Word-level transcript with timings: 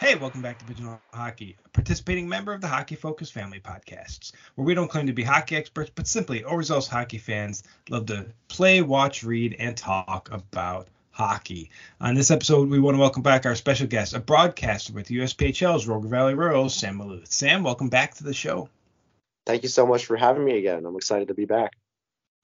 Hey, 0.00 0.14
welcome 0.14 0.40
back 0.40 0.58
to 0.58 0.64
Pigeonhole 0.64 0.98
Hockey, 1.12 1.58
a 1.62 1.68
participating 1.68 2.26
member 2.26 2.54
of 2.54 2.62
the 2.62 2.66
Hockey 2.66 2.94
Focus 2.94 3.30
family 3.30 3.60
podcasts, 3.60 4.32
where 4.54 4.64
we 4.64 4.72
don't 4.72 4.88
claim 4.88 5.06
to 5.08 5.12
be 5.12 5.22
hockey 5.22 5.56
experts, 5.56 5.90
but 5.94 6.06
simply 6.06 6.42
overzealous 6.42 6.88
hockey 6.88 7.18
fans 7.18 7.64
love 7.90 8.06
to 8.06 8.24
play, 8.48 8.80
watch, 8.80 9.22
read, 9.22 9.56
and 9.58 9.76
talk 9.76 10.30
about 10.32 10.88
hockey. 11.10 11.70
On 12.00 12.14
this 12.14 12.30
episode, 12.30 12.70
we 12.70 12.80
want 12.80 12.94
to 12.94 12.98
welcome 12.98 13.22
back 13.22 13.44
our 13.44 13.54
special 13.54 13.86
guest, 13.88 14.14
a 14.14 14.20
broadcaster 14.20 14.94
with 14.94 15.08
USPHL's 15.08 15.86
Rogue 15.86 16.06
Valley 16.06 16.32
Royals, 16.32 16.74
Sam 16.74 16.98
Maluth. 16.98 17.30
Sam, 17.30 17.62
welcome 17.62 17.90
back 17.90 18.14
to 18.14 18.24
the 18.24 18.32
show. 18.32 18.70
Thank 19.44 19.64
you 19.64 19.68
so 19.68 19.86
much 19.86 20.06
for 20.06 20.16
having 20.16 20.46
me 20.46 20.56
again. 20.56 20.86
I'm 20.86 20.96
excited 20.96 21.28
to 21.28 21.34
be 21.34 21.44
back. 21.44 21.76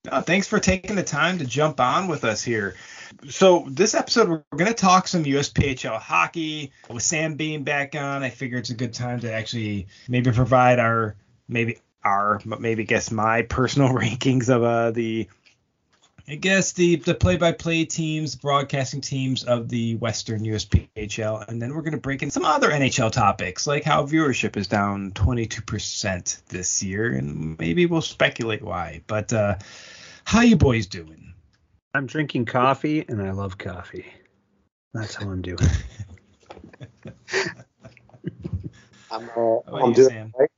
Uh, 0.09 0.23
thanks 0.23 0.47
for 0.47 0.59
taking 0.59 0.97
the 0.97 1.03
time 1.03 1.39
to 1.39 1.45
jump 1.45 1.81
on 1.81 2.09
with 2.09 2.25
us 2.25 2.43
here. 2.43 2.75
So 3.29 3.67
this 3.69 3.95
episode 3.95 4.29
we're 4.29 4.43
going 4.57 4.67
to 4.67 4.75
talk 4.75 5.09
some 5.09 5.25
USPHL 5.25 5.99
hockey 5.99 6.73
with 6.91 7.03
Sam 7.03 7.35
being 7.35 7.65
back 7.65 7.95
on. 7.95 8.23
I 8.23 8.31
figure 8.31 8.59
it's 8.59 8.71
a 8.71 8.75
good 8.75 8.95
time 8.95 9.21
to 9.21 9.33
actually 9.33 9.89
maybe 10.09 10.33
provide 10.33 10.79
our 10.79 11.17
maybe 11.49 11.79
our 12.05 12.41
maybe 12.45 12.85
guess 12.85 13.11
my 13.11 13.43
personal 13.43 13.89
rankings 13.95 14.49
of 14.49 14.63
uh, 14.63 14.91
the 14.91 15.29
I 16.29 16.35
guess 16.35 16.73
the 16.73 16.97
the 16.97 17.15
play-by-play 17.15 17.85
teams, 17.85 18.35
broadcasting 18.35 19.01
teams 19.01 19.45
of 19.45 19.69
the 19.69 19.95
Western 19.95 20.41
USPHL, 20.41 21.47
and 21.47 21.63
then 21.63 21.73
we're 21.73 21.83
going 21.83 21.93
to 21.93 21.99
break 21.99 22.25
in 22.25 22.33
some 22.33 22.45
other 22.45 22.69
NHL 22.69 23.13
topics, 23.13 23.65
like 23.65 23.85
how 23.85 24.05
viewership 24.05 24.57
is 24.57 24.67
down 24.67 25.13
22% 25.13 26.47
this 26.49 26.83
year, 26.83 27.13
and 27.13 27.57
maybe 27.61 27.87
we'll 27.87 28.03
speculate 28.03 28.61
why. 28.61 29.03
But 29.07 29.33
uh, 29.33 29.59
how 30.27 30.41
you 30.43 30.57
boys 30.57 30.87
doing? 30.87 31.33
I'm 31.95 32.07
drinking 32.07 32.45
coffee, 32.47 33.05
and 33.09 33.23
I 33.23 33.31
love 33.31 33.57
coffee. 33.57 34.07
That's 34.93 35.15
how 35.15 35.31
I'm 35.31 35.41
doing. 35.41 35.59
I'm, 39.11 39.31
uh, 39.37 39.59
I'm 39.73 39.93
doing 39.93 40.09
Sam? 40.11 40.33
right. 40.39 40.51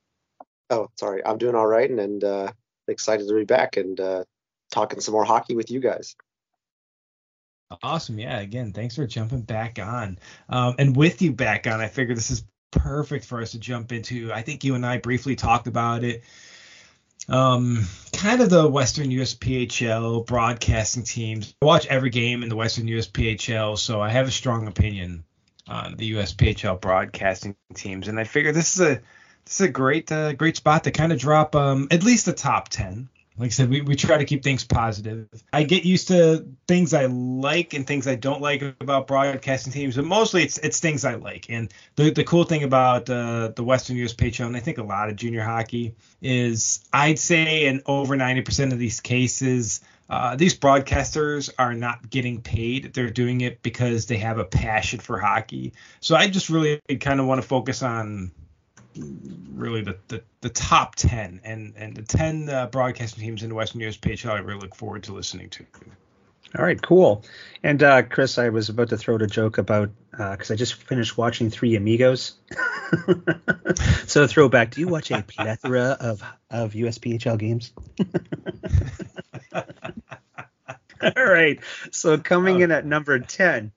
Oh, 0.71 0.89
sorry. 0.99 1.25
I'm 1.25 1.37
doing 1.37 1.55
all 1.55 1.67
right, 1.67 1.89
and, 1.89 1.99
and 1.99 2.23
uh, 2.23 2.51
excited 2.87 3.27
to 3.27 3.33
be 3.35 3.45
back 3.45 3.77
and 3.77 3.99
uh, 3.99 4.23
talking 4.71 4.99
some 4.99 5.13
more 5.13 5.23
hockey 5.23 5.55
with 5.55 5.71
you 5.71 5.79
guys. 5.79 6.15
Awesome. 7.83 8.17
Yeah. 8.17 8.39
Again, 8.39 8.73
thanks 8.73 8.95
for 8.95 9.05
jumping 9.05 9.43
back 9.43 9.77
on. 9.77 10.17
Um, 10.49 10.75
and 10.79 10.95
with 10.95 11.21
you 11.21 11.31
back 11.31 11.67
on, 11.67 11.79
I 11.79 11.87
figure 11.87 12.15
this 12.15 12.31
is 12.31 12.43
perfect 12.71 13.25
for 13.25 13.41
us 13.41 13.51
to 13.51 13.59
jump 13.59 13.91
into. 13.91 14.33
I 14.33 14.41
think 14.41 14.63
you 14.63 14.73
and 14.73 14.83
I 14.85 14.97
briefly 14.97 15.35
talked 15.35 15.67
about 15.67 16.03
it. 16.03 16.23
Um, 17.29 17.85
kind 18.13 18.41
of 18.41 18.49
the 18.49 18.67
Western 18.67 19.09
USPHL 19.09 20.25
broadcasting 20.25 21.03
teams. 21.03 21.53
I 21.61 21.65
watch 21.65 21.85
every 21.87 22.09
game 22.09 22.43
in 22.43 22.49
the 22.49 22.55
Western 22.55 22.87
USPHL, 22.87 23.77
so 23.77 24.01
I 24.01 24.09
have 24.09 24.27
a 24.27 24.31
strong 24.31 24.67
opinion 24.67 25.23
on 25.67 25.95
the 25.95 26.13
USPHL 26.13 26.81
broadcasting 26.81 27.55
teams. 27.75 28.07
And 28.07 28.19
I 28.19 28.23
figure 28.23 28.51
this 28.51 28.75
is 28.75 28.81
a 28.81 29.01
this 29.45 29.61
is 29.61 29.67
a 29.67 29.69
great 29.69 30.11
uh, 30.11 30.33
great 30.33 30.57
spot 30.57 30.83
to 30.85 30.91
kind 30.91 31.11
of 31.11 31.19
drop 31.19 31.55
um, 31.55 31.87
at 31.91 32.03
least 32.03 32.25
the 32.25 32.33
top 32.33 32.69
ten 32.69 33.09
like 33.39 33.47
I 33.47 33.49
said, 33.51 33.69
we, 33.69 33.79
we 33.79 33.95
try 33.95 34.17
to 34.17 34.25
keep 34.25 34.43
things 34.43 34.65
positive. 34.65 35.27
I 35.53 35.63
get 35.63 35.85
used 35.85 36.09
to 36.09 36.45
things 36.67 36.93
I 36.93 37.05
like 37.05 37.73
and 37.73 37.87
things 37.87 38.05
I 38.05 38.15
don't 38.15 38.41
like 38.41 38.61
about 38.61 39.07
broadcasting 39.07 39.71
teams, 39.71 39.95
but 39.95 40.03
mostly 40.03 40.43
it's 40.43 40.57
it's 40.57 40.81
things 40.81 41.05
I 41.05 41.15
like. 41.15 41.49
And 41.49 41.73
the 41.95 42.11
the 42.11 42.25
cool 42.25 42.43
thing 42.43 42.63
about 42.63 43.09
uh, 43.09 43.53
the 43.55 43.63
Western 43.63 43.95
USPHL, 43.95 44.15
Patreon, 44.15 44.55
I 44.57 44.59
think 44.59 44.77
a 44.77 44.83
lot 44.83 45.07
of 45.09 45.15
junior 45.15 45.41
hockey, 45.41 45.95
is 46.21 46.83
I'd 46.91 47.17
say 47.17 47.65
in 47.67 47.81
over 47.85 48.17
90% 48.17 48.73
of 48.73 48.77
these 48.77 48.99
cases, 48.99 49.79
uh, 50.09 50.35
these 50.35 50.57
broadcasters 50.57 51.49
are 51.57 51.73
not 51.73 52.09
getting 52.09 52.41
paid. 52.41 52.93
They're 52.93 53.09
doing 53.09 53.41
it 53.41 53.61
because 53.61 54.07
they 54.07 54.17
have 54.17 54.37
a 54.37 54.43
passion 54.43 54.99
for 54.99 55.17
hockey. 55.17 55.73
So 56.01 56.15
I 56.15 56.27
just 56.27 56.49
really 56.49 56.81
kind 56.99 57.19
of 57.19 57.25
want 57.25 57.41
to 57.41 57.47
focus 57.47 57.83
on 57.83 58.31
really 59.53 59.81
the, 59.81 59.97
the, 60.07 60.23
the 60.41 60.49
top 60.49 60.95
10 60.95 61.41
and, 61.43 61.73
and 61.75 61.95
the 61.95 62.01
10 62.01 62.49
uh, 62.49 62.67
broadcasting 62.67 63.23
teams 63.23 63.43
in 63.43 63.49
the 63.49 63.55
Western 63.55 63.81
USPHL 63.81 64.31
I 64.31 64.39
really 64.39 64.59
look 64.59 64.75
forward 64.75 65.03
to 65.03 65.13
listening 65.13 65.49
to. 65.51 65.65
All 66.57 66.65
right, 66.65 66.81
cool. 66.81 67.23
And 67.63 67.83
uh, 67.83 68.01
Chris, 68.03 68.39
I 68.39 68.49
was 68.49 68.69
about 68.69 68.89
to 68.89 68.97
throw 68.97 69.15
out 69.15 69.21
a 69.21 69.27
joke 69.27 69.59
about 69.59 69.91
because 70.11 70.49
uh, 70.49 70.55
I 70.55 70.57
just 70.57 70.73
finished 70.73 71.15
watching 71.15 71.51
Three 71.51 71.75
Amigos. 71.75 72.33
so 74.07 74.25
throwback. 74.25 74.71
Do 74.71 74.81
you 74.81 74.87
watch 74.87 75.11
a 75.11 75.21
plethora 75.21 75.95
of 75.99 76.23
of 76.49 76.73
USPHL 76.73 77.37
games? 77.37 77.71
All 81.01 81.23
right. 81.23 81.59
So 81.91 82.17
coming 82.17 82.61
in 82.61 82.71
at 82.71 82.85
number 82.85 83.19
ten, 83.19 83.71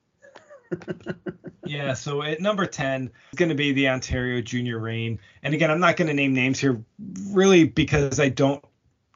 yeah, 1.65 1.95
so 1.95 2.23
at 2.23 2.41
number 2.41 2.67
10 2.67 3.11
is 3.33 3.37
going 3.37 3.49
to 3.49 3.55
be 3.55 3.73
the 3.73 3.89
Ontario 3.89 4.41
Junior 4.41 4.79
Reign. 4.79 5.21
And 5.43 5.55
again, 5.55 5.71
I'm 5.71 5.81
not 5.81 5.97
going 5.97 6.09
to 6.09 6.15
name 6.15 6.35
names 6.35 6.59
here 6.59 6.83
really 7.31 7.65
because 7.65 8.21
I 8.21 8.29
don't 8.29 8.65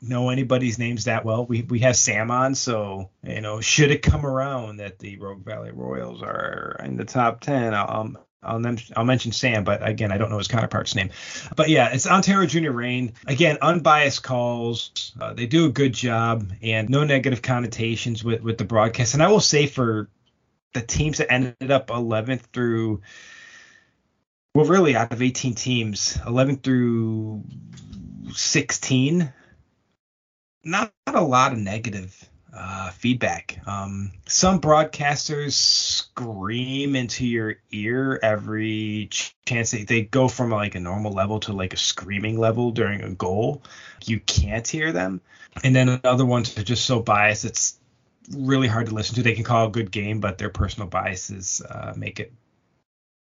know 0.02 0.30
anybody's 0.30 0.78
names 0.78 1.04
that 1.04 1.24
well. 1.24 1.46
We 1.46 1.62
we 1.62 1.80
have 1.80 1.96
Sam 1.96 2.30
on, 2.30 2.54
so 2.54 3.10
you 3.22 3.40
know, 3.40 3.60
should 3.60 3.90
it 3.90 4.02
come 4.02 4.26
around 4.26 4.76
that 4.78 4.98
the 4.98 5.16
Rogue 5.16 5.44
Valley 5.44 5.70
Royals 5.72 6.22
are 6.22 6.76
in 6.84 6.96
the 6.96 7.04
top 7.04 7.40
10, 7.40 7.74
I'll 7.74 8.16
I'll, 8.46 8.62
I'll 8.96 9.04
mention 9.04 9.32
Sam, 9.32 9.64
but 9.64 9.86
again, 9.86 10.12
I 10.12 10.18
don't 10.18 10.30
know 10.30 10.38
his 10.38 10.48
counterpart's 10.48 10.94
name. 10.94 11.10
But 11.56 11.68
yeah, 11.68 11.92
it's 11.92 12.06
Ontario 12.06 12.46
Junior 12.46 12.72
Reign. 12.72 13.14
Again, 13.26 13.58
unbiased 13.60 14.22
calls. 14.22 15.12
Uh, 15.20 15.34
they 15.34 15.46
do 15.46 15.66
a 15.66 15.70
good 15.70 15.92
job 15.92 16.52
and 16.62 16.88
no 16.88 17.02
negative 17.04 17.42
connotations 17.42 18.22
with, 18.22 18.42
with 18.42 18.58
the 18.58 18.64
broadcast. 18.64 19.14
And 19.14 19.22
I 19.22 19.28
will 19.28 19.40
say 19.40 19.66
for 19.66 20.08
the 20.74 20.82
teams 20.82 21.18
that 21.18 21.32
ended 21.32 21.70
up 21.70 21.88
11th 21.88 22.42
through 22.52 23.00
well 24.54 24.66
really 24.66 24.96
out 24.96 25.12
of 25.12 25.22
18 25.22 25.54
teams 25.54 26.18
11 26.26 26.56
through 26.56 27.44
16 28.32 29.32
not, 30.64 30.92
not 31.06 31.16
a 31.16 31.20
lot 31.20 31.52
of 31.52 31.58
negative 31.58 32.28
uh, 32.56 32.90
feedback. 32.90 33.58
Um, 33.66 34.12
some 34.26 34.60
broadcasters 34.60 35.52
scream 35.52 36.96
into 36.96 37.26
your 37.26 37.56
ear 37.70 38.18
every 38.22 39.08
chance 39.46 39.70
they, 39.70 39.84
they 39.84 40.02
go 40.02 40.26
from 40.26 40.50
like 40.50 40.74
a 40.74 40.80
normal 40.80 41.12
level 41.12 41.38
to 41.40 41.52
like 41.52 41.74
a 41.74 41.78
screaming 41.78 42.38
level 42.38 42.70
during 42.70 43.02
a 43.02 43.10
goal. 43.10 43.62
You 44.06 44.20
can't 44.20 44.66
hear 44.66 44.92
them. 44.92 45.20
And 45.62 45.74
then 45.74 46.00
other 46.04 46.24
ones 46.24 46.56
are 46.58 46.62
just 46.62 46.86
so 46.86 47.00
biased 47.00 47.44
it's 47.44 47.78
really 48.34 48.68
hard 48.68 48.86
to 48.86 48.94
listen 48.94 49.14
to. 49.16 49.22
They 49.22 49.34
can 49.34 49.44
call 49.44 49.66
a 49.66 49.70
good 49.70 49.90
game, 49.90 50.20
but 50.20 50.38
their 50.38 50.50
personal 50.50 50.88
biases 50.88 51.62
uh, 51.68 51.94
make 51.96 52.20
it 52.20 52.32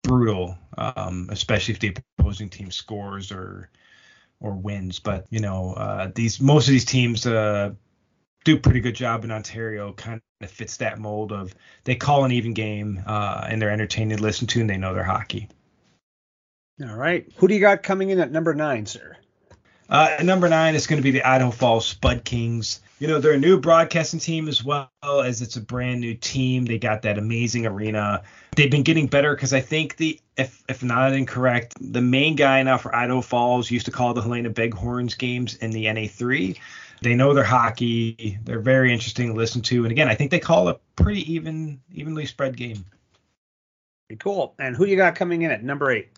brutal, 0.02 0.56
um, 0.78 1.28
especially 1.30 1.74
if 1.74 1.80
the 1.80 1.96
opposing 2.18 2.48
team 2.48 2.70
scores 2.70 3.32
or 3.32 3.68
or 4.40 4.54
wins. 4.54 4.98
But 4.98 5.26
you 5.30 5.40
know, 5.40 5.74
uh, 5.74 6.10
these 6.14 6.40
most 6.40 6.68
of 6.68 6.72
these 6.72 6.84
teams 6.84 7.26
uh, 7.26 7.72
do 8.44 8.56
a 8.56 8.60
pretty 8.60 8.80
good 8.80 8.94
job 8.94 9.24
in 9.24 9.30
Ontario. 9.30 9.92
Kind 9.92 10.20
of 10.40 10.50
fits 10.50 10.76
that 10.78 10.98
mold 10.98 11.32
of 11.32 11.54
they 11.84 11.96
call 11.96 12.24
an 12.24 12.32
even 12.32 12.54
game 12.54 13.02
uh, 13.06 13.46
and 13.48 13.60
they're 13.60 13.70
entertaining 13.70 14.16
to 14.16 14.22
listen 14.22 14.46
to 14.48 14.60
and 14.60 14.70
they 14.70 14.76
know 14.76 14.94
their 14.94 15.04
hockey. 15.04 15.48
All 16.82 16.94
right, 16.94 17.26
who 17.36 17.48
do 17.48 17.54
you 17.54 17.60
got 17.60 17.82
coming 17.82 18.10
in 18.10 18.20
at 18.20 18.30
number 18.30 18.54
nine, 18.54 18.84
sir? 18.84 19.16
Uh, 19.88 20.16
number 20.22 20.48
nine 20.48 20.74
is 20.74 20.86
going 20.86 20.98
to 20.98 21.02
be 21.02 21.12
the 21.12 21.22
Idaho 21.22 21.50
Falls 21.50 21.86
Spud 21.86 22.24
Kings 22.24 22.80
you 22.98 23.06
know, 23.06 23.20
they're 23.20 23.32
a 23.32 23.38
new 23.38 23.60
broadcasting 23.60 24.20
team 24.20 24.48
as 24.48 24.64
well 24.64 24.88
as 25.04 25.42
it's 25.42 25.56
a 25.56 25.60
brand 25.60 26.00
new 26.00 26.14
team. 26.14 26.64
They 26.64 26.78
got 26.78 27.02
that 27.02 27.18
amazing 27.18 27.66
arena. 27.66 28.22
They've 28.56 28.70
been 28.70 28.82
getting 28.82 29.06
better 29.06 29.34
because 29.34 29.52
I 29.52 29.60
think 29.60 29.96
the, 29.96 30.18
if 30.36 30.62
if 30.68 30.82
not 30.82 31.12
incorrect, 31.12 31.74
the 31.80 32.00
main 32.00 32.36
guy 32.36 32.62
now 32.62 32.78
for 32.78 32.94
Idaho 32.94 33.20
Falls 33.20 33.70
used 33.70 33.86
to 33.86 33.92
call 33.92 34.14
the 34.14 34.22
Helena 34.22 34.50
Bighorns 34.50 35.14
games 35.14 35.56
in 35.56 35.70
the 35.70 35.84
NA3. 35.86 36.58
They 37.02 37.14
know 37.14 37.34
their 37.34 37.44
hockey. 37.44 38.38
They're 38.44 38.60
very 38.60 38.92
interesting 38.92 39.28
to 39.28 39.34
listen 39.34 39.60
to. 39.62 39.84
And 39.84 39.92
again, 39.92 40.08
I 40.08 40.14
think 40.14 40.30
they 40.30 40.38
call 40.38 40.68
a 40.68 40.78
pretty 40.96 41.30
even, 41.30 41.78
evenly 41.92 42.24
spread 42.24 42.56
game. 42.56 42.84
Pretty 44.08 44.18
cool. 44.18 44.54
And 44.58 44.74
who 44.74 44.86
you 44.86 44.96
got 44.96 45.14
coming 45.14 45.42
in 45.42 45.50
at 45.50 45.62
number 45.62 45.90
eight? 45.90 46.08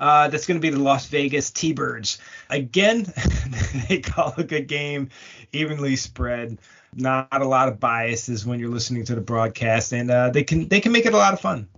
Uh, 0.00 0.28
that's 0.28 0.46
going 0.46 0.60
to 0.60 0.62
be 0.62 0.70
the 0.70 0.82
Las 0.82 1.06
Vegas 1.06 1.50
T-Birds. 1.50 2.18
Again, 2.50 3.06
they 3.88 4.00
call 4.00 4.34
a 4.36 4.44
good 4.44 4.68
game, 4.68 5.10
evenly 5.52 5.96
spread. 5.96 6.58
Not 6.94 7.28
a 7.32 7.46
lot 7.46 7.68
of 7.68 7.80
biases 7.80 8.46
when 8.46 8.60
you're 8.60 8.70
listening 8.70 9.04
to 9.06 9.14
the 9.14 9.20
broadcast, 9.20 9.92
and 9.92 10.10
uh, 10.10 10.30
they 10.30 10.42
can 10.42 10.68
they 10.68 10.80
can 10.80 10.92
make 10.92 11.04
it 11.04 11.12
a 11.12 11.18
lot 11.18 11.34
of 11.34 11.40
fun. 11.40 11.68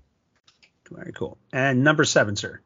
Very 0.91 1.13
cool. 1.13 1.39
And 1.53 1.83
number 1.83 2.05
seven, 2.05 2.37
sir. 2.37 2.61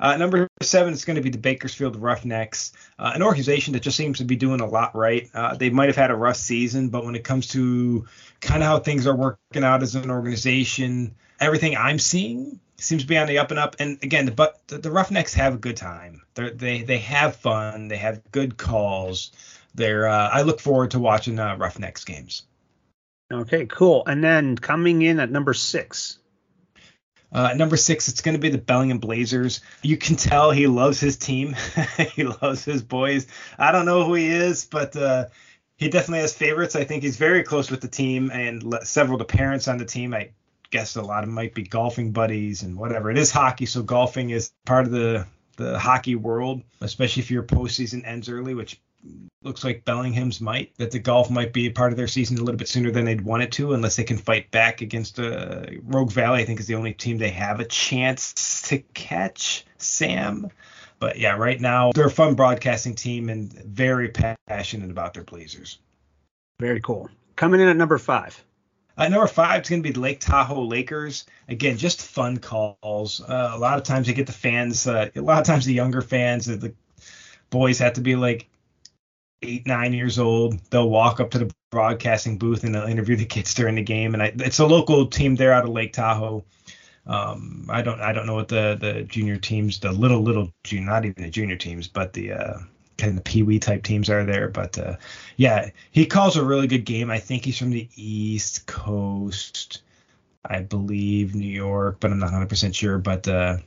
Uh, 0.00 0.16
number 0.16 0.48
seven 0.60 0.92
is 0.92 1.04
going 1.04 1.16
to 1.16 1.22
be 1.22 1.30
the 1.30 1.38
Bakersfield 1.38 1.96
Roughnecks, 1.96 2.72
uh, 2.98 3.12
an 3.14 3.22
organization 3.22 3.72
that 3.74 3.80
just 3.80 3.96
seems 3.96 4.18
to 4.18 4.24
be 4.24 4.36
doing 4.36 4.60
a 4.60 4.66
lot 4.66 4.94
right. 4.94 5.30
Uh, 5.32 5.54
they 5.54 5.70
might 5.70 5.88
have 5.88 5.96
had 5.96 6.10
a 6.10 6.16
rough 6.16 6.36
season, 6.36 6.88
but 6.88 7.04
when 7.04 7.14
it 7.14 7.24
comes 7.24 7.46
to 7.48 8.04
kind 8.40 8.62
of 8.62 8.68
how 8.68 8.78
things 8.80 9.06
are 9.06 9.14
working 9.14 9.64
out 9.64 9.82
as 9.82 9.94
an 9.94 10.10
organization, 10.10 11.14
everything 11.44 11.76
I'm 11.76 11.98
seeing 11.98 12.60
seems 12.78 13.02
to 13.02 13.08
be 13.08 13.16
on 13.16 13.26
the 13.26 13.38
up 13.38 13.50
and 13.50 13.60
up. 13.60 13.76
And 13.78 13.98
again, 14.02 14.26
the 14.26 14.32
but 14.32 14.66
the, 14.66 14.78
the 14.78 14.90
Roughnecks 14.90 15.34
have 15.34 15.54
a 15.54 15.58
good 15.58 15.76
time. 15.76 16.22
They're, 16.34 16.50
they 16.50 16.82
they 16.82 16.98
have 16.98 17.36
fun. 17.36 17.88
They 17.88 17.96
have 17.96 18.20
good 18.32 18.56
calls. 18.56 19.32
They're 19.74 20.08
uh, 20.08 20.28
I 20.32 20.42
look 20.42 20.60
forward 20.60 20.92
to 20.92 20.98
watching 20.98 21.38
uh, 21.38 21.56
Roughnecks 21.56 22.04
games. 22.04 22.42
Okay, 23.32 23.66
cool. 23.66 24.04
And 24.06 24.22
then 24.22 24.56
coming 24.56 25.02
in 25.02 25.18
at 25.20 25.30
number 25.30 25.54
six. 25.54 26.18
Uh, 27.32 27.52
number 27.54 27.76
six, 27.76 28.06
it's 28.06 28.20
going 28.20 28.36
to 28.36 28.40
be 28.40 28.50
the 28.50 28.58
Bellingham 28.58 28.98
Blazers. 28.98 29.60
You 29.82 29.96
can 29.96 30.14
tell 30.14 30.52
he 30.52 30.68
loves 30.68 31.00
his 31.00 31.16
team. 31.16 31.56
he 32.14 32.22
loves 32.22 32.64
his 32.64 32.80
boys. 32.82 33.26
I 33.58 33.72
don't 33.72 33.86
know 33.86 34.04
who 34.04 34.14
he 34.14 34.28
is, 34.28 34.66
but 34.66 34.94
uh, 34.94 35.26
he 35.76 35.88
definitely 35.88 36.20
has 36.20 36.32
favorites. 36.32 36.76
I 36.76 36.84
think 36.84 37.02
he's 37.02 37.16
very 37.16 37.42
close 37.42 37.72
with 37.72 37.80
the 37.80 37.88
team 37.88 38.30
and 38.30 38.78
several 38.84 39.20
of 39.20 39.26
the 39.26 39.36
parents 39.36 39.66
on 39.66 39.78
the 39.78 39.84
team. 39.84 40.14
I 40.14 40.30
guess 40.74 40.96
a 40.96 41.02
lot 41.02 41.22
of 41.22 41.28
them 41.28 41.36
might 41.36 41.54
be 41.54 41.62
golfing 41.62 42.10
buddies 42.10 42.64
and 42.64 42.76
whatever. 42.76 43.08
It 43.08 43.16
is 43.16 43.30
hockey, 43.30 43.64
so 43.64 43.80
golfing 43.80 44.30
is 44.30 44.50
part 44.66 44.86
of 44.86 44.90
the 44.90 45.24
the 45.56 45.78
hockey 45.78 46.16
world, 46.16 46.62
especially 46.80 47.22
if 47.22 47.30
your 47.30 47.44
postseason 47.44 48.04
ends 48.04 48.28
early, 48.28 48.54
which 48.54 48.80
looks 49.44 49.62
like 49.62 49.84
Bellingham's 49.84 50.40
might 50.40 50.76
that 50.78 50.90
the 50.90 50.98
golf 50.98 51.30
might 51.30 51.52
be 51.52 51.70
part 51.70 51.92
of 51.92 51.96
their 51.96 52.08
season 52.08 52.38
a 52.38 52.40
little 52.40 52.58
bit 52.58 52.66
sooner 52.66 52.90
than 52.90 53.04
they'd 53.04 53.20
want 53.20 53.44
it 53.44 53.52
to, 53.52 53.72
unless 53.72 53.94
they 53.94 54.02
can 54.02 54.16
fight 54.16 54.50
back 54.50 54.80
against 54.80 55.20
uh, 55.20 55.62
Rogue 55.84 56.10
Valley. 56.10 56.42
I 56.42 56.44
think 56.44 56.58
is 56.58 56.66
the 56.66 56.74
only 56.74 56.92
team 56.92 57.18
they 57.18 57.30
have 57.30 57.60
a 57.60 57.64
chance 57.64 58.62
to 58.62 58.78
catch. 58.94 59.64
Sam. 59.78 60.50
But 60.98 61.18
yeah, 61.20 61.36
right 61.36 61.60
now 61.60 61.92
they're 61.92 62.06
a 62.06 62.10
fun 62.10 62.34
broadcasting 62.34 62.96
team 62.96 63.28
and 63.28 63.52
very 63.52 64.08
passionate 64.08 64.90
about 64.90 65.14
their 65.14 65.22
Blazers. 65.22 65.78
Very 66.58 66.80
cool. 66.80 67.10
Coming 67.36 67.60
in 67.60 67.68
at 67.68 67.76
number 67.76 67.98
five. 67.98 68.42
Uh, 68.96 69.08
number 69.08 69.26
five 69.26 69.62
is 69.62 69.68
going 69.68 69.82
to 69.82 69.88
be 69.88 69.92
the 69.92 70.00
Lake 70.00 70.20
Tahoe 70.20 70.62
Lakers. 70.62 71.26
Again, 71.48 71.76
just 71.76 72.00
fun 72.00 72.38
calls. 72.38 73.20
Uh, 73.20 73.52
a 73.52 73.58
lot 73.58 73.76
of 73.76 73.84
times 73.84 74.06
they 74.06 74.12
get 74.12 74.26
the 74.26 74.32
fans. 74.32 74.86
Uh, 74.86 75.10
a 75.14 75.20
lot 75.20 75.40
of 75.40 75.46
times 75.46 75.64
the 75.64 75.74
younger 75.74 76.00
fans, 76.00 76.46
the 76.46 76.72
boys 77.50 77.78
have 77.78 77.94
to 77.94 78.00
be 78.00 78.14
like 78.14 78.48
eight, 79.42 79.66
nine 79.66 79.92
years 79.92 80.18
old. 80.18 80.58
They'll 80.70 80.88
walk 80.88 81.20
up 81.20 81.30
to 81.32 81.38
the 81.38 81.54
broadcasting 81.70 82.38
booth 82.38 82.62
and 82.62 82.74
they'll 82.74 82.86
interview 82.86 83.16
the 83.16 83.24
kids 83.24 83.52
during 83.54 83.74
the 83.74 83.82
game. 83.82 84.14
And 84.14 84.22
I, 84.22 84.32
it's 84.36 84.60
a 84.60 84.66
local 84.66 85.06
team 85.06 85.34
there 85.34 85.52
out 85.52 85.64
of 85.64 85.70
Lake 85.70 85.92
Tahoe. 85.92 86.44
Um, 87.06 87.66
I 87.68 87.82
don't 87.82 88.00
I 88.00 88.12
don't 88.12 88.26
know 88.26 88.34
what 88.34 88.48
the 88.48 88.78
the 88.80 89.02
junior 89.02 89.36
teams, 89.36 89.78
the 89.78 89.92
little 89.92 90.22
little 90.22 90.50
not 90.72 91.04
even 91.04 91.22
the 91.22 91.30
junior 91.30 91.56
teams, 91.56 91.86
but 91.86 92.14
the 92.14 92.32
uh, 92.32 92.58
kind 92.98 93.10
of 93.10 93.16
the 93.16 93.22
pee 93.22 93.42
wee 93.42 93.58
type 93.58 93.82
teams 93.82 94.10
are 94.10 94.24
there. 94.24 94.48
But 94.48 94.78
uh, 94.78 94.96
yeah, 95.36 95.70
he 95.90 96.06
calls 96.06 96.36
a 96.36 96.44
really 96.44 96.66
good 96.66 96.84
game. 96.84 97.10
I 97.10 97.18
think 97.18 97.44
he's 97.44 97.58
from 97.58 97.70
the 97.70 97.88
East 97.96 98.66
Coast, 98.66 99.82
I 100.44 100.60
believe 100.60 101.34
New 101.34 101.46
York, 101.46 101.98
but 102.00 102.10
I'm 102.10 102.18
not 102.18 102.26
100 102.26 102.48
percent 102.48 102.74
sure. 102.74 102.98
But 102.98 103.26
uh, 103.28 103.58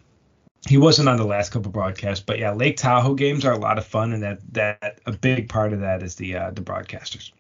he 0.68 0.78
wasn't 0.78 1.10
on 1.10 1.18
the 1.18 1.26
last 1.26 1.52
couple 1.52 1.72
broadcasts. 1.72 2.24
But 2.24 2.40
yeah, 2.40 2.52
Lake 2.52 2.78
Tahoe 2.78 3.16
games 3.16 3.46
are 3.46 3.54
a 3.54 3.60
lot 3.60 3.78
of 3.78 3.86
fun, 3.86 4.14
and 4.14 4.24
that 4.24 4.40
that 4.54 5.00
a 5.06 5.12
big 5.12 5.50
part 5.50 5.74
of 5.74 5.80
that 5.82 6.04
is 6.04 6.16
the 6.16 6.36
uh, 6.36 6.52
the 6.52 6.62
broadcasters. 6.62 7.32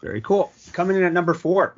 Very 0.00 0.20
cool. 0.20 0.52
Coming 0.72 0.96
in 0.96 1.02
at 1.02 1.12
number 1.12 1.34
four. 1.34 1.74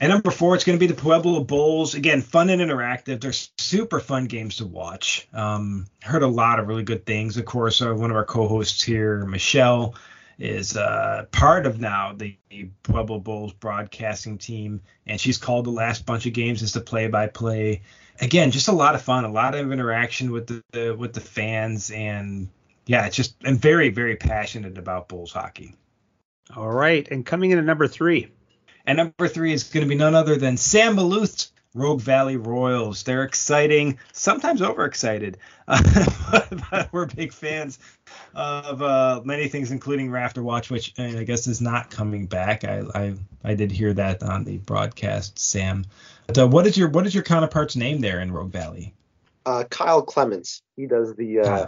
And 0.00 0.10
number 0.10 0.30
four, 0.30 0.54
it's 0.54 0.64
going 0.64 0.78
to 0.78 0.80
be 0.80 0.92
the 0.92 1.00
Pueblo 1.00 1.44
Bulls. 1.44 1.94
Again, 1.94 2.22
fun 2.22 2.50
and 2.50 2.62
interactive. 2.62 3.20
They're 3.20 3.32
super 3.58 4.00
fun 4.00 4.24
games 4.24 4.56
to 4.56 4.66
watch. 4.66 5.28
Um, 5.32 5.86
heard 6.02 6.22
a 6.22 6.28
lot 6.28 6.58
of 6.58 6.66
really 6.66 6.82
good 6.82 7.06
things. 7.06 7.36
Of 7.36 7.44
course, 7.44 7.82
uh, 7.82 7.92
one 7.94 8.10
of 8.10 8.16
our 8.16 8.24
co-hosts 8.24 8.82
here, 8.82 9.24
Michelle, 9.26 9.94
is 10.38 10.76
uh, 10.76 11.26
part 11.30 11.66
of 11.66 11.78
now 11.78 12.14
the 12.14 12.36
Pueblo 12.82 13.20
Bulls 13.20 13.52
broadcasting 13.52 14.38
team, 14.38 14.80
and 15.06 15.20
she's 15.20 15.38
called 15.38 15.66
the 15.66 15.70
last 15.70 16.06
bunch 16.06 16.26
of 16.26 16.32
games 16.32 16.62
as 16.62 16.72
the 16.72 16.80
play-by-play. 16.80 17.82
Again, 18.20 18.50
just 18.50 18.68
a 18.68 18.72
lot 18.72 18.94
of 18.94 19.02
fun, 19.02 19.24
a 19.24 19.30
lot 19.30 19.54
of 19.54 19.70
interaction 19.72 20.32
with 20.32 20.46
the, 20.46 20.64
the 20.72 20.96
with 20.96 21.12
the 21.12 21.20
fans, 21.20 21.90
and 21.90 22.48
yeah, 22.86 23.06
it's 23.06 23.16
just 23.16 23.36
I'm 23.44 23.56
very 23.56 23.90
very 23.90 24.16
passionate 24.16 24.78
about 24.78 25.08
Bulls 25.08 25.32
hockey. 25.32 25.76
All 26.56 26.70
right, 26.70 27.06
and 27.10 27.24
coming 27.24 27.50
in 27.52 27.58
at 27.58 27.64
number 27.64 27.86
three. 27.86 28.32
And 28.86 28.96
number 28.96 29.28
three 29.28 29.52
is 29.52 29.64
going 29.64 29.84
to 29.84 29.88
be 29.88 29.94
none 29.94 30.14
other 30.14 30.36
than 30.36 30.56
Sam 30.56 30.96
Maluth's 30.96 31.52
Rogue 31.74 32.00
Valley 32.00 32.36
Royals. 32.36 33.02
They're 33.02 33.22
exciting, 33.22 33.98
sometimes 34.12 34.60
overexcited, 34.60 35.38
uh, 35.66 36.44
but 36.70 36.88
we're 36.92 37.06
big 37.06 37.32
fans 37.32 37.78
of 38.34 38.82
uh, 38.82 39.22
many 39.24 39.48
things, 39.48 39.70
including 39.70 40.10
Rafter 40.10 40.42
Watch, 40.42 40.70
which 40.70 40.98
I 40.98 41.24
guess 41.24 41.46
is 41.46 41.60
not 41.60 41.90
coming 41.90 42.26
back. 42.26 42.64
I, 42.64 42.82
I, 42.94 43.14
I 43.42 43.54
did 43.54 43.72
hear 43.72 43.94
that 43.94 44.22
on 44.22 44.44
the 44.44 44.58
broadcast, 44.58 45.38
Sam. 45.38 45.86
But, 46.26 46.38
uh, 46.38 46.48
what 46.48 46.66
is 46.66 46.76
your 46.76 46.88
what 46.88 47.06
is 47.06 47.14
your 47.14 47.24
counterpart's 47.24 47.76
name 47.76 48.00
there 48.00 48.20
in 48.20 48.32
Rogue 48.32 48.52
Valley? 48.52 48.92
Uh, 49.46 49.64
Kyle 49.70 50.02
Clements. 50.02 50.62
He 50.76 50.86
does 50.86 51.14
the 51.16 51.40
uh, 51.40 51.66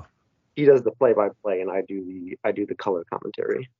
he 0.55 0.65
does 0.65 0.83
the 0.83 0.93
play 0.93 1.13
by 1.13 1.31
play, 1.43 1.61
and 1.61 1.71
I 1.71 1.83
do 1.83 2.05
the 2.05 2.39
I 2.45 2.53
do 2.53 2.67
the 2.67 2.75
color 2.75 3.05
commentary 3.11 3.71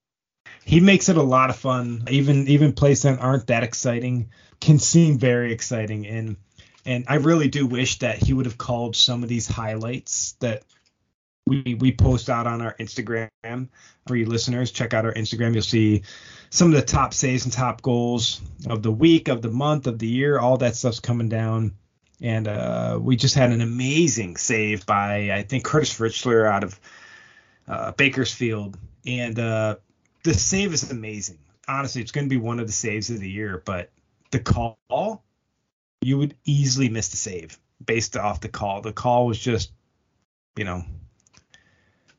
he 0.65 0.81
makes 0.81 1.09
it 1.09 1.17
a 1.17 1.23
lot 1.23 1.51
of 1.51 1.57
fun. 1.57 2.05
Even 2.11 2.49
even 2.49 2.73
plays 2.73 3.03
that 3.03 3.21
aren't 3.21 3.49
that 3.49 3.63
exciting 3.63 4.31
can 4.61 4.79
seem 4.79 5.19
very 5.19 5.53
exciting 5.53 6.07
and 6.07 6.37
and 6.87 7.05
I 7.09 7.17
really 7.17 7.49
do 7.49 7.67
wish 7.67 7.99
that 8.01 8.19
he 8.19 8.33
would 8.33 8.47
have 8.47 8.59
called 8.59 8.95
some 8.95 9.23
of 9.23 9.29
these 9.29 9.47
highlights 9.47 10.33
that 10.41 10.63
we 11.47 11.77
we 11.79 11.93
post 11.93 12.31
out 12.31 12.47
on 12.47 12.63
our 12.63 12.75
Instagram 12.79 13.69
for 14.07 14.17
you 14.17 14.27
listeners. 14.27 14.71
Check 14.71 14.95
out 14.95 15.05
our 15.05 15.15
Instagram. 15.15 15.53
You'll 15.55 15.63
see 15.63 16.03
some 16.51 16.69
of 16.69 16.75
the 16.75 16.83
top 16.83 17.15
saves 17.15 17.45
and 17.45 17.53
top 17.53 17.83
goals 17.83 18.41
of 18.67 18.83
the 18.83 18.93
week, 18.93 19.29
of 19.29 19.43
the 19.43 19.51
month, 19.51 19.87
of 19.87 19.99
the 19.99 20.07
year. 20.07 20.39
All 20.39 20.57
that 20.59 20.77
stuff's 20.77 21.01
coming 21.01 21.29
down. 21.29 21.75
And 22.21 22.49
uh, 22.49 22.99
we 23.01 23.17
just 23.17 23.35
had 23.35 23.51
an 23.51 23.61
amazing 23.61 24.37
save 24.37 24.87
by 24.87 25.33
I 25.33 25.43
think 25.43 25.65
Curtis 25.65 25.93
Fritzler 25.93 26.47
out 26.47 26.65
of 26.65 26.81
uh, 27.67 27.93
Bakersfield, 27.93 28.79
and 29.07 29.39
uh, 29.39 29.77
the 30.25 30.35
save 30.35 30.75
is 30.75 30.91
amazing. 30.91 31.39
Honestly, 31.69 32.03
it's 32.03 32.13
going 32.13 32.27
to 32.27 32.35
be 32.35 32.41
one 32.41 32.59
of 32.59 32.67
the 32.67 32.73
saves 32.73 33.11
of 33.11 33.21
the 33.21 33.31
year, 33.31 33.63
but 33.65 33.91
the 34.31 34.41
call, 34.41 35.23
you 36.01 36.19
would 36.19 36.35
easily 36.45 36.89
miss 36.89 37.09
the 37.09 37.17
save 37.17 37.59
based 37.85 38.17
off 38.17 38.41
the 38.41 38.49
call. 38.49 38.81
The 38.81 38.93
call 38.93 39.27
was 39.27 39.39
just, 39.39 39.71
you 40.57 40.65
know, 40.65 40.83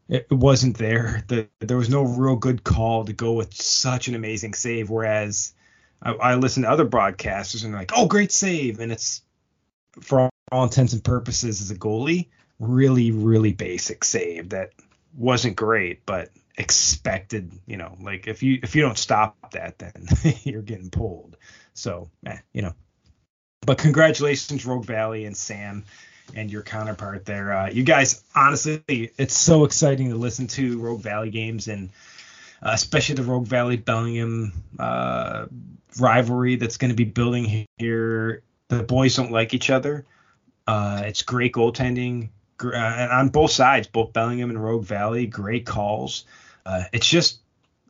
it 0.08 0.28
wasn't 0.32 0.78
there. 0.78 1.24
The, 1.28 1.48
there 1.60 1.78
was 1.78 1.90
no 1.90 2.04
real 2.04 2.36
good 2.36 2.64
call 2.64 3.06
to 3.06 3.14
go 3.14 3.34
with 3.34 3.54
such 3.54 4.08
an 4.08 4.16
amazing 4.16 4.54
save. 4.54 4.90
Whereas 4.90 5.54
I, 6.02 6.14
I 6.14 6.36
listen 6.36 6.64
to 6.64 6.70
other 6.70 6.86
broadcasters 6.86 7.64
and 7.64 7.74
they're 7.74 7.82
like, 7.82 7.92
oh, 7.96 8.08
great 8.08 8.32
save. 8.32 8.80
And 8.80 8.92
it's, 8.92 9.22
for 10.02 10.30
all 10.52 10.64
intents 10.64 10.94
and 10.94 11.04
purposes, 11.04 11.62
as 11.62 11.72
a 11.72 11.76
goalie, 11.76 12.28
really, 12.60 13.12
really 13.12 13.54
basic 13.54 14.04
save 14.04 14.50
that 14.50 14.72
wasn't 15.16 15.56
great, 15.56 16.06
but 16.06 16.30
expected, 16.58 17.52
you 17.66 17.78
know, 17.78 17.96
like 18.02 18.28
if 18.28 18.44
you 18.44 18.60
if 18.64 18.76
you 18.76 18.82
don't 18.82 18.98
stop 18.98 19.52
that, 19.52 19.80
then 19.80 20.08
you're 20.44 20.62
getting 20.62 20.90
pulled. 20.90 21.38
So, 21.74 22.10
eh, 22.26 22.38
you 22.54 22.62
know. 22.62 22.74
But 23.62 23.78
congratulations, 23.80 24.66
Rogue 24.66 24.86
Valley 24.86 25.26
and 25.26 25.36
Sam 25.36 25.86
and 26.36 26.52
your 26.52 26.62
counterpart 26.62 27.26
there. 27.26 27.52
Uh, 27.52 27.70
you 27.70 27.84
guys, 27.84 28.24
honestly, 28.36 29.12
it's 29.18 29.38
so 29.38 29.66
exciting 29.66 30.10
to 30.10 30.16
listen 30.16 30.48
to 30.48 30.80
Rogue 30.80 31.02
Valley 31.02 31.32
games 31.32 31.68
and 31.68 31.90
uh, 32.62 32.72
especially 32.74 33.16
the 33.16 33.24
Rogue 33.24 33.48
Valley 33.48 33.78
Bellingham 33.78 34.54
uh, 34.80 35.48
rivalry 36.00 36.56
that's 36.56 36.78
going 36.78 36.90
to 36.90 36.96
be 36.96 37.06
building 37.06 37.68
here. 37.78 38.44
The 38.70 38.84
boys 38.84 39.16
don't 39.16 39.32
like 39.32 39.54
each 39.54 39.70
other. 39.70 40.06
Uh, 40.68 41.04
it's 41.06 41.22
great 41.22 41.54
goaltending, 41.54 42.30
uh, 42.64 43.08
on 43.12 43.30
both 43.30 43.52
sides, 43.52 43.88
both 43.88 44.14
Bellingham 44.14 44.50
and 44.50 44.64
Rogue 44.64 44.86
Valley, 44.86 45.28
great 45.28 45.66
calls 45.66 46.26
uh, 46.66 46.84
it's 46.92 47.08
just 47.08 47.40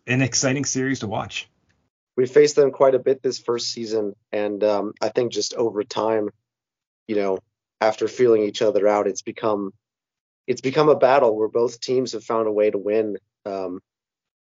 an 0.08 0.22
exciting 0.22 0.66
series 0.66 1.00
to 1.00 1.08
watch. 1.08 1.50
We 2.18 2.26
faced 2.26 2.56
them 2.56 2.72
quite 2.72 2.96
a 2.96 3.00
bit 3.00 3.22
this 3.22 3.40
first 3.40 3.72
season, 3.72 4.16
and 4.32 4.64
um, 4.64 4.94
I 5.02 5.10
think 5.10 5.34
just 5.34 5.54
over 5.54 5.84
time, 5.84 6.30
you 7.08 7.16
know, 7.16 7.40
after 7.82 8.08
feeling 8.08 8.44
each 8.44 8.62
other 8.62 8.88
out, 8.88 9.08
it's 9.08 9.22
become 9.22 9.74
it's 10.48 10.62
become 10.62 10.90
a 10.90 10.96
battle 10.96 11.36
where 11.36 11.48
both 11.48 11.82
teams 11.82 12.14
have 12.14 12.24
found 12.24 12.48
a 12.48 12.52
way 12.52 12.70
to 12.70 12.78
win, 12.78 13.18
um, 13.46 13.82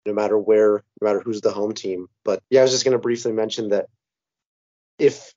no 0.06 0.14
matter 0.14 0.38
where, 0.38 0.84
no 1.02 1.06
matter 1.08 1.22
who's 1.22 1.42
the 1.42 1.52
home 1.52 1.74
team. 1.74 2.08
But 2.26 2.44
yeah, 2.50 2.60
I 2.60 2.64
was 2.64 2.72
just 2.72 2.84
going 2.84 2.94
to 2.94 3.00
briefly 3.00 3.32
mention 3.32 3.70
that 3.70 3.88
if 5.00 5.34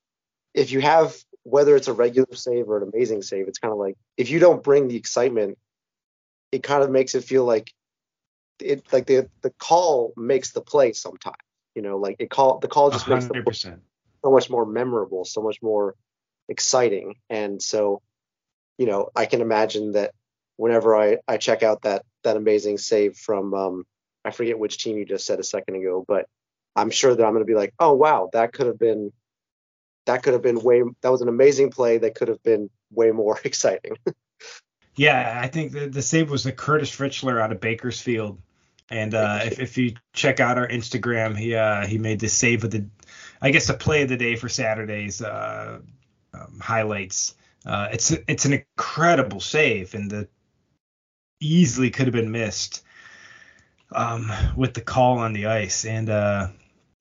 if 0.54 0.72
you 0.72 0.80
have 0.80 1.16
whether 1.44 1.76
it's 1.76 1.88
a 1.88 1.92
regular 1.92 2.34
save 2.34 2.68
or 2.68 2.78
an 2.78 2.90
amazing 2.92 3.22
save, 3.22 3.46
it's 3.48 3.58
kind 3.58 3.72
of 3.72 3.78
like 3.78 3.94
if 4.16 4.30
you 4.30 4.38
don't 4.40 4.62
bring 4.62 4.88
the 4.88 4.96
excitement, 4.96 5.58
it 6.52 6.62
kind 6.62 6.82
of 6.82 6.90
makes 6.90 7.14
it 7.14 7.24
feel 7.24 7.44
like 7.44 7.72
it 8.60 8.92
like 8.92 9.06
the 9.06 9.28
the 9.42 9.50
call 9.58 10.12
makes 10.16 10.52
the 10.52 10.60
play 10.60 10.92
sometimes. 10.92 11.36
You 11.75 11.82
know, 11.82 11.98
like 11.98 12.16
it 12.18 12.30
call 12.30 12.58
the 12.58 12.68
call 12.68 12.90
just 12.90 13.06
100%. 13.06 13.10
makes 13.10 13.26
the 13.26 13.42
play 13.42 13.75
so 14.25 14.30
much 14.30 14.50
more 14.50 14.66
memorable, 14.66 15.25
so 15.25 15.42
much 15.42 15.58
more 15.62 15.94
exciting. 16.48 17.16
And 17.28 17.60
so, 17.62 18.02
you 18.78 18.86
know, 18.86 19.10
I 19.14 19.26
can 19.26 19.40
imagine 19.40 19.92
that 19.92 20.12
whenever 20.56 20.96
I 20.96 21.18
I 21.28 21.36
check 21.36 21.62
out 21.62 21.82
that 21.82 22.04
that 22.25 22.36
amazing 22.36 22.78
save 22.78 23.16
from 23.16 23.54
um 23.54 23.84
I 24.25 24.30
forget 24.30 24.58
which 24.58 24.82
team 24.82 24.96
you 24.96 25.04
just 25.04 25.26
said 25.26 25.38
a 25.38 25.44
second 25.44 25.76
ago, 25.76 26.04
but 26.06 26.26
I'm 26.75 26.90
sure 26.90 27.14
that 27.14 27.25
I'm 27.25 27.32
going 27.32 27.44
to 27.44 27.50
be 27.50 27.54
like, 27.54 27.72
oh 27.78 27.94
wow, 27.94 28.30
that 28.32 28.52
could 28.52 28.66
have 28.66 28.78
been 28.78 29.12
that 30.06 30.22
could 30.22 30.32
have 30.32 30.42
been 30.42 30.60
way 30.60 30.82
that 31.02 31.10
was 31.12 31.22
an 31.22 31.28
amazing 31.28 31.70
play 31.70 31.98
that 31.98 32.14
could 32.14 32.28
have 32.28 32.42
been 32.42 32.70
way 32.90 33.10
more 33.12 33.38
exciting. 33.44 33.96
yeah, 34.96 35.40
I 35.42 35.48
think 35.48 35.72
the, 35.72 35.88
the 35.88 36.02
save 36.02 36.30
was 36.30 36.44
the 36.44 36.52
Curtis 36.52 36.90
Fritzler 36.90 37.40
out 37.40 37.52
of 37.52 37.60
Bakersfield 37.60 38.40
and 38.90 39.14
uh, 39.14 39.40
if, 39.44 39.58
if 39.58 39.78
you 39.78 39.94
check 40.12 40.40
out 40.40 40.58
our 40.58 40.68
Instagram, 40.68 41.36
he 41.36 41.54
uh, 41.54 41.86
he 41.86 41.98
made 41.98 42.20
the 42.20 42.28
save 42.28 42.64
of 42.64 42.70
the, 42.70 42.86
I 43.42 43.50
guess 43.50 43.66
the 43.66 43.74
play 43.74 44.02
of 44.02 44.08
the 44.08 44.16
day 44.16 44.36
for 44.36 44.48
Saturday's 44.48 45.20
uh, 45.20 45.80
um, 46.32 46.60
highlights. 46.60 47.34
Uh, 47.64 47.88
it's 47.92 48.12
it's 48.12 48.44
an 48.44 48.52
incredible 48.52 49.40
save, 49.40 49.94
and 49.94 50.10
the 50.10 50.28
easily 51.40 51.90
could 51.90 52.06
have 52.06 52.14
been 52.14 52.30
missed 52.30 52.84
um, 53.92 54.30
with 54.56 54.74
the 54.74 54.80
call 54.80 55.18
on 55.18 55.32
the 55.32 55.46
ice. 55.46 55.84
And 55.84 56.08
uh, 56.08 56.48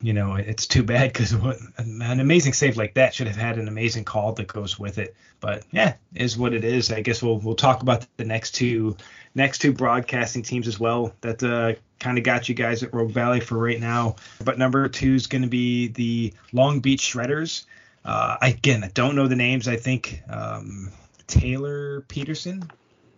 you 0.02 0.14
know, 0.14 0.36
it's 0.36 0.68
too 0.68 0.84
bad 0.84 1.14
because 1.14 1.36
what 1.36 1.58
an 1.78 2.20
amazing 2.20 2.54
save 2.54 2.78
like 2.78 2.96
that 2.96 3.14
should 3.14 3.28
have 3.28 3.36
had 3.36 3.58
an 3.58 3.68
amazing 3.68 4.04
call 4.04 4.34
that 4.34 4.48
goes 4.48 4.78
with 4.78 4.98
it. 4.98 5.16
But 5.40 5.64
yeah, 5.72 5.96
is 6.14 6.38
what 6.38 6.54
it 6.54 6.64
is. 6.64 6.92
I 6.92 7.02
guess 7.02 7.24
we'll 7.24 7.40
we'll 7.40 7.56
talk 7.56 7.82
about 7.82 8.06
the 8.18 8.26
next 8.26 8.52
two 8.52 8.98
next 9.36 9.60
two 9.60 9.72
broadcasting 9.72 10.44
teams 10.44 10.68
as 10.68 10.80
well 10.80 11.14
that 11.22 11.42
uh, 11.42 11.80
kind 12.00 12.18
of 12.18 12.24
got 12.24 12.50
you 12.50 12.56
guys 12.56 12.84
at 12.84 12.94
Rogue 12.94 13.12
Valley 13.12 13.40
for 13.40 13.58
right 13.58 13.80
now. 13.80 14.18
But 14.44 14.58
number 14.58 14.88
two 14.90 15.14
is 15.14 15.28
going 15.28 15.44
to 15.44 15.48
be 15.48 15.88
the 15.88 16.34
Long 16.52 16.82
Beach 16.82 17.02
Shredders. 17.02 17.66
Uh, 18.04 18.38
again, 18.42 18.84
I 18.84 18.90
don't 18.90 19.16
know 19.16 19.28
the 19.28 19.36
names. 19.36 19.68
I 19.68 19.78
think 19.78 20.22
um, 20.30 20.92
Taylor 21.26 22.02
Peterson 22.02 22.70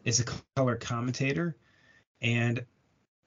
is 0.05 0.19
a 0.19 0.25
color 0.55 0.75
commentator, 0.75 1.55
and 2.21 2.63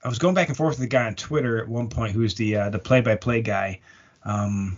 I 0.03 0.09
was 0.09 0.19
going 0.19 0.33
back 0.33 0.47
and 0.47 0.57
forth 0.57 0.79
with 0.79 0.79
the 0.79 0.87
guy 0.87 1.05
on 1.05 1.15
Twitter 1.15 1.59
at 1.59 1.67
one 1.67 1.89
point 1.89 2.13
who's 2.13 2.35
the 2.35 2.55
uh, 2.55 2.69
the 2.69 2.79
play-by-play 2.79 3.41
guy. 3.41 3.79
Um, 4.23 4.77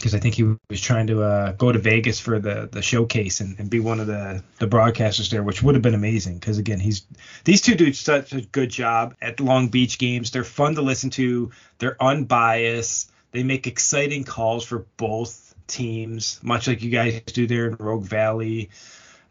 because 0.00 0.14
I 0.14 0.18
think 0.18 0.34
he 0.34 0.44
was 0.70 0.80
trying 0.80 1.08
to 1.08 1.22
uh, 1.22 1.52
go 1.52 1.70
to 1.70 1.78
Vegas 1.78 2.18
for 2.18 2.38
the 2.38 2.68
the 2.72 2.80
showcase 2.80 3.40
and, 3.40 3.58
and 3.58 3.68
be 3.68 3.80
one 3.80 4.00
of 4.00 4.06
the 4.06 4.42
the 4.58 4.66
broadcasters 4.66 5.28
there, 5.30 5.42
which 5.42 5.62
would 5.62 5.74
have 5.74 5.82
been 5.82 5.94
amazing. 5.94 6.38
Because 6.38 6.58
again, 6.58 6.80
he's 6.80 7.06
these 7.44 7.60
two 7.60 7.74
do 7.74 7.92
such 7.92 8.32
a 8.32 8.40
good 8.40 8.70
job 8.70 9.14
at 9.20 9.40
Long 9.40 9.68
Beach 9.68 9.98
games. 9.98 10.30
They're 10.30 10.42
fun 10.44 10.74
to 10.76 10.82
listen 10.82 11.10
to. 11.10 11.50
They're 11.78 12.02
unbiased. 12.02 13.12
They 13.32 13.42
make 13.42 13.66
exciting 13.66 14.24
calls 14.24 14.64
for 14.64 14.86
both 14.96 15.54
teams, 15.66 16.40
much 16.42 16.66
like 16.66 16.82
you 16.82 16.90
guys 16.90 17.20
do 17.22 17.46
there 17.46 17.68
in 17.68 17.76
Rogue 17.76 18.04
Valley. 18.04 18.70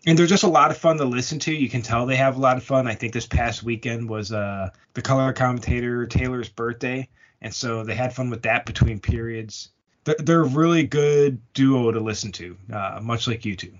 And 0.05 0.17
they're 0.17 0.27
just 0.27 0.43
a 0.43 0.49
lot 0.49 0.71
of 0.71 0.77
fun 0.77 0.97
to 0.97 1.05
listen 1.05 1.39
to. 1.39 1.53
You 1.53 1.69
can 1.69 1.81
tell 1.81 2.05
they 2.05 2.15
have 2.15 2.37
a 2.37 2.39
lot 2.39 2.57
of 2.57 2.63
fun. 2.63 2.87
I 2.87 2.95
think 2.95 3.13
this 3.13 3.27
past 3.27 3.63
weekend 3.63 4.09
was 4.09 4.31
uh, 4.31 4.69
the 4.93 5.01
color 5.01 5.33
commentator 5.33 6.05
Taylor's 6.05 6.49
birthday, 6.49 7.09
and 7.41 7.53
so 7.53 7.83
they 7.83 7.95
had 7.95 8.13
fun 8.13 8.29
with 8.29 8.43
that 8.43 8.65
between 8.65 8.99
periods 8.99 9.69
they're 10.17 10.41
a 10.41 10.47
really 10.47 10.83
good 10.83 11.41
duo 11.53 11.91
to 11.91 11.99
listen 11.99 12.31
to, 12.33 12.57
uh, 12.71 12.99
much 13.01 13.27
like 13.27 13.45
you 13.45 13.55
two. 13.55 13.73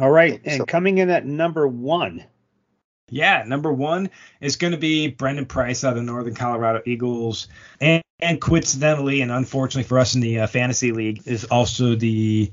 All 0.00 0.10
right, 0.10 0.40
and 0.44 0.66
coming 0.66 0.98
in 0.98 1.10
at 1.10 1.26
number 1.26 1.66
one. 1.66 2.24
Yeah, 3.10 3.42
number 3.46 3.72
one 3.72 4.10
is 4.40 4.56
going 4.56 4.72
to 4.72 4.78
be 4.78 5.08
Brendan 5.08 5.46
Price 5.46 5.82
out 5.82 5.90
of 5.90 5.96
the 5.96 6.02
Northern 6.02 6.34
Colorado 6.34 6.82
Eagles, 6.84 7.48
and, 7.80 8.02
and 8.20 8.40
coincidentally 8.40 9.22
and 9.22 9.32
unfortunately 9.32 9.88
for 9.88 9.98
us 9.98 10.14
in 10.14 10.20
the 10.20 10.40
uh, 10.40 10.46
fantasy 10.46 10.92
league 10.92 11.22
is 11.24 11.44
also 11.44 11.94
the 11.94 12.52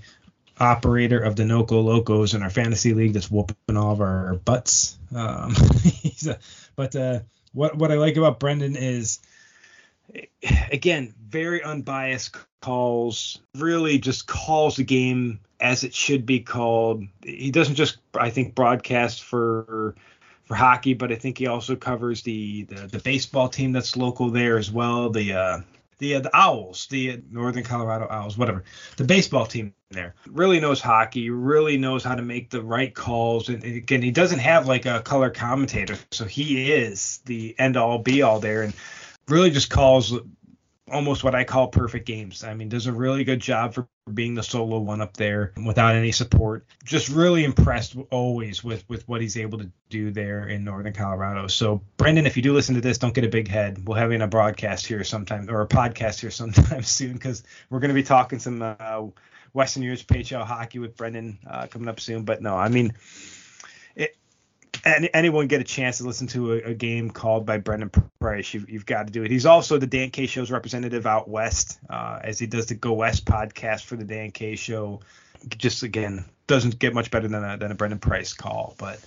operator 0.60 1.20
of 1.20 1.36
the 1.36 1.44
Noco 1.44 1.84
Locos 1.84 2.34
in 2.34 2.42
our 2.42 2.50
fantasy 2.50 2.94
league 2.94 3.14
that's 3.14 3.30
whooping 3.30 3.78
all 3.78 3.92
of 3.92 4.02
our 4.02 4.36
butts. 4.36 4.98
Um, 5.14 5.54
a, 6.28 6.38
but 6.76 6.96
uh, 6.96 7.20
what 7.54 7.78
what 7.78 7.92
I 7.92 7.96
like 7.96 8.18
about 8.18 8.40
Brendan 8.40 8.76
is 8.76 9.20
again, 10.72 11.14
very 11.28 11.64
unbiased 11.64 12.36
calls, 12.62 13.40
really 13.56 14.00
just 14.00 14.28
calls 14.28 14.78
the 14.78 14.84
game 14.84 15.40
as 15.60 15.84
it 15.84 15.94
should 15.94 16.26
be 16.26 16.40
called. 16.42 17.04
He 17.24 17.52
doesn't 17.52 17.76
just, 17.76 17.98
I 18.14 18.30
think, 18.30 18.56
broadcast 18.56 19.24
for 19.24 19.96
for 20.46 20.54
hockey, 20.54 20.94
but 20.94 21.12
I 21.12 21.16
think 21.16 21.40
he 21.40 21.48
also 21.48 21.76
covers 21.76 22.22
the 22.22 22.64
the, 22.64 22.88
the 22.88 23.00
baseball 23.00 23.50
team 23.50 23.72
that's 23.72 23.98
local 23.98 24.30
there 24.30 24.58
as 24.58 24.72
well. 24.72 25.10
The 25.10 25.34
uh, 25.34 25.62
the 25.98 26.16
uh, 26.16 26.20
the 26.20 26.36
Owls, 26.36 26.88
the 26.88 27.22
Northern 27.30 27.64
Colorado 27.64 28.08
Owls, 28.10 28.38
whatever. 28.38 28.64
The 28.98 29.04
baseball 29.04 29.46
team 29.46 29.74
there 29.92 30.16
really 30.28 30.60
knows 30.60 30.82
hockey, 30.82 31.30
really 31.30 31.78
knows 31.78 32.04
how 32.04 32.16
to 32.16 32.22
make 32.22 32.50
the 32.50 32.62
right 32.62 32.94
calls. 32.94 33.50
And 33.50 33.64
again, 33.64 34.02
he 34.02 34.12
doesn't 34.12 34.40
have 34.40 34.68
like 34.68 34.86
a 34.86 35.02
color 35.02 35.30
commentator, 35.30 35.98
so 36.12 36.26
he 36.26 36.72
is 36.72 37.20
the 37.26 37.56
end 37.58 37.78
all 37.78 38.00
be 38.00 38.22
all 38.22 38.40
there. 38.40 38.64
And 38.64 38.74
really 39.28 39.52
just 39.52 39.70
calls 39.70 40.14
almost 40.92 41.24
what 41.24 41.34
I 41.34 41.44
call 41.44 41.68
perfect 41.68 42.06
games. 42.06 42.44
I 42.44 42.54
mean, 42.54 42.70
does 42.70 42.86
a 42.86 42.94
really 42.94 43.24
good 43.24 43.40
job 43.40 43.74
for 43.74 43.88
being 44.14 44.36
the 44.36 44.44
solo 44.44 44.80
one 44.80 45.02
up 45.02 45.18
there 45.18 45.52
without 45.66 45.96
any 45.96 46.12
support. 46.12 46.66
Just 46.84 47.10
really 47.10 47.44
impressed 47.44 47.96
always 48.12 48.64
with 48.64 48.88
with 48.88 49.08
what 49.08 49.22
he's 49.22 49.38
able 49.38 49.58
to 49.60 49.72
do 49.90 50.12
there 50.12 50.48
in 50.48 50.64
Northern 50.64 50.94
Colorado. 50.94 51.48
So, 51.48 51.82
Brendan, 51.98 52.28
if 52.28 52.38
you 52.38 52.44
do 52.44 52.54
listen 52.54 52.76
to 52.76 52.82
this, 52.82 52.98
don't 52.98 53.16
get 53.16 53.24
a 53.24 53.30
big 53.30 53.48
head. 53.48 53.88
We'll 53.88 53.98
have 53.98 54.12
you 54.12 54.16
in 54.16 54.22
a 54.22 54.28
broadcast 54.28 54.86
here 54.86 55.04
sometime 55.04 55.50
or 55.50 55.62
a 55.62 55.68
podcast 55.68 56.20
here 56.20 56.32
sometime 56.32 56.84
soon 56.84 57.14
because 57.14 57.44
we're 57.70 57.80
going 57.80 57.90
to 57.90 57.96
be 57.96 58.04
talking 58.04 58.40
some 58.40 58.62
uh, 58.62 59.02
Western 59.54 59.84
USPHL 59.84 60.46
hockey 60.46 60.80
with 60.80 60.96
Brendan 60.96 61.40
uh, 61.48 61.68
coming 61.68 61.88
up 61.88 62.00
soon. 62.00 62.24
But 62.24 62.42
no, 62.42 62.56
I 62.56 62.70
mean. 62.70 62.94
Any, 64.86 65.12
anyone 65.14 65.48
get 65.48 65.62
a 65.62 65.64
chance 65.64 65.98
to 65.98 66.04
listen 66.04 66.28
to 66.28 66.54
a, 66.54 66.58
a 66.58 66.74
game 66.76 67.10
called 67.10 67.46
by 67.46 67.58
Brendan 67.58 67.90
Price, 68.20 68.54
you've, 68.54 68.70
you've, 68.70 68.86
got 68.86 69.08
to 69.08 69.12
do 69.12 69.24
it. 69.24 69.32
He's 69.32 69.48
also 69.48 69.80
the 69.80 69.88
Dan 69.88 70.12
K 70.12 70.28
Show's 70.28 70.52
representative 70.52 71.08
out 71.08 71.28
west, 71.28 71.80
uh, 71.90 72.20
as 72.24 72.38
he 72.38 72.46
does 72.46 72.68
the 72.68 72.76
Go 72.76 72.94
West 72.94 73.26
podcast 73.26 73.86
for 73.86 73.96
the 73.96 74.04
Dan 74.04 74.30
K 74.32 74.56
Show. 74.56 75.02
Just 75.58 75.84
again, 75.84 76.26
doesn't 76.46 76.78
get 76.78 76.94
much 76.94 77.10
better 77.10 77.28
than 77.28 77.44
a, 77.44 77.58
than 77.58 77.72
a 77.72 77.76
Brendan 77.76 78.00
Price 78.00 78.34
call. 78.34 78.76
But 78.78 79.00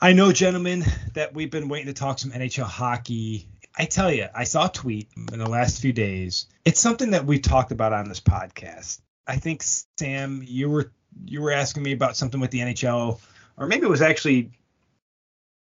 I 0.00 0.12
know, 0.12 0.30
gentlemen, 0.30 0.84
that 1.14 1.34
we've 1.34 1.50
been 1.50 1.68
waiting 1.68 1.86
to 1.86 1.94
talk 1.94 2.18
some 2.18 2.32
NHL 2.32 2.64
hockey. 2.64 3.48
I 3.78 3.86
tell 3.86 4.12
you, 4.12 4.28
I 4.34 4.44
saw 4.44 4.66
a 4.66 4.72
tweet 4.72 5.08
in 5.32 5.38
the 5.38 5.48
last 5.48 5.80
few 5.80 5.92
days. 5.92 6.46
It's 6.66 6.80
something 6.80 7.10
that 7.10 7.24
we 7.24 7.38
talked 7.38 7.72
about 7.72 7.94
on 7.94 8.08
this 8.08 8.20
podcast. 8.20 9.00
I 9.26 9.36
think 9.36 9.62
Sam, 9.62 10.42
you 10.46 10.68
were 10.68 10.92
you 11.24 11.40
were 11.40 11.52
asking 11.52 11.82
me 11.82 11.92
about 11.92 12.14
something 12.16 12.40
with 12.40 12.50
the 12.50 12.60
NHL 12.60 13.18
or 13.56 13.66
maybe 13.66 13.86
it 13.86 13.90
was 13.90 14.02
actually 14.02 14.50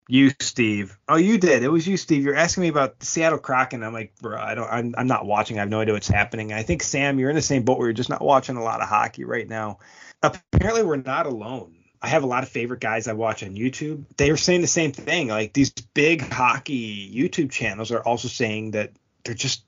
you, 0.08 0.30
Steve. 0.40 0.98
Oh, 1.06 1.16
you 1.16 1.38
did. 1.38 1.62
It 1.62 1.68
was 1.68 1.86
you, 1.86 1.98
Steve. 1.98 2.24
You're 2.24 2.34
asking 2.34 2.62
me 2.62 2.68
about 2.68 3.02
Seattle 3.02 3.38
Kraken. 3.38 3.84
I'm 3.84 3.92
like, 3.92 4.14
bro, 4.20 4.40
I 4.40 4.54
don't. 4.54 4.68
I'm, 4.68 4.94
I'm 4.96 5.06
not 5.06 5.26
watching. 5.26 5.58
I 5.58 5.60
have 5.60 5.68
no 5.68 5.80
idea 5.80 5.92
what's 5.94 6.08
happening. 6.08 6.52
I 6.52 6.62
think 6.62 6.82
Sam, 6.82 7.18
you're 7.18 7.30
in 7.30 7.36
the 7.36 7.42
same 7.42 7.62
boat 7.62 7.78
where 7.78 7.88
you're 7.88 7.92
just 7.92 8.08
not 8.08 8.22
watching 8.22 8.56
a 8.56 8.62
lot 8.62 8.80
of 8.80 8.88
hockey 8.88 9.24
right 9.24 9.46
now. 9.46 9.78
Apparently, 10.22 10.82
we're 10.82 10.96
not 10.96 11.26
alone. 11.26 11.76
I 12.00 12.08
have 12.08 12.22
a 12.22 12.26
lot 12.26 12.42
of 12.42 12.48
favorite 12.48 12.80
guys 12.80 13.06
I 13.06 13.12
watch 13.12 13.42
on 13.42 13.54
YouTube. 13.54 14.04
They 14.16 14.30
are 14.30 14.36
saying 14.36 14.62
the 14.62 14.66
same 14.66 14.92
thing. 14.92 15.28
Like 15.28 15.52
these 15.52 15.70
big 15.70 16.22
hockey 16.22 17.12
YouTube 17.14 17.50
channels 17.50 17.90
are 17.90 18.00
also 18.00 18.28
saying 18.28 18.70
that 18.72 18.92
they're 19.24 19.34
just 19.34 19.64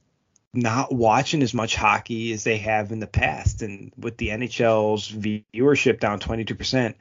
not 0.54 0.92
watching 0.92 1.42
as 1.42 1.52
much 1.54 1.76
hockey 1.76 2.32
as 2.32 2.44
they 2.44 2.58
have 2.58 2.92
in 2.92 3.00
the 3.00 3.06
past. 3.06 3.62
And 3.62 3.92
with 3.98 4.16
the 4.16 4.28
NHL's 4.28 5.10
viewership 5.10 6.00
down 6.00 6.18
22%, 6.18 6.94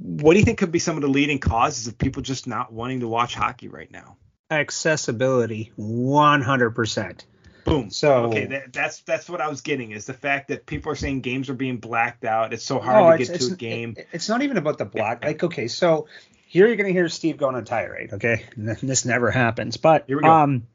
what 0.00 0.32
do 0.32 0.38
you 0.38 0.44
think 0.44 0.58
could 0.58 0.72
be 0.72 0.78
some 0.78 0.96
of 0.96 1.02
the 1.02 1.08
leading 1.08 1.38
causes 1.38 1.86
of 1.86 1.98
people 1.98 2.22
just 2.22 2.46
not 2.46 2.72
wanting 2.72 3.00
to 3.00 3.08
watch 3.08 3.34
hockey 3.34 3.68
right 3.68 3.90
now? 3.90 4.16
Accessibility, 4.50 5.72
100%. 5.78 7.24
Boom. 7.64 7.90
So 7.90 8.24
okay, 8.24 8.46
that, 8.46 8.72
that's 8.72 9.02
that's 9.02 9.28
what 9.28 9.42
I 9.42 9.48
was 9.48 9.60
getting 9.60 9.90
is 9.90 10.06
the 10.06 10.14
fact 10.14 10.48
that 10.48 10.64
people 10.64 10.90
are 10.90 10.96
saying 10.96 11.20
games 11.20 11.50
are 11.50 11.54
being 11.54 11.76
blacked 11.76 12.24
out. 12.24 12.54
It's 12.54 12.64
so 12.64 12.80
hard 12.80 13.20
to 13.20 13.26
get 13.26 13.38
to 13.38 13.52
a 13.52 13.56
game. 13.56 13.94
It, 13.98 14.08
it's 14.12 14.30
not 14.30 14.40
even 14.40 14.56
about 14.56 14.78
the 14.78 14.86
black. 14.86 15.22
Like 15.22 15.44
okay, 15.44 15.68
so 15.68 16.08
here 16.46 16.66
you're 16.66 16.76
gonna 16.76 16.88
hear 16.88 17.08
Steve 17.10 17.36
going 17.36 17.54
on 17.56 17.64
tirade. 17.66 18.14
Okay, 18.14 18.46
this 18.56 19.04
never 19.04 19.30
happens. 19.30 19.76
But 19.76 20.04
here 20.06 20.16
we 20.16 20.22
go. 20.22 20.30
Um, 20.30 20.66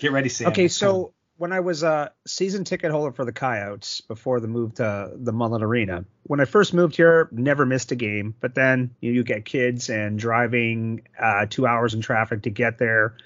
get 0.00 0.10
ready, 0.12 0.30
Sam. 0.30 0.48
Okay, 0.48 0.68
so 0.68 1.12
when 1.38 1.52
I 1.52 1.60
was 1.60 1.84
a 1.84 2.12
season 2.26 2.64
ticket 2.64 2.90
holder 2.90 3.12
for 3.12 3.24
the 3.24 3.32
Coyotes 3.32 4.00
before 4.00 4.40
the 4.40 4.48
move 4.48 4.74
to 4.74 5.12
the 5.14 5.32
Mullet 5.32 5.62
Arena, 5.62 6.04
when 6.24 6.40
I 6.40 6.44
first 6.44 6.74
moved 6.74 6.96
here, 6.96 7.28
never 7.30 7.64
missed 7.64 7.92
a 7.92 7.94
game. 7.94 8.34
But 8.40 8.56
then 8.56 8.94
you, 9.00 9.12
you 9.12 9.22
get 9.22 9.44
kids 9.44 9.88
and 9.88 10.18
driving 10.18 11.02
uh, 11.18 11.46
two 11.48 11.64
hours 11.64 11.94
in 11.94 12.00
traffic 12.00 12.42
to 12.42 12.50
get 12.50 12.78
there 12.78 13.16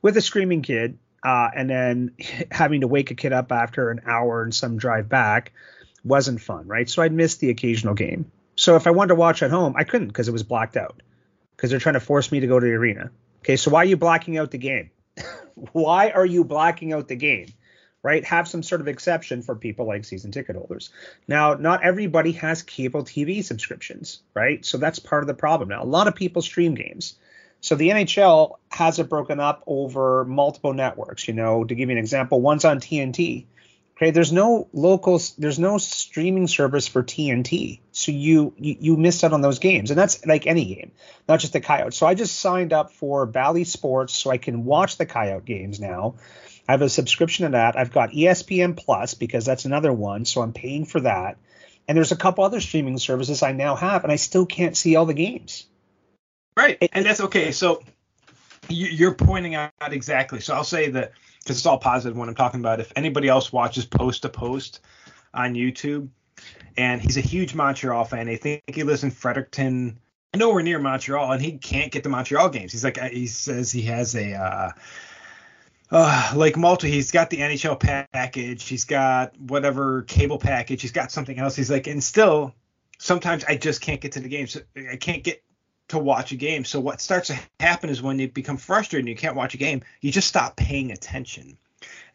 with 0.00 0.16
a 0.16 0.20
screaming 0.20 0.62
kid, 0.62 0.98
uh, 1.24 1.50
and 1.54 1.68
then 1.68 2.12
having 2.52 2.82
to 2.82 2.88
wake 2.88 3.10
a 3.10 3.16
kid 3.16 3.32
up 3.32 3.50
after 3.50 3.90
an 3.90 4.00
hour 4.06 4.42
and 4.42 4.54
some 4.54 4.78
drive 4.78 5.08
back 5.08 5.52
wasn't 6.04 6.40
fun, 6.40 6.68
right? 6.68 6.88
So 6.88 7.02
I'd 7.02 7.12
miss 7.12 7.36
the 7.36 7.50
occasional 7.50 7.94
game. 7.94 8.30
So 8.54 8.76
if 8.76 8.86
I 8.86 8.90
wanted 8.90 9.08
to 9.08 9.14
watch 9.16 9.42
at 9.42 9.50
home, 9.50 9.74
I 9.76 9.82
couldn't 9.82 10.08
because 10.08 10.28
it 10.28 10.32
was 10.32 10.44
blacked 10.44 10.76
out 10.76 11.02
because 11.56 11.70
they're 11.70 11.80
trying 11.80 11.94
to 11.94 12.00
force 12.00 12.30
me 12.30 12.40
to 12.40 12.46
go 12.46 12.60
to 12.60 12.64
the 12.64 12.72
arena. 12.72 13.10
Okay, 13.40 13.56
so 13.56 13.72
why 13.72 13.82
are 13.82 13.86
you 13.86 13.96
blocking 13.96 14.38
out 14.38 14.52
the 14.52 14.58
game? 14.58 14.90
Why 15.72 16.10
are 16.10 16.26
you 16.26 16.44
blacking 16.44 16.92
out 16.92 17.08
the 17.08 17.16
game? 17.16 17.48
Right? 18.02 18.24
Have 18.24 18.46
some 18.46 18.62
sort 18.62 18.80
of 18.80 18.86
exception 18.86 19.42
for 19.42 19.56
people 19.56 19.86
like 19.86 20.04
season 20.04 20.30
ticket 20.30 20.54
holders. 20.54 20.90
Now, 21.26 21.54
not 21.54 21.82
everybody 21.82 22.32
has 22.32 22.62
cable 22.62 23.02
TV 23.02 23.42
subscriptions, 23.42 24.22
right? 24.32 24.64
So 24.64 24.78
that's 24.78 25.00
part 25.00 25.24
of 25.24 25.26
the 25.26 25.34
problem. 25.34 25.70
Now, 25.70 25.82
a 25.82 25.84
lot 25.84 26.06
of 26.06 26.14
people 26.14 26.40
stream 26.40 26.74
games. 26.74 27.16
So 27.60 27.74
the 27.74 27.88
NHL 27.88 28.58
has 28.70 29.00
it 29.00 29.08
broken 29.08 29.40
up 29.40 29.64
over 29.66 30.24
multiple 30.24 30.72
networks. 30.72 31.26
You 31.26 31.34
know, 31.34 31.64
to 31.64 31.74
give 31.74 31.88
you 31.88 31.96
an 31.96 31.98
example, 31.98 32.40
one's 32.40 32.64
on 32.64 32.78
TNT. 32.78 33.46
Okay, 33.96 34.10
there's 34.10 34.30
no 34.30 34.68
local, 34.74 35.18
there's 35.38 35.58
no 35.58 35.78
streaming 35.78 36.48
service 36.48 36.86
for 36.86 37.02
TNT, 37.02 37.80
so 37.92 38.12
you, 38.12 38.52
you 38.58 38.76
you 38.78 38.96
missed 38.98 39.24
out 39.24 39.32
on 39.32 39.40
those 39.40 39.58
games, 39.58 39.90
and 39.90 39.98
that's 39.98 40.26
like 40.26 40.46
any 40.46 40.66
game, 40.66 40.92
not 41.26 41.40
just 41.40 41.54
the 41.54 41.62
Coyotes. 41.62 41.96
So 41.96 42.06
I 42.06 42.14
just 42.14 42.38
signed 42.38 42.74
up 42.74 42.92
for 42.92 43.24
Bally 43.24 43.64
Sports 43.64 44.12
so 44.12 44.30
I 44.30 44.36
can 44.36 44.66
watch 44.66 44.98
the 44.98 45.06
Coyote 45.06 45.46
games 45.46 45.80
now. 45.80 46.16
I 46.68 46.72
have 46.72 46.82
a 46.82 46.90
subscription 46.90 47.46
to 47.46 47.52
that. 47.52 47.78
I've 47.78 47.90
got 47.90 48.10
ESPN 48.10 48.76
Plus 48.76 49.14
because 49.14 49.46
that's 49.46 49.64
another 49.64 49.94
one, 49.94 50.26
so 50.26 50.42
I'm 50.42 50.52
paying 50.52 50.84
for 50.84 51.00
that. 51.00 51.38
And 51.88 51.96
there's 51.96 52.12
a 52.12 52.16
couple 52.16 52.44
other 52.44 52.60
streaming 52.60 52.98
services 52.98 53.42
I 53.42 53.52
now 53.52 53.76
have, 53.76 54.02
and 54.02 54.12
I 54.12 54.16
still 54.16 54.44
can't 54.44 54.76
see 54.76 54.96
all 54.96 55.06
the 55.06 55.14
games. 55.14 55.66
Right, 56.54 56.76
and 56.92 57.06
that's 57.06 57.20
okay. 57.22 57.50
So 57.52 57.82
you're 58.68 59.14
pointing 59.14 59.54
out 59.54 59.72
exactly. 59.88 60.40
So 60.40 60.54
I'll 60.54 60.64
say 60.64 60.90
that 60.90 61.12
because 61.46 61.58
it's 61.58 61.66
all 61.66 61.78
positive 61.78 62.18
when 62.18 62.28
I'm 62.28 62.34
talking 62.34 62.58
about. 62.58 62.80
If 62.80 62.92
anybody 62.96 63.28
else 63.28 63.52
watches 63.52 63.86
post 63.86 64.22
to 64.22 64.28
post 64.28 64.80
on 65.32 65.54
YouTube, 65.54 66.08
and 66.76 67.00
he's 67.00 67.16
a 67.16 67.20
huge 67.20 67.54
Montreal 67.54 68.04
fan, 68.04 68.28
I 68.28 68.34
think 68.34 68.62
he 68.66 68.82
lives 68.82 69.04
in 69.04 69.12
Fredericton, 69.12 70.00
nowhere 70.34 70.64
near 70.64 70.80
Montreal, 70.80 71.30
and 71.30 71.40
he 71.40 71.58
can't 71.58 71.92
get 71.92 72.02
the 72.02 72.08
Montreal 72.08 72.48
games. 72.48 72.72
He's 72.72 72.82
like, 72.82 72.98
he 72.98 73.28
says 73.28 73.70
he 73.70 73.82
has 73.82 74.14
a. 74.16 74.34
Uh, 74.34 74.70
uh, 75.88 76.32
like 76.34 76.56
Malta, 76.56 76.88
he's 76.88 77.12
got 77.12 77.30
the 77.30 77.36
NHL 77.36 77.78
package, 77.78 78.64
he's 78.64 78.84
got 78.84 79.38
whatever 79.38 80.02
cable 80.02 80.38
package, 80.38 80.82
he's 80.82 80.90
got 80.90 81.12
something 81.12 81.38
else. 81.38 81.54
He's 81.54 81.70
like, 81.70 81.86
and 81.86 82.02
still, 82.02 82.52
sometimes 82.98 83.44
I 83.44 83.54
just 83.54 83.80
can't 83.80 84.00
get 84.00 84.10
to 84.12 84.20
the 84.20 84.28
games. 84.28 84.56
I 84.76 84.96
can't 84.96 85.22
get 85.22 85.44
to 85.88 85.98
watch 85.98 86.32
a 86.32 86.36
game. 86.36 86.64
So 86.64 86.80
what 86.80 87.00
starts 87.00 87.28
to 87.28 87.38
happen 87.60 87.90
is 87.90 88.02
when 88.02 88.18
you 88.18 88.28
become 88.28 88.56
frustrated 88.56 89.04
and 89.04 89.08
you 89.08 89.16
can't 89.16 89.36
watch 89.36 89.54
a 89.54 89.58
game, 89.58 89.82
you 90.00 90.10
just 90.10 90.28
stop 90.28 90.56
paying 90.56 90.90
attention. 90.90 91.56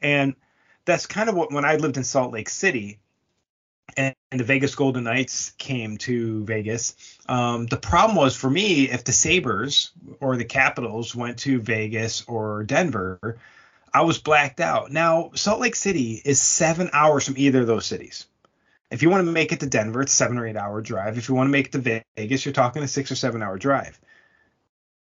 And 0.02 0.36
that's 0.86 1.06
kind 1.06 1.30
of 1.30 1.36
what 1.36 1.52
when 1.52 1.66
I 1.66 1.76
lived 1.76 1.98
in 1.98 2.04
Salt 2.04 2.34
Lake 2.34 2.50
City 2.50 3.00
and, 3.98 4.16
the 4.32 4.46
Vegas 4.46 4.76
Golden 4.76 5.04
Knights 5.04 5.52
came 5.58 5.98
to 5.98 6.46
Vegas. 6.46 6.96
Um, 7.28 7.66
the 7.66 7.76
problem 7.76 8.16
was 8.16 8.34
for 8.34 8.50
me 8.50 8.90
if 8.90 9.04
the 9.04 9.12
Sabres 9.12 9.92
or 10.22 10.38
the 10.38 10.46
Capitals 10.46 11.14
went 11.14 11.40
to 11.40 11.60
Vegas 11.60 12.24
or 12.30 12.64
Denver, 12.64 13.38
I 13.94 14.04
was 14.04 14.20
blacked 14.20 14.62
out. 14.62 14.90
Now 14.90 15.32
Salt 15.36 15.60
Lake 15.60 15.76
City 15.76 16.22
is 16.24 16.42
seven 16.42 16.90
hours 16.94 17.26
from 17.26 17.38
either 17.38 17.60
of 17.60 17.68
those 17.68 17.86
cities. 17.86 18.26
If 18.92 19.02
you 19.02 19.10
want 19.10 19.26
to 19.26 19.32
make 19.32 19.52
it 19.52 19.62
to 19.62 19.68
Denver, 19.68 20.02
it's 20.02 20.12
seven 20.12 20.38
or 20.38 20.46
eight 20.46 20.58
hour 20.58 20.82
drive. 20.82 21.18
If 21.18 21.30
you 21.30 21.36
want 21.36 21.48
to 21.48 21.52
make 21.52 21.68
it 21.68 21.72
to 21.72 22.04
Vegas, 22.18 22.46
you're 22.46 22.54
talking 22.54 22.84
a 22.84 22.88
six 22.88 23.12
or 23.12 23.16
seven 23.16 23.42
hour 23.42 23.58
drive. 23.58 24.00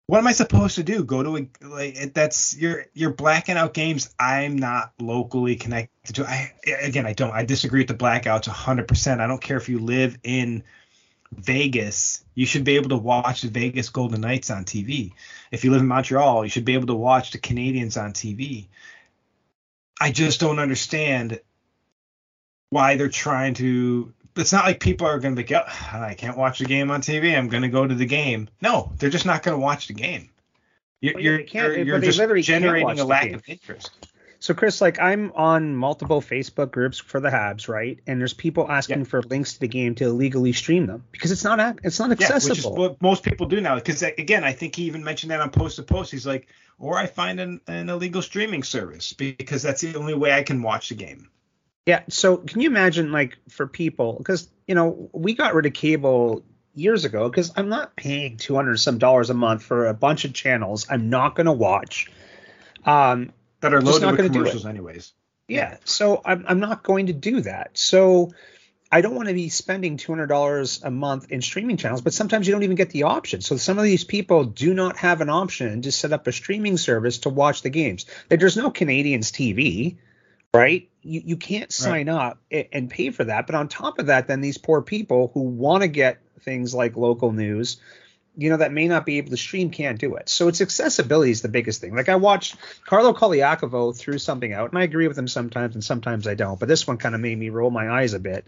What 0.08 0.18
am 0.18 0.26
I 0.26 0.32
supposed 0.32 0.76
to 0.76 0.84
do? 0.84 1.02
Go 1.02 1.22
to 1.22 1.36
a 1.36 1.48
like 1.66 2.14
that's 2.14 2.56
you're 2.56 2.86
you're 2.94 3.12
blacking 3.12 3.56
out 3.56 3.74
games 3.74 4.14
I'm 4.20 4.56
not 4.56 4.92
locally 5.00 5.56
connected 5.56 6.16
to. 6.16 6.26
I 6.26 6.52
again 6.82 7.06
I 7.06 7.12
don't 7.12 7.32
I 7.32 7.44
disagree 7.44 7.80
with 7.80 7.88
the 7.88 7.94
blackouts 7.94 8.48
100%. 8.48 9.20
I 9.20 9.26
don't 9.26 9.42
care 9.42 9.56
if 9.56 9.68
you 9.68 9.78
live 9.80 10.16
in 10.22 10.62
Vegas, 11.32 12.24
you 12.34 12.46
should 12.46 12.64
be 12.64 12.76
able 12.76 12.90
to 12.90 12.96
watch 12.96 13.42
the 13.42 13.48
Vegas 13.48 13.90
Golden 13.90 14.20
Knights 14.20 14.50
on 14.50 14.64
TV. 14.64 15.12
If 15.50 15.64
you 15.64 15.70
live 15.70 15.80
in 15.80 15.88
Montreal, 15.88 16.44
you 16.44 16.50
should 16.50 16.64
be 16.64 16.74
able 16.74 16.86
to 16.86 16.94
watch 16.94 17.32
the 17.32 17.38
Canadiens 17.38 18.00
on 18.00 18.12
TV. 18.12 18.68
I 20.00 20.12
just 20.12 20.40
don't 20.40 20.58
understand 20.58 21.40
why 22.70 22.96
they're 22.96 23.08
trying 23.08 23.54
to. 23.54 24.12
It's 24.36 24.52
not 24.52 24.66
like 24.66 24.80
people 24.80 25.06
are 25.06 25.18
going 25.18 25.34
to 25.34 25.42
be, 25.42 25.54
oh, 25.54 25.62
I 25.92 26.14
can't 26.14 26.36
watch 26.36 26.58
the 26.58 26.66
game 26.66 26.90
on 26.90 27.00
TV. 27.00 27.36
I'm 27.36 27.48
going 27.48 27.62
to 27.62 27.70
go 27.70 27.86
to 27.86 27.94
the 27.94 28.04
game. 28.04 28.48
No, 28.60 28.92
they're 28.98 29.08
just 29.08 29.24
not 29.24 29.42
going 29.42 29.54
to 29.54 29.58
watch 29.58 29.86
the 29.88 29.94
game. 29.94 30.28
You're, 31.00 31.14
well, 31.14 31.22
you're, 31.22 31.40
you're, 31.40 31.78
you're 31.78 31.98
just 32.00 32.18
generating 32.46 33.00
a 33.00 33.04
lack 33.04 33.32
of 33.32 33.42
interest. 33.48 33.90
So 34.38 34.54
Chris, 34.54 34.80
like 34.80 35.00
I'm 35.00 35.32
on 35.34 35.74
multiple 35.74 36.20
Facebook 36.20 36.70
groups 36.70 36.98
for 36.98 37.20
the 37.20 37.30
Habs, 37.30 37.68
right? 37.68 37.98
And 38.06 38.20
there's 38.20 38.34
people 38.34 38.70
asking 38.70 39.04
for 39.06 39.22
links 39.22 39.54
to 39.54 39.60
the 39.60 39.68
game 39.68 39.94
to 39.96 40.04
illegally 40.04 40.52
stream 40.52 40.86
them 40.86 41.04
because 41.10 41.32
it's 41.32 41.44
not 41.44 41.78
it's 41.82 41.98
not 41.98 42.12
accessible. 42.12 42.46
Yeah, 42.46 42.50
which 42.50 42.58
is 42.58 42.66
what 42.66 43.02
most 43.02 43.22
people 43.22 43.46
do 43.46 43.60
now. 43.60 43.76
Because 43.76 44.02
again, 44.02 44.44
I 44.44 44.52
think 44.52 44.76
he 44.76 44.84
even 44.84 45.02
mentioned 45.02 45.30
that 45.30 45.40
on 45.40 45.50
post 45.50 45.76
to 45.76 45.82
post. 45.82 46.12
He's 46.12 46.26
like, 46.26 46.48
or 46.78 46.98
I 46.98 47.06
find 47.06 47.40
an, 47.40 47.60
an 47.66 47.88
illegal 47.88 48.22
streaming 48.22 48.62
service 48.62 49.12
because 49.12 49.62
that's 49.62 49.80
the 49.80 49.96
only 49.96 50.14
way 50.14 50.32
I 50.32 50.42
can 50.42 50.62
watch 50.62 50.90
the 50.90 50.94
game. 50.94 51.28
Yeah. 51.86 52.02
So 52.08 52.36
can 52.36 52.60
you 52.60 52.68
imagine, 52.68 53.12
like, 53.12 53.38
for 53.48 53.66
people, 53.66 54.14
because 54.18 54.48
you 54.66 54.74
know 54.74 55.08
we 55.12 55.34
got 55.34 55.54
rid 55.54 55.66
of 55.66 55.72
cable 55.72 56.44
years 56.74 57.04
ago 57.04 57.28
because 57.28 57.52
I'm 57.56 57.68
not 57.68 57.96
paying 57.96 58.36
200 58.36 58.76
some 58.76 58.98
dollars 58.98 59.30
a 59.30 59.34
month 59.34 59.62
for 59.62 59.86
a 59.86 59.94
bunch 59.94 60.24
of 60.26 60.34
channels 60.34 60.86
I'm 60.90 61.08
not 61.08 61.34
going 61.34 61.46
to 61.46 61.52
watch. 61.52 62.10
Um, 62.84 63.32
that 63.60 63.72
are 63.72 63.80
loaded 63.80 64.10
with 64.10 64.32
commercials, 64.32 64.66
anyways. 64.66 65.12
Yeah. 65.48 65.78
So 65.84 66.20
I'm 66.24 66.44
I'm 66.46 66.60
not 66.60 66.82
going 66.82 67.06
to 67.06 67.12
do 67.12 67.40
that. 67.42 67.78
So 67.78 68.32
I 68.90 69.00
don't 69.00 69.14
want 69.14 69.28
to 69.28 69.34
be 69.34 69.48
spending 69.48 69.96
$200 69.96 70.84
a 70.84 70.90
month 70.90 71.30
in 71.30 71.42
streaming 71.42 71.76
channels, 71.76 72.02
but 72.02 72.14
sometimes 72.14 72.46
you 72.46 72.52
don't 72.52 72.62
even 72.62 72.76
get 72.76 72.90
the 72.90 73.04
option. 73.04 73.40
So 73.40 73.56
some 73.56 73.78
of 73.78 73.84
these 73.84 74.04
people 74.04 74.44
do 74.44 74.74
not 74.74 74.96
have 74.98 75.20
an 75.20 75.28
option 75.28 75.82
to 75.82 75.92
set 75.92 76.12
up 76.12 76.26
a 76.26 76.32
streaming 76.32 76.76
service 76.76 77.18
to 77.18 77.28
watch 77.28 77.62
the 77.62 77.70
games. 77.70 78.06
There's 78.28 78.56
no 78.56 78.70
Canadiens 78.70 79.32
TV 79.32 79.96
right? 80.56 80.88
You 81.02 81.22
you 81.24 81.36
can't 81.36 81.72
sign 81.72 82.08
right. 82.08 82.14
up 82.14 82.38
and 82.72 82.90
pay 82.90 83.10
for 83.10 83.24
that. 83.24 83.46
But 83.46 83.54
on 83.54 83.68
top 83.68 83.98
of 83.98 84.06
that, 84.06 84.28
then 84.28 84.40
these 84.40 84.58
poor 84.58 84.82
people 84.82 85.30
who 85.34 85.42
want 85.42 85.82
to 85.82 85.88
get 85.88 86.18
things 86.40 86.74
like 86.74 86.96
local 86.96 87.32
news, 87.32 87.78
you 88.36 88.50
know, 88.50 88.56
that 88.58 88.72
may 88.72 88.88
not 88.88 89.06
be 89.06 89.18
able 89.18 89.30
to 89.30 89.36
stream 89.36 89.70
can't 89.70 89.98
do 89.98 90.16
it. 90.16 90.28
So 90.28 90.48
it's 90.48 90.60
accessibility 90.60 91.30
is 91.30 91.42
the 91.42 91.48
biggest 91.48 91.80
thing. 91.80 91.94
Like 91.94 92.08
I 92.08 92.16
watched 92.16 92.56
Carlo 92.84 93.12
Colaiacovo 93.12 93.96
threw 93.96 94.18
something 94.18 94.52
out, 94.52 94.70
and 94.70 94.78
I 94.78 94.82
agree 94.82 95.08
with 95.08 95.18
him 95.18 95.28
sometimes, 95.28 95.74
and 95.74 95.84
sometimes 95.84 96.26
I 96.26 96.34
don't. 96.34 96.58
But 96.58 96.68
this 96.68 96.86
one 96.86 96.98
kind 96.98 97.14
of 97.14 97.20
made 97.20 97.38
me 97.38 97.50
roll 97.50 97.70
my 97.70 97.88
eyes 97.88 98.14
a 98.14 98.20
bit. 98.20 98.46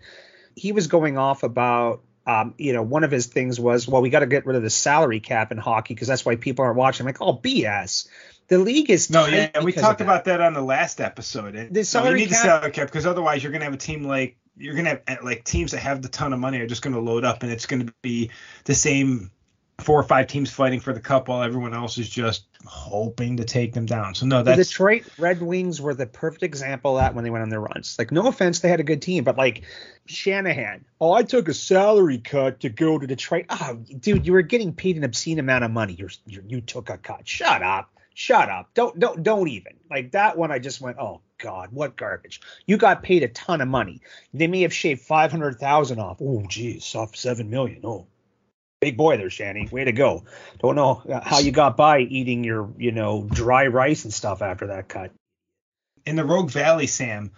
He 0.57 0.73
was 0.73 0.89
going 0.89 1.19
off 1.19 1.43
about 1.43 2.03
um, 2.27 2.53
you 2.59 2.75
know, 2.75 2.83
one 2.83 3.05
of 3.05 3.11
his 3.11 3.27
things 3.27 3.59
was, 3.59 3.89
well, 3.89 4.03
we 4.03 4.11
got 4.11 4.19
to 4.19 4.27
get 4.27 4.45
rid 4.45 4.55
of 4.55 4.63
the 4.63 4.69
salary 4.69 5.19
cap 5.19 5.51
in 5.51 5.57
hockey 5.57 5.95
because 5.95 6.09
that's 6.09 6.27
why 6.27 6.37
people 6.37 6.63
aren't 6.63 6.77
watching. 6.77 7.05
I'm 7.05 7.07
like, 7.07 7.23
oh, 7.23 7.39
BS 7.39 8.07
the 8.49 8.59
league 8.59 8.91
is 8.91 9.11
no, 9.11 9.27
yeah, 9.27 9.63
we 9.63 9.73
talked 9.73 10.01
about 10.01 10.25
that 10.25 10.41
on 10.41 10.55
the 10.55 10.63
last 10.63 11.01
episode. 11.01 11.69
The 11.71 11.85
salary 11.85 12.21
you 12.21 12.27
need 12.27 12.33
cap, 12.33 12.43
the 12.43 12.49
salary 12.49 12.71
cap 12.73 12.87
because 12.87 13.07
otherwise 13.07 13.43
you're 13.43 13.53
gonna 13.53 13.67
have 13.67 13.75
a 13.75 13.79
team 13.79 14.05
like 14.05 14.37
you're 14.57 14.75
gonna 14.75 14.89
have 14.91 15.03
eh, 15.07 15.17
like 15.23 15.45
teams 15.45 15.73
that 15.73 15.81
have 15.81 16.03
the 16.03 16.09
ton 16.09 16.33
of 16.33 16.41
money 16.41 16.59
are 16.61 16.67
just 16.67 16.83
gonna 16.83 16.99
load 16.99 17.25
up 17.25 17.43
and 17.43 17.53
it's 17.53 17.67
gonna 17.67 17.93
be 18.03 18.31
the 18.65 18.75
same 18.75 19.31
four 19.81 20.01
or 20.01 20.03
five 20.03 20.27
teams 20.27 20.51
fighting 20.51 20.81
for 20.81 20.93
the 20.93 21.01
cup 21.01 21.29
while 21.29 21.43
everyone 21.43 21.73
else 21.73 21.99
is 21.99 22.09
just 22.09 22.47
hoping 22.65 23.37
to 23.37 23.45
take 23.45 23.75
them 23.75 23.87
down. 23.87 24.15
So 24.15 24.27
no, 24.27 24.43
that's 24.43 24.57
the 24.57 24.65
Detroit 24.65 25.05
Red 25.19 25.43
Wings 25.43 25.81
were 25.81 25.95
the 25.95 26.07
perfect 26.07 26.43
example 26.43 26.97
of 26.97 27.03
that 27.03 27.15
when 27.15 27.25
they 27.25 27.31
went 27.31 27.43
on 27.43 27.51
their 27.51 27.61
runs. 27.61 27.97
Like 27.99 28.11
no 28.11 28.27
offense, 28.27 28.61
they 28.61 28.71
had 28.71 28.81
a 28.81 28.85
good 28.85 29.03
team, 29.03 29.25
but 29.25 29.37
like 29.37 29.65
Shanahan, 30.07 30.87
oh, 31.03 31.13
I 31.13 31.23
took 31.23 31.49
a 31.49 31.55
salary 31.55 32.19
cut 32.19 32.61
to 32.61 32.71
go 32.71 32.99
to 32.99 33.07
Detroit. 33.07 33.45
Oh, 33.51 33.75
dude, 33.75 34.27
you 34.27 34.33
were 34.33 34.43
getting 34.43 34.73
paid 34.73 34.97
an 34.97 35.05
obscene 35.05 35.39
amount 35.39 35.65
of 35.65 35.71
money. 35.71 35.93
You're, 35.93 36.11
you're 36.27 36.45
you 36.49 36.63
took 36.63 36.89
a 36.89 36.97
cut. 36.97 37.29
Shut 37.29 37.63
up 37.63 37.91
shut 38.19 38.49
up. 38.49 38.71
Don't 38.75 38.99
don't 38.99 39.23
don't 39.23 39.47
even. 39.49 39.75
Like 39.89 40.11
that 40.11 40.37
one 40.37 40.51
I 40.51 40.59
just 40.59 40.81
went, 40.81 40.99
"Oh 40.99 41.21
god, 41.39 41.69
what 41.71 41.97
garbage." 41.97 42.41
You 42.67 42.77
got 42.77 43.05
paid 43.05 43.23
a 43.23 43.29
ton 43.29 43.61
of 43.61 43.69
money. 43.69 44.01
They 44.35 44.49
may 44.49 44.63
have 44.63 44.75
shaved 44.75 45.03
500,000 45.03 46.01
off. 46.01 46.19
Oh 46.21 46.43
geez, 46.49 46.95
off 46.95 47.15
7 47.15 47.49
million. 47.49 47.81
Oh. 47.85 48.07
Big 48.81 48.97
boy 48.97 49.17
there, 49.17 49.29
Shanny. 49.29 49.69
Way 49.73 49.85
to 49.85 49.93
go. 49.93 50.25
Don't 50.61 50.77
know 50.77 51.03
how 51.25 51.41
you 51.41 51.51
got 51.51 51.77
by 51.77 51.99
eating 51.99 52.45
your, 52.45 52.71
you 52.79 52.93
know, 52.93 53.27
dry 53.29 53.67
rice 53.67 54.05
and 54.05 54.15
stuff 54.15 54.41
after 54.41 54.69
that 54.69 54.89
cut. 54.89 55.11
In 56.07 56.15
the 56.15 56.25
Rogue 56.25 56.51
Valley, 56.51 56.87
Sam, 56.87 57.33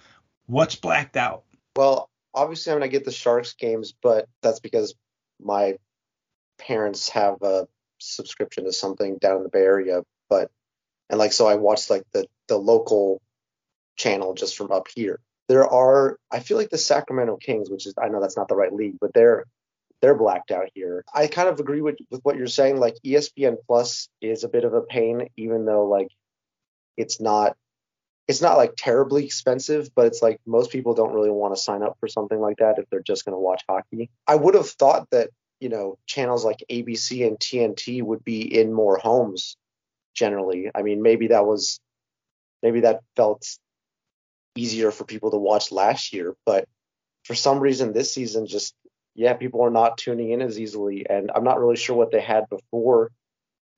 what's 0.46 0.74
blacked 0.74 1.16
out? 1.16 1.44
Well, 1.74 2.10
obviously 2.34 2.72
I'm 2.72 2.78
going 2.78 2.90
to 2.90 2.94
get 2.94 3.06
the 3.06 3.10
Sharks 3.10 3.54
games, 3.54 3.94
but 4.02 4.28
that's 4.42 4.60
because 4.60 4.94
my 5.42 5.78
parents 6.58 7.08
have 7.08 7.40
a 7.40 7.66
subscription 7.98 8.64
to 8.64 8.72
something 8.74 9.16
down 9.16 9.38
in 9.38 9.42
the 9.42 9.48
Bay 9.48 9.62
Area. 9.62 10.02
But 10.28 10.50
and 11.10 11.18
like 11.18 11.32
so 11.32 11.46
I 11.46 11.56
watched 11.56 11.90
like 11.90 12.04
the 12.12 12.26
the 12.48 12.56
local 12.56 13.20
channel 13.96 14.34
just 14.34 14.56
from 14.56 14.72
up 14.72 14.86
here. 14.94 15.20
There 15.48 15.66
are 15.66 16.16
I 16.30 16.38
feel 16.40 16.56
like 16.56 16.70
the 16.70 16.78
Sacramento 16.78 17.36
Kings, 17.36 17.68
which 17.68 17.86
is 17.86 17.94
I 18.02 18.08
know 18.08 18.20
that's 18.20 18.36
not 18.36 18.48
the 18.48 18.56
right 18.56 18.72
league, 18.72 18.96
but 19.00 19.12
they're 19.12 19.44
they're 20.00 20.14
blacked 20.14 20.52
out 20.52 20.70
here. 20.72 21.04
I 21.12 21.26
kind 21.26 21.48
of 21.48 21.60
agree 21.60 21.82
with, 21.82 21.96
with 22.10 22.22
what 22.22 22.36
you're 22.36 22.46
saying. 22.46 22.78
Like 22.78 22.96
ESPN 23.04 23.56
Plus 23.66 24.08
is 24.22 24.44
a 24.44 24.48
bit 24.48 24.64
of 24.64 24.72
a 24.72 24.80
pain, 24.80 25.28
even 25.36 25.66
though 25.66 25.84
like 25.84 26.08
it's 26.96 27.20
not 27.20 27.56
it's 28.28 28.40
not 28.40 28.56
like 28.56 28.74
terribly 28.76 29.24
expensive, 29.24 29.90
but 29.96 30.06
it's 30.06 30.22
like 30.22 30.40
most 30.46 30.70
people 30.70 30.94
don't 30.94 31.12
really 31.12 31.30
want 31.30 31.54
to 31.54 31.60
sign 31.60 31.82
up 31.82 31.96
for 31.98 32.06
something 32.06 32.38
like 32.38 32.58
that 32.58 32.78
if 32.78 32.88
they're 32.88 33.02
just 33.02 33.24
going 33.24 33.34
to 33.34 33.40
watch 33.40 33.64
hockey. 33.68 34.08
I 34.28 34.36
would 34.36 34.54
have 34.54 34.70
thought 34.70 35.10
that 35.10 35.30
you 35.58 35.68
know 35.68 35.98
channels 36.06 36.44
like 36.44 36.62
ABC 36.70 37.26
and 37.26 37.36
TNT 37.36 38.00
would 38.00 38.24
be 38.24 38.42
in 38.42 38.72
more 38.72 38.96
homes 38.96 39.56
generally. 40.14 40.70
I 40.74 40.82
mean, 40.82 41.02
maybe 41.02 41.28
that 41.28 41.46
was 41.46 41.80
maybe 42.62 42.80
that 42.80 43.00
felt 43.16 43.46
easier 44.54 44.90
for 44.90 45.04
people 45.04 45.30
to 45.30 45.36
watch 45.38 45.72
last 45.72 46.12
year, 46.12 46.34
but 46.44 46.66
for 47.24 47.34
some 47.34 47.60
reason 47.60 47.92
this 47.92 48.12
season 48.12 48.46
just 48.46 48.74
yeah, 49.14 49.34
people 49.34 49.62
are 49.62 49.70
not 49.70 49.98
tuning 49.98 50.30
in 50.30 50.40
as 50.40 50.58
easily 50.58 51.06
and 51.08 51.30
I'm 51.34 51.44
not 51.44 51.60
really 51.60 51.76
sure 51.76 51.96
what 51.96 52.10
they 52.10 52.20
had 52.20 52.48
before 52.48 53.10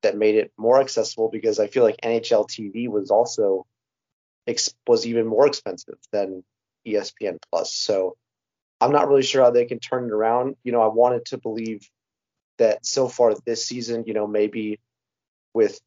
that 0.02 0.16
made 0.16 0.34
it 0.34 0.52
more 0.58 0.80
accessible 0.80 1.30
because 1.30 1.58
I 1.58 1.68
feel 1.68 1.84
like 1.84 1.96
NHL 2.02 2.48
TV 2.48 2.88
was 2.88 3.10
also 3.10 3.66
was 4.86 5.06
even 5.06 5.26
more 5.26 5.46
expensive 5.46 5.98
than 6.10 6.42
ESPN 6.86 7.38
Plus. 7.50 7.72
So 7.72 8.16
I'm 8.80 8.92
not 8.92 9.08
really 9.08 9.22
sure 9.22 9.44
how 9.44 9.50
they 9.50 9.66
can 9.66 9.78
turn 9.78 10.06
it 10.06 10.12
around. 10.12 10.56
You 10.64 10.72
know, 10.72 10.82
I 10.82 10.88
wanted 10.88 11.24
to 11.26 11.38
believe 11.38 11.88
that 12.58 12.84
so 12.84 13.08
far 13.08 13.34
this 13.46 13.64
season, 13.64 14.04
you 14.06 14.14
know, 14.14 14.26
maybe 14.26 14.80
with 15.54 15.80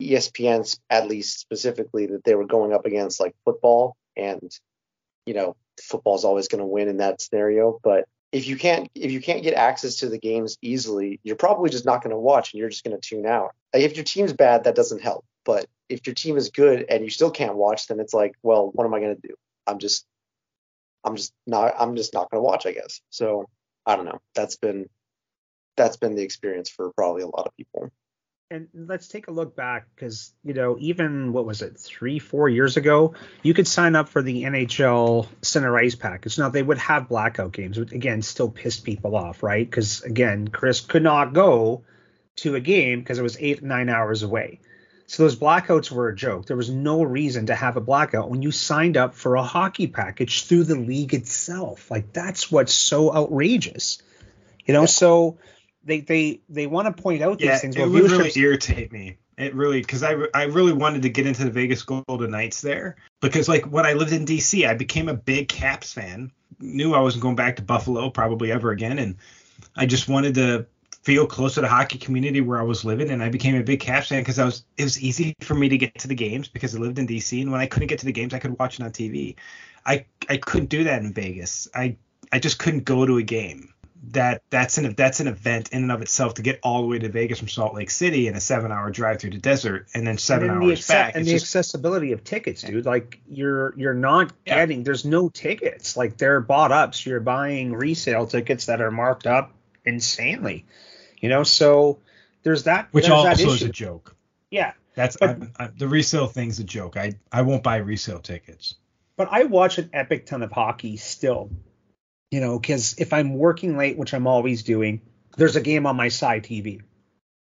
ESPN, 0.00 0.78
at 0.90 1.08
least 1.08 1.40
specifically, 1.40 2.06
that 2.06 2.24
they 2.24 2.34
were 2.34 2.46
going 2.46 2.72
up 2.72 2.86
against 2.86 3.20
like 3.20 3.34
football, 3.44 3.96
and 4.16 4.50
you 5.24 5.34
know, 5.34 5.56
football's 5.82 6.24
always 6.24 6.48
going 6.48 6.60
to 6.60 6.66
win 6.66 6.88
in 6.88 6.98
that 6.98 7.20
scenario. 7.20 7.78
But 7.82 8.06
if 8.32 8.46
you 8.46 8.56
can't 8.56 8.90
if 8.94 9.10
you 9.12 9.20
can't 9.20 9.42
get 9.42 9.54
access 9.54 9.96
to 9.96 10.08
the 10.08 10.18
games 10.18 10.58
easily, 10.62 11.20
you're 11.22 11.36
probably 11.36 11.70
just 11.70 11.86
not 11.86 12.02
going 12.02 12.10
to 12.10 12.18
watch 12.18 12.52
and 12.52 12.58
you're 12.58 12.68
just 12.68 12.84
going 12.84 12.98
to 12.98 13.08
tune 13.08 13.26
out. 13.26 13.54
Like 13.72 13.82
if 13.82 13.96
your 13.96 14.04
team's 14.04 14.32
bad, 14.32 14.64
that 14.64 14.74
doesn't 14.74 15.02
help. 15.02 15.24
But 15.44 15.66
if 15.88 16.06
your 16.06 16.14
team 16.14 16.36
is 16.36 16.50
good 16.50 16.84
and 16.88 17.04
you 17.04 17.10
still 17.10 17.30
can't 17.30 17.56
watch, 17.56 17.86
then 17.86 18.00
it's 18.00 18.12
like, 18.12 18.34
well, 18.42 18.70
what 18.72 18.84
am 18.84 18.94
I 18.94 19.00
going 19.00 19.14
to 19.16 19.28
do? 19.28 19.34
I'm 19.66 19.78
just 19.78 20.06
I'm 21.04 21.16
just 21.16 21.32
not 21.46 21.74
I'm 21.78 21.96
just 21.96 22.14
not 22.14 22.30
going 22.30 22.40
to 22.40 22.44
watch, 22.44 22.66
I 22.66 22.72
guess. 22.72 23.00
So 23.10 23.48
I 23.86 23.96
don't 23.96 24.04
know. 24.04 24.20
That's 24.34 24.56
been 24.56 24.88
that's 25.76 25.96
been 25.96 26.14
the 26.14 26.22
experience 26.22 26.68
for 26.68 26.92
probably 26.92 27.22
a 27.22 27.28
lot 27.28 27.46
of 27.46 27.56
people 27.56 27.90
and 28.50 28.68
let's 28.74 29.08
take 29.08 29.26
a 29.26 29.32
look 29.32 29.56
back 29.56 29.88
because 29.94 30.32
you 30.44 30.54
know 30.54 30.76
even 30.78 31.32
what 31.32 31.44
was 31.44 31.62
it 31.62 31.78
three 31.78 32.18
four 32.18 32.48
years 32.48 32.76
ago 32.76 33.14
you 33.42 33.52
could 33.52 33.66
sign 33.66 33.96
up 33.96 34.08
for 34.08 34.22
the 34.22 34.44
nhl 34.44 35.26
center 35.42 35.76
ice 35.76 35.96
package. 35.96 36.38
Now 36.38 36.48
they 36.48 36.62
would 36.62 36.78
have 36.78 37.08
blackout 37.08 37.52
games 37.52 37.78
but 37.78 37.92
again 37.92 38.22
still 38.22 38.50
pissed 38.50 38.84
people 38.84 39.16
off 39.16 39.42
right? 39.42 39.68
Because 39.68 40.02
again 40.02 40.48
chris 40.48 40.80
could 40.80 41.02
not 41.02 41.32
go 41.32 41.82
to 42.36 42.54
a 42.54 42.60
game 42.60 43.00
because 43.00 43.18
it 43.18 43.22
was 43.22 43.36
eight 43.40 43.62
nine 43.62 43.88
hours 43.88 44.22
away. 44.22 44.60
So 45.08 45.22
those 45.22 45.36
blackouts 45.36 45.90
were 45.90 46.08
a 46.08 46.16
joke. 46.16 46.46
There 46.46 46.56
was 46.56 46.70
no 46.70 47.02
reason 47.02 47.46
to 47.46 47.54
have 47.54 47.76
a 47.76 47.80
blackout 47.80 48.28
when 48.28 48.42
you 48.42 48.50
signed 48.50 48.96
up 48.96 49.14
for 49.14 49.36
a 49.36 49.42
hockey 49.42 49.86
package 49.86 50.44
through 50.44 50.64
the 50.64 50.74
league 50.74 51.14
itself. 51.14 51.90
Like 51.90 52.12
that's 52.12 52.50
what's 52.50 52.74
so 52.74 53.12
outrageous 53.12 54.02
you 54.66 54.74
know? 54.74 54.86
So 54.86 55.38
they 55.86 56.00
they 56.00 56.40
they 56.48 56.66
want 56.66 56.94
to 56.94 57.02
point 57.02 57.22
out 57.22 57.38
these 57.38 57.46
yeah, 57.46 57.58
things. 57.58 57.76
It 57.76 57.88
would 57.88 58.10
really 58.10 58.32
irritate 58.36 58.92
me. 58.92 59.16
It 59.38 59.54
really 59.54 59.80
because 59.80 60.02
I 60.02 60.16
I 60.34 60.44
really 60.44 60.72
wanted 60.72 61.02
to 61.02 61.08
get 61.08 61.26
into 61.26 61.44
the 61.44 61.50
Vegas 61.50 61.82
Golden 61.82 62.30
Knights 62.30 62.60
there 62.60 62.96
because 63.20 63.48
like 63.48 63.64
when 63.66 63.86
I 63.86 63.92
lived 63.92 64.12
in 64.12 64.26
DC, 64.26 64.68
I 64.68 64.74
became 64.74 65.08
a 65.08 65.14
big 65.14 65.48
Caps 65.48 65.92
fan. 65.92 66.32
Knew 66.58 66.94
I 66.94 67.00
wasn't 67.00 67.22
going 67.22 67.36
back 67.36 67.56
to 67.56 67.62
Buffalo 67.62 68.10
probably 68.10 68.50
ever 68.50 68.70
again, 68.70 68.98
and 68.98 69.16
I 69.76 69.86
just 69.86 70.08
wanted 70.08 70.34
to 70.34 70.66
feel 71.02 71.26
close 71.26 71.54
to 71.54 71.60
the 71.60 71.68
hockey 71.68 71.98
community 71.98 72.40
where 72.40 72.58
I 72.58 72.64
was 72.64 72.84
living, 72.84 73.10
and 73.10 73.22
I 73.22 73.28
became 73.28 73.54
a 73.54 73.62
big 73.62 73.78
Caps 73.78 74.08
fan 74.08 74.22
because 74.22 74.38
I 74.38 74.44
was 74.44 74.64
it 74.76 74.84
was 74.84 75.00
easy 75.00 75.36
for 75.40 75.54
me 75.54 75.68
to 75.68 75.78
get 75.78 75.96
to 76.00 76.08
the 76.08 76.14
games 76.14 76.48
because 76.48 76.74
I 76.74 76.78
lived 76.78 76.98
in 76.98 77.06
DC, 77.06 77.40
and 77.40 77.52
when 77.52 77.60
I 77.60 77.66
couldn't 77.66 77.88
get 77.88 78.00
to 78.00 78.06
the 78.06 78.12
games, 78.12 78.34
I 78.34 78.38
could 78.40 78.58
watch 78.58 78.80
it 78.80 78.84
on 78.84 78.90
TV. 78.90 79.36
I 79.84 80.06
I 80.28 80.38
couldn't 80.38 80.70
do 80.70 80.84
that 80.84 81.02
in 81.02 81.12
Vegas. 81.12 81.68
I 81.74 81.96
I 82.32 82.40
just 82.40 82.58
couldn't 82.58 82.84
go 82.84 83.06
to 83.06 83.18
a 83.18 83.22
game 83.22 83.72
that 84.10 84.42
that's 84.50 84.78
an 84.78 84.94
that's 84.94 85.20
an 85.20 85.26
event 85.26 85.70
in 85.72 85.82
and 85.82 85.92
of 85.92 86.02
itself 86.02 86.34
to 86.34 86.42
get 86.42 86.60
all 86.62 86.82
the 86.82 86.88
way 86.88 86.98
to 86.98 87.08
Vegas 87.08 87.38
from 87.38 87.48
Salt 87.48 87.74
Lake 87.74 87.90
City 87.90 88.28
in 88.28 88.34
a 88.34 88.40
seven 88.40 88.70
hour 88.70 88.90
drive 88.90 89.20
through 89.20 89.30
the 89.30 89.38
desert 89.38 89.88
and 89.94 90.06
then 90.06 90.18
seven 90.18 90.50
and 90.50 90.62
hours 90.62 90.86
back. 90.86 91.14
And 91.16 91.24
the 91.24 91.32
just, 91.32 91.44
accessibility 91.44 92.12
of 92.12 92.22
tickets, 92.24 92.62
dude. 92.62 92.86
Like 92.86 93.20
you're 93.28 93.74
you're 93.76 93.94
not 93.94 94.32
yeah. 94.46 94.56
getting 94.56 94.84
there's 94.84 95.04
no 95.04 95.28
tickets. 95.28 95.96
Like 95.96 96.16
they're 96.16 96.40
bought 96.40 96.72
up, 96.72 96.94
so 96.94 97.10
you're 97.10 97.20
buying 97.20 97.72
resale 97.72 98.26
tickets 98.26 98.66
that 98.66 98.80
are 98.80 98.90
marked 98.90 99.26
up 99.26 99.52
insanely. 99.84 100.66
You 101.20 101.28
know, 101.28 101.42
so 101.42 101.98
there's 102.42 102.64
that. 102.64 102.88
Which 102.92 103.06
there's 103.06 103.12
also 103.12 103.28
that 103.28 103.40
is 103.40 103.62
a 103.62 103.68
joke. 103.68 104.14
Yeah. 104.50 104.72
That's 104.94 105.16
but, 105.16 105.42
I, 105.58 105.64
I, 105.64 105.70
the 105.76 105.88
resale 105.88 106.26
thing's 106.26 106.58
a 106.58 106.64
joke. 106.64 106.96
I 106.96 107.14
I 107.32 107.42
won't 107.42 107.62
buy 107.62 107.76
resale 107.76 108.20
tickets. 108.20 108.74
But 109.16 109.28
I 109.30 109.44
watch 109.44 109.78
an 109.78 109.90
epic 109.92 110.26
ton 110.26 110.42
of 110.42 110.52
hockey 110.52 110.96
still 110.96 111.50
you 112.30 112.40
know, 112.40 112.58
because 112.58 112.94
if 112.98 113.12
I'm 113.12 113.34
working 113.34 113.76
late, 113.76 113.96
which 113.96 114.14
I'm 114.14 114.26
always 114.26 114.62
doing, 114.62 115.00
there's 115.36 115.56
a 115.56 115.60
game 115.60 115.86
on 115.86 115.96
my 115.96 116.08
side 116.08 116.44
TV. 116.44 116.82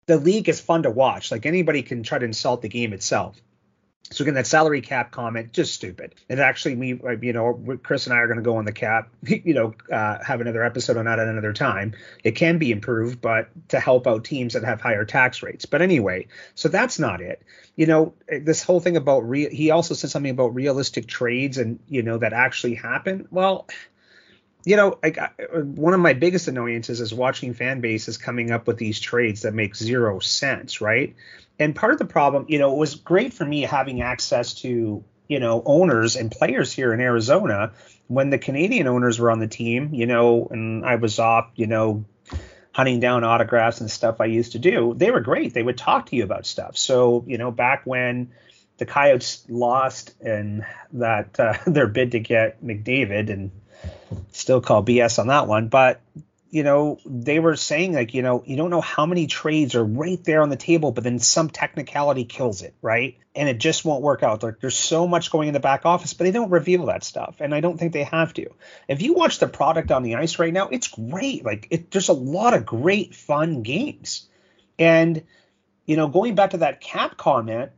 The 0.08 0.17
league 0.17 0.50
is 0.50 0.60
fun 0.60 0.84
to 0.84 0.89
watch. 0.89 1.32
Like 1.32 1.46
anybody 1.46 1.84
can 1.84 2.04
try 2.04 2.20
to 2.20 2.26
insult 2.26 2.62
the 2.62 2.70
game 2.70 2.94
itself. 2.94 3.39
So 4.12 4.24
again, 4.24 4.34
that 4.34 4.48
salary 4.48 4.82
cap 4.82 5.12
comment, 5.12 5.54
just 5.54 5.74
stupid. 5.74 6.15
And 6.28 6.39
actually, 6.39 6.76
we, 6.76 7.00
uh, 7.02 7.12
you 7.22 7.32
know, 7.32 7.78
Chris 7.82 8.08
and 8.08 8.13
I 8.13 8.17
are 8.17 8.28
going 8.28 8.39
to 8.39 8.44
go 8.44 8.58
on 8.58 8.65
the 8.65 8.74
cap, 8.74 9.10
you 9.26 9.54
know, 9.54 9.74
uh, 9.89 10.17
have 10.22 10.41
another 10.41 10.63
episode 10.63 10.98
on 10.98 11.06
that 11.06 11.20
at 11.20 11.28
another 11.28 11.54
time. 11.54 11.94
It 12.24 12.32
can 12.32 12.58
be 12.58 12.72
improved, 12.72 13.22
but 13.22 13.50
to 13.70 13.80
help 13.80 14.08
out 14.08 14.26
teams 14.26 14.54
that 14.54 14.65
have 14.65 14.82
higher 14.82 15.06
tax 15.06 15.41
rates. 15.41 15.65
But 15.65 15.82
anyway, 15.82 16.28
so 16.56 16.67
that's 16.67 17.00
not 17.00 17.22
it. 17.22 17.41
You 17.78 17.86
know, 17.86 18.13
this 18.28 18.63
whole 18.63 18.82
thing 18.82 18.98
about 18.98 19.30
re- 19.30 19.54
he 19.54 19.72
also 19.72 19.94
said 19.94 20.10
something 20.10 20.32
about 20.32 20.56
realistic 20.56 21.08
trades 21.08 21.58
and 21.58 21.80
you 21.88 22.02
know 22.02 22.17
that 22.17 22.34
actually 22.34 22.76
happen. 22.76 23.30
Well, 23.32 23.67
you 24.63 24.76
know, 24.76 24.97
like 25.02 25.17
one 25.52 25.93
of 25.93 26.00
my 26.00 26.13
biggest 26.13 26.47
annoyances 26.47 27.02
is 27.02 27.13
watching 27.13 27.54
fan 27.54 27.82
bases 27.82 28.17
coming 28.17 28.52
up 28.52 28.67
with 28.67 28.78
these 28.78 29.00
trades 29.00 29.41
that 29.41 29.54
make 29.54 29.76
zero 29.76 30.19
sense, 30.19 30.82
right? 30.82 31.15
And 31.60 31.76
part 31.76 31.93
of 31.93 32.00
the 32.00 32.06
problem, 32.06 32.45
you 32.47 32.60
know, 32.60 32.74
it 32.74 32.78
was 32.78 32.95
great 32.95 33.34
for 33.34 33.45
me 33.45 33.62
having 33.62 34.02
access 34.02 34.54
to, 34.62 35.04
you 35.28 35.39
know, 35.39 35.63
owners 35.65 36.15
and 36.15 36.32
players 36.32 36.71
here 36.71 36.93
in 36.93 37.00
Arizona 37.00 37.71
when 38.08 38.30
the 38.30 38.38
Canadian 38.38 38.88
owners 38.88 39.19
were 39.19 39.32
on 39.32 39.39
the 39.39 39.47
team, 39.47 39.93
you 39.93 40.06
know, 40.06 40.47
and 40.52 40.86
I 40.86 40.95
was 40.95 41.17
off, 41.17 41.50
you 41.56 41.67
know, 41.67 42.06
hunting 42.74 43.00
down 43.00 43.24
autographs 43.24 43.82
and 43.82 43.89
stuff 43.89 44.21
I 44.21 44.26
used 44.26 44.54
to 44.54 44.60
do. 44.60 44.93
They 44.95 45.12
were 45.12 45.19
great. 45.19 45.54
They 45.54 45.63
would 45.63 45.78
talk 45.78 46.08
to 46.08 46.15
you 46.15 46.24
about 46.24 46.45
stuff. 46.45 46.78
So, 46.78 47.24
you 47.28 47.38
know, 47.38 47.52
back 47.52 47.82
when 47.86 48.32
the 48.78 48.86
Coyotes 48.86 49.45
lost 49.50 50.15
and 50.21 50.65
that 50.93 51.39
uh, 51.39 51.54
their 51.67 51.88
bid 51.88 52.12
to 52.13 52.19
get 52.19 52.63
McDavid 52.63 53.30
and 53.30 53.52
still 54.32 54.62
call 54.62 54.84
BS 54.84 55.20
on 55.20 55.28
that 55.28 55.48
one. 55.48 55.67
But 55.67 56.02
you 56.52 56.63
know, 56.63 57.00
they 57.06 57.39
were 57.39 57.56
saying 57.56 57.94
like, 57.94 58.13
you 58.13 58.22
know, 58.22 58.44
you 58.46 58.58
don't 58.58 58.70
know 58.70 58.82
how 58.82 59.06
many 59.06 59.26
trades 59.26 59.74
are 59.74 59.86
right 59.86 60.22
there 60.26 60.41
on 60.41 60.50
the 60.50 60.58
table, 60.58 60.91
but 60.91 61.06
then 61.06 61.17
some 61.17 61.50
technicality 61.50 62.26
kills 62.26 62.62
it, 62.62 62.74
right? 62.82 63.17
And 63.34 63.48
it 63.48 63.58
just 63.58 63.86
won't 63.86 64.04
work 64.04 64.22
out. 64.22 64.44
Like 64.44 64.60
there's 64.60 64.76
so 64.76 65.08
much 65.08 65.32
going 65.32 65.48
in 65.48 65.54
the 65.54 65.62
back 65.62 65.86
office, 65.86 66.13
but 66.13 66.26
they 66.26 66.32
don't 66.32 66.50
reveal 66.50 66.88
that 66.88 67.06
stuff, 67.06 67.38
and 67.39 67.56
I 67.56 67.62
don't 67.62 67.78
think 67.78 67.94
they 67.94 68.04
have 68.04 68.34
to. 68.34 68.48
If 68.89 69.02
you 69.02 69.13
watch 69.13 69.39
the 69.39 69.48
product 69.48 69.91
on 69.91 70.04
the 70.04 70.15
ice 70.15 70.39
right 70.39 70.54
now, 70.54 70.67
it's 70.67 70.89
great. 70.89 71.46
Like 71.46 71.67
it, 71.72 71.89
there's 71.89 72.10
a 72.10 72.13
lot 72.13 72.54
of 72.54 72.65
great 72.65 73.15
fun 73.15 73.63
games, 73.63 74.28
and 74.78 75.24
you 75.86 75.96
know, 75.96 76.10
going 76.10 76.36
back 76.36 76.50
to 76.50 76.58
that 76.58 76.82
cap 76.82 77.15
comment, 77.15 77.72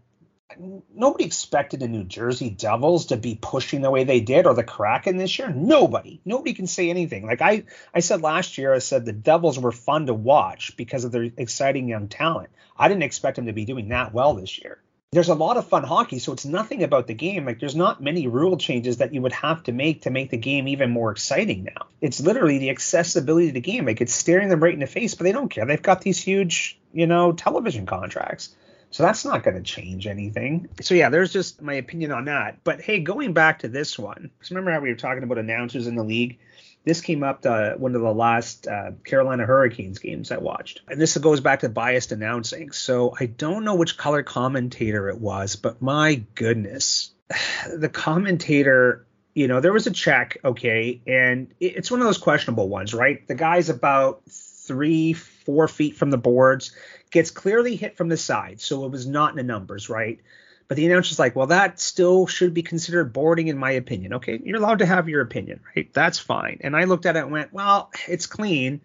nobody 0.94 1.26
expected 1.26 1.80
the 1.80 1.88
New 1.88 2.04
Jersey 2.04 2.50
Devils 2.50 3.08
to 3.08 3.18
be 3.18 3.38
pushing 3.42 3.82
the 3.82 3.92
way 3.92 4.04
they 4.04 4.20
did 4.20 4.46
or 4.46 4.54
the 4.54 4.64
Kraken 4.64 5.18
this 5.18 5.38
year. 5.38 5.50
Nobody. 5.50 6.22
Nobody 6.26 6.54
can 6.54 6.68
say 6.68 6.90
anything. 6.90 7.26
Like 7.26 7.42
I, 7.42 7.64
I 7.94 8.00
said 8.00 8.22
last 8.22 8.58
year, 8.58 8.74
I 8.74 8.80
said 8.80 9.06
the 9.06 9.14
Devils 9.14 9.60
were 9.60 9.72
fun 9.72 10.08
to 10.08 10.14
watch 10.14 10.76
because 10.78 11.04
of 11.04 11.12
their 11.12 11.30
exciting 11.38 11.88
young 11.88 12.08
talent. 12.08 12.50
I 12.78 12.88
didn't 12.88 13.04
expect 13.04 13.36
them 13.36 13.46
to 13.46 13.54
be 13.54 13.66
doing 13.66 13.90
that 13.90 14.14
well 14.14 14.34
this 14.34 14.60
year. 14.60 14.80
There's 15.12 15.30
a 15.30 15.36
lot 15.36 15.58
of 15.58 15.68
fun 15.68 15.84
hockey, 15.84 16.18
so 16.18 16.34
it's 16.34 16.44
nothing 16.44 16.82
about 16.82 17.06
the 17.06 17.14
game. 17.14 17.46
Like 17.46 17.60
there's 17.60 17.76
not 17.76 18.02
many 18.02 18.28
rule 18.28 18.58
changes 18.58 18.98
that 18.98 19.14
you 19.14 19.22
would 19.22 19.34
have 19.34 19.62
to 19.64 19.72
make 19.72 20.02
to 20.02 20.10
make 20.10 20.32
the 20.32 20.38
game 20.38 20.68
even 20.68 20.90
more 20.90 21.12
exciting 21.12 21.66
now. 21.66 21.86
It's 22.02 22.20
literally 22.20 22.58
the 22.58 22.72
accessibility 22.72 23.48
to 23.48 23.54
the 23.54 23.62
game. 23.62 23.86
Like 23.86 24.02
it's 24.02 24.16
staring 24.16 24.50
them 24.50 24.64
right 24.64 24.74
in 24.74 24.80
the 24.80 24.88
face, 24.88 25.14
but 25.14 25.26
they 25.26 25.32
don't 25.32 25.50
care. 25.50 25.66
They've 25.66 25.80
got 25.80 26.02
these 26.02 26.20
huge, 26.20 26.80
you 26.94 27.06
know, 27.06 27.32
television 27.32 27.86
contracts. 27.86 28.56
So 28.94 29.02
that's 29.02 29.26
not 29.26 29.42
going 29.42 29.56
to 29.56 29.64
change 29.64 30.06
anything. 30.06 30.70
So 30.82 30.94
yeah, 30.94 31.10
there's 31.10 31.34
just 31.34 31.64
my 31.64 31.74
opinion 31.74 32.12
on 32.12 32.26
that. 32.26 32.64
But 32.64 32.80
hey, 32.80 33.00
going 33.00 33.34
back 33.34 33.60
to 33.60 33.68
this 33.68 33.98
one, 33.98 34.30
because 34.38 34.52
remember 34.52 34.72
how 34.72 34.82
we 34.82 34.90
were 34.90 34.96
talking 34.96 35.24
about 35.24 35.40
announcers 35.40 35.88
in 35.88 35.96
the 35.96 36.04
league? 36.04 36.38
This 36.84 37.02
came 37.02 37.24
up 37.24 37.42
to 37.42 37.74
one 37.78 37.96
of 37.96 38.02
the 38.02 38.14
last 38.14 38.68
uh, 38.68 38.92
Carolina 39.04 39.48
Hurricanes 39.48 39.98
games 39.98 40.32
I 40.32 40.38
watched. 40.38 40.82
And 40.88 41.02
this 41.02 41.18
goes 41.18 41.40
back 41.40 41.62
to 41.62 41.70
biased 41.70 42.12
announcing. 42.12 42.72
So 42.72 43.16
I 43.20 43.26
don't 43.26 43.64
know 43.64 43.74
which 43.74 43.98
color 43.98 44.22
commentator 44.22 45.10
it 45.10 45.20
was, 45.20 45.56
but 45.56 45.82
my 45.82 46.22
goodness, 46.36 47.16
the 47.76 47.90
commentator 47.90 49.08
you 49.34 49.48
know, 49.48 49.60
there 49.60 49.74
was 49.74 49.88
a 49.88 49.92
check, 49.92 50.38
okay, 50.46 51.02
and 51.08 51.52
it's 51.60 51.90
one 51.90 52.00
of 52.00 52.06
those 52.06 52.20
questionable 52.20 52.70
ones, 52.70 52.94
right? 52.94 53.28
The 53.28 53.34
guy's 53.34 53.70
about 53.70 54.22
three, 54.30 55.14
four 55.46 55.68
feet 55.68 55.96
from 55.96 56.12
the 56.12 56.18
boards 56.18 56.76
gets 57.12 57.32
clearly 57.32 57.76
hit 57.76 57.98
from 57.98 58.10
the 58.10 58.18
side, 58.18 58.60
so 58.60 58.86
it 58.86 58.92
was 58.92 59.06
not 59.06 59.32
in 59.32 59.38
the 59.38 59.44
numbers, 59.44 59.90
right? 59.90 60.20
But 60.68 60.78
the 60.78 60.86
announcer's 60.86 61.20
like, 61.20 61.36
well, 61.36 61.48
that 61.48 61.80
still 61.80 62.26
should 62.26 62.54
be 62.54 62.64
considered 62.64 63.14
boarding, 63.14 63.48
in 63.48 63.58
my 63.58 63.72
opinion. 63.72 64.14
Okay, 64.14 64.40
you're 64.44 64.58
allowed 64.58 64.80
to 64.80 64.86
have 64.86 65.10
your 65.10 65.22
opinion, 65.22 65.60
right? 65.76 65.94
That's 65.94 66.20
fine. 66.20 66.60
And 66.62 66.76
I 66.76 66.86
looked 66.86 67.06
at 67.06 67.16
it 67.16 67.24
and 67.24 67.32
went, 67.32 67.54
well, 67.54 67.92
it's 68.08 68.26
clean, 68.26 68.82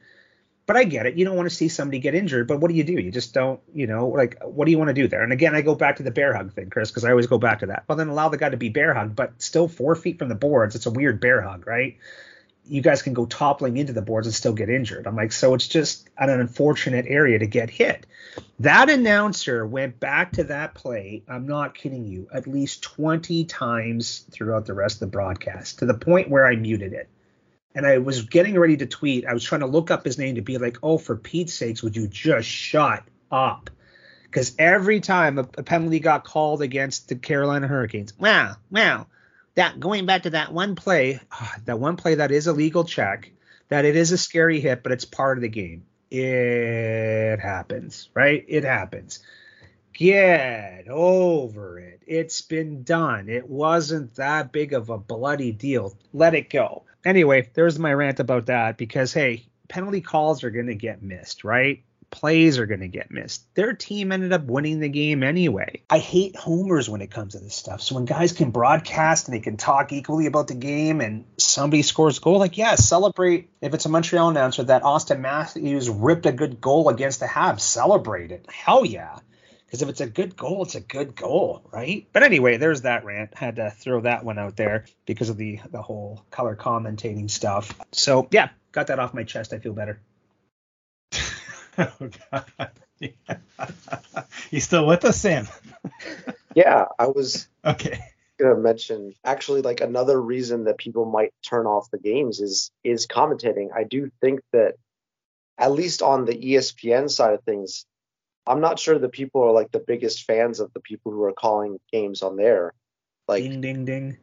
but 0.66 0.76
I 0.76 0.84
get 0.84 1.06
it. 1.06 1.14
You 1.14 1.24
don't 1.24 1.36
want 1.36 1.48
to 1.48 1.54
see 1.54 1.68
somebody 1.68 1.98
get 1.98 2.14
injured, 2.14 2.46
but 2.46 2.60
what 2.60 2.68
do 2.68 2.74
you 2.74 2.84
do? 2.84 2.92
You 2.92 3.10
just 3.10 3.32
don't, 3.32 3.60
you 3.72 3.86
know, 3.86 4.08
like, 4.08 4.36
what 4.44 4.66
do 4.66 4.70
you 4.70 4.76
want 4.76 4.88
to 4.88 4.94
do 4.94 5.08
there? 5.08 5.22
And 5.22 5.32
again, 5.32 5.54
I 5.54 5.62
go 5.62 5.74
back 5.74 5.96
to 5.96 6.02
the 6.02 6.10
bear 6.10 6.34
hug 6.34 6.52
thing, 6.52 6.68
Chris, 6.68 6.90
because 6.90 7.04
I 7.04 7.10
always 7.10 7.26
go 7.26 7.38
back 7.38 7.60
to 7.60 7.66
that. 7.66 7.84
Well, 7.88 7.96
then 7.96 8.08
allow 8.08 8.28
the 8.28 8.36
guy 8.36 8.50
to 8.50 8.58
be 8.58 8.68
bear 8.68 8.92
hug, 8.92 9.16
but 9.16 9.40
still 9.40 9.68
four 9.68 9.94
feet 9.94 10.18
from 10.18 10.28
the 10.28 10.34
boards. 10.34 10.74
It's 10.74 10.86
a 10.86 10.90
weird 10.90 11.20
bear 11.20 11.40
hug, 11.40 11.66
right? 11.66 11.96
You 12.68 12.82
guys 12.82 13.02
can 13.02 13.14
go 13.14 13.26
toppling 13.26 13.76
into 13.76 13.92
the 13.92 14.02
boards 14.02 14.26
and 14.26 14.34
still 14.34 14.52
get 14.52 14.68
injured. 14.68 15.06
I'm 15.06 15.16
like, 15.16 15.32
so 15.32 15.54
it's 15.54 15.66
just 15.66 16.08
an 16.18 16.30
unfortunate 16.30 17.06
area 17.08 17.38
to 17.38 17.46
get 17.46 17.70
hit. 17.70 18.06
That 18.60 18.90
announcer 18.90 19.66
went 19.66 19.98
back 19.98 20.32
to 20.32 20.44
that 20.44 20.74
play, 20.74 21.22
I'm 21.28 21.46
not 21.46 21.74
kidding 21.74 22.06
you, 22.06 22.28
at 22.32 22.46
least 22.46 22.82
20 22.82 23.44
times 23.44 24.24
throughout 24.30 24.66
the 24.66 24.74
rest 24.74 24.96
of 24.96 25.00
the 25.00 25.06
broadcast 25.06 25.78
to 25.80 25.86
the 25.86 25.94
point 25.94 26.30
where 26.30 26.46
I 26.46 26.56
muted 26.56 26.92
it. 26.92 27.08
And 27.74 27.86
I 27.86 27.98
was 27.98 28.22
getting 28.22 28.58
ready 28.58 28.76
to 28.78 28.86
tweet. 28.86 29.26
I 29.26 29.32
was 29.32 29.44
trying 29.44 29.60
to 29.60 29.66
look 29.66 29.90
up 29.90 30.04
his 30.04 30.18
name 30.18 30.34
to 30.34 30.40
be 30.40 30.58
like, 30.58 30.78
oh, 30.82 30.98
for 30.98 31.16
Pete's 31.16 31.54
sakes, 31.54 31.82
would 31.82 31.96
you 31.96 32.08
just 32.08 32.48
shut 32.48 33.04
up? 33.30 33.70
Because 34.24 34.54
every 34.58 35.00
time 35.00 35.38
a, 35.38 35.44
penalty 35.44 36.00
got 36.00 36.24
called 36.24 36.60
against 36.60 37.08
the 37.08 37.14
Carolina 37.14 37.66
Hurricanes, 37.66 38.18
wow, 38.18 38.56
wow, 38.70 39.06
that 39.58 39.80
going 39.80 40.06
back 40.06 40.22
to 40.22 40.30
that 40.30 40.52
one 40.52 40.76
play, 40.76 41.18
ah, 41.32 41.56
that 41.64 41.80
one 41.80 41.96
play 41.96 42.14
that 42.14 42.30
is 42.30 42.46
a 42.46 42.52
legal 42.52 42.84
check, 42.84 43.32
that 43.68 43.84
it 43.84 43.96
is 43.96 44.12
a 44.12 44.18
scary 44.18 44.60
hit, 44.60 44.84
but 44.84 44.92
it's 44.92 45.04
part 45.04 45.36
of 45.36 45.42
the 45.42 45.48
game. 45.48 45.84
It 46.12 47.40
happens, 47.40 48.08
right? 48.14 48.44
It 48.46 48.62
happens. 48.62 49.18
Get 49.92 50.86
over 50.88 51.80
it. 51.80 52.00
It's 52.06 52.40
been 52.40 52.84
done. 52.84 53.28
It 53.28 53.48
wasn't 53.48 54.14
that 54.14 54.52
big 54.52 54.74
of 54.74 54.90
a 54.90 54.98
bloody 54.98 55.50
deal. 55.50 55.98
Let 56.12 56.34
it 56.34 56.50
go. 56.50 56.84
Anyway, 57.04 57.50
there's 57.54 57.80
my 57.80 57.92
rant 57.92 58.20
about 58.20 58.46
that 58.46 58.76
because, 58.76 59.12
hey, 59.12 59.44
penalty 59.66 60.02
calls 60.02 60.44
are 60.44 60.50
going 60.50 60.68
to 60.68 60.76
get 60.76 61.02
missed, 61.02 61.42
right? 61.42 61.82
Plays 62.10 62.58
are 62.58 62.66
going 62.66 62.80
to 62.80 62.88
get 62.88 63.10
missed. 63.10 63.54
Their 63.54 63.74
team 63.74 64.12
ended 64.12 64.32
up 64.32 64.44
winning 64.44 64.80
the 64.80 64.88
game 64.88 65.22
anyway. 65.22 65.82
I 65.90 65.98
hate 65.98 66.36
homers 66.36 66.88
when 66.88 67.02
it 67.02 67.10
comes 67.10 67.34
to 67.34 67.38
this 67.38 67.54
stuff. 67.54 67.82
So 67.82 67.94
when 67.94 68.06
guys 68.06 68.32
can 68.32 68.50
broadcast 68.50 69.28
and 69.28 69.36
they 69.36 69.40
can 69.40 69.56
talk 69.56 69.92
equally 69.92 70.26
about 70.26 70.48
the 70.48 70.54
game 70.54 71.00
and 71.00 71.26
somebody 71.36 71.82
scores 71.82 72.18
a 72.18 72.20
goal, 72.20 72.38
like, 72.38 72.56
yeah, 72.56 72.76
celebrate 72.76 73.50
if 73.60 73.74
it's 73.74 73.84
a 73.84 73.88
Montreal 73.90 74.30
announcer 74.30 74.64
that 74.64 74.82
Auston 74.82 75.20
Matthews 75.20 75.90
ripped 75.90 76.26
a 76.26 76.32
good 76.32 76.60
goal 76.60 76.88
against 76.88 77.20
the 77.20 77.26
Habs. 77.26 77.60
Celebrate 77.60 78.32
it. 78.32 78.46
Hell 78.50 78.86
yeah. 78.86 79.18
Because 79.68 79.82
if 79.82 79.90
it's 79.90 80.00
a 80.00 80.06
good 80.06 80.34
goal, 80.34 80.62
it's 80.62 80.76
a 80.76 80.80
good 80.80 81.14
goal, 81.14 81.62
right? 81.70 82.08
But 82.14 82.22
anyway, 82.22 82.56
there's 82.56 82.82
that 82.82 83.04
rant. 83.04 83.36
Had 83.36 83.56
to 83.56 83.70
throw 83.70 84.00
that 84.00 84.24
one 84.24 84.38
out 84.38 84.56
there 84.56 84.86
because 85.04 85.28
of 85.28 85.36
the 85.36 85.60
the 85.70 85.82
whole 85.82 86.24
color 86.30 86.56
commentating 86.56 87.30
stuff. 87.30 87.78
So 87.92 88.28
yeah, 88.30 88.48
got 88.72 88.86
that 88.86 88.98
off 88.98 89.12
my 89.12 89.24
chest. 89.24 89.52
I 89.52 89.58
feel 89.58 89.74
better. 89.74 90.00
oh 92.00 92.10
God. 92.30 92.70
Yeah. 93.00 93.36
You 94.50 94.58
still 94.58 94.84
with 94.84 95.04
us, 95.04 95.20
Sam? 95.20 95.46
yeah, 96.56 96.86
I 96.98 97.06
was 97.06 97.46
okay. 97.64 98.00
Gonna 98.40 98.56
mention 98.56 99.14
actually 99.24 99.62
like 99.62 99.80
another 99.80 100.20
reason 100.20 100.64
that 100.64 100.78
people 100.78 101.04
might 101.04 101.32
turn 101.48 101.66
off 101.66 101.88
the 101.92 102.00
games 102.00 102.40
is 102.40 102.72
is 102.82 103.06
commentating. 103.06 103.68
I 103.72 103.84
do 103.84 104.10
think 104.20 104.40
that 104.52 104.74
at 105.58 105.70
least 105.70 106.02
on 106.02 106.24
the 106.24 106.32
ESPN 106.32 107.08
side 107.08 107.34
of 107.34 107.44
things, 107.44 107.86
I'm 108.48 108.60
not 108.60 108.80
sure 108.80 108.98
that 108.98 109.12
people 109.12 109.44
are 109.44 109.52
like 109.52 109.70
the 109.70 109.84
biggest 109.86 110.24
fans 110.24 110.58
of 110.58 110.72
the 110.72 110.80
people 110.80 111.12
who 111.12 111.22
are 111.22 111.32
calling 111.32 111.78
games 111.92 112.22
on 112.22 112.34
there. 112.34 112.74
Like 113.28 113.44
ding 113.44 113.60
ding 113.60 113.84
ding. 113.84 114.18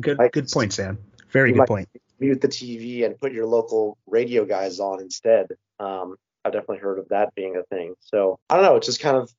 good 0.00 0.18
like, 0.18 0.32
good 0.32 0.50
point, 0.50 0.74
Sam. 0.74 0.98
Very 1.30 1.54
good 1.54 1.66
point. 1.66 1.88
Mute 2.20 2.42
the 2.42 2.48
TV 2.48 3.06
and 3.06 3.18
put 3.18 3.32
your 3.32 3.46
local 3.46 3.96
radio 4.06 4.44
guys 4.44 4.80
on 4.80 5.00
instead. 5.00 5.46
Um, 5.80 6.16
I've 6.48 6.54
definitely 6.54 6.78
heard 6.78 6.98
of 6.98 7.08
that 7.10 7.34
being 7.34 7.56
a 7.56 7.62
thing. 7.64 7.94
So 8.00 8.38
I 8.50 8.56
don't 8.56 8.64
know. 8.64 8.76
It's 8.76 8.86
just 8.86 9.00
kind 9.00 9.16
of 9.16 9.30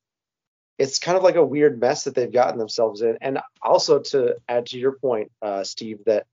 it's 0.78 0.98
kind 0.98 1.18
of 1.18 1.22
like 1.22 1.36
a 1.36 1.44
weird 1.44 1.78
mess 1.78 2.04
that 2.04 2.14
they've 2.14 2.32
gotten 2.32 2.58
themselves 2.58 3.02
in. 3.02 3.18
And 3.20 3.38
also 3.60 3.98
to 3.98 4.36
add 4.48 4.66
to 4.66 4.78
your 4.78 4.92
point, 4.92 5.30
uh, 5.42 5.62
Steve, 5.62 5.98
that 6.06 6.26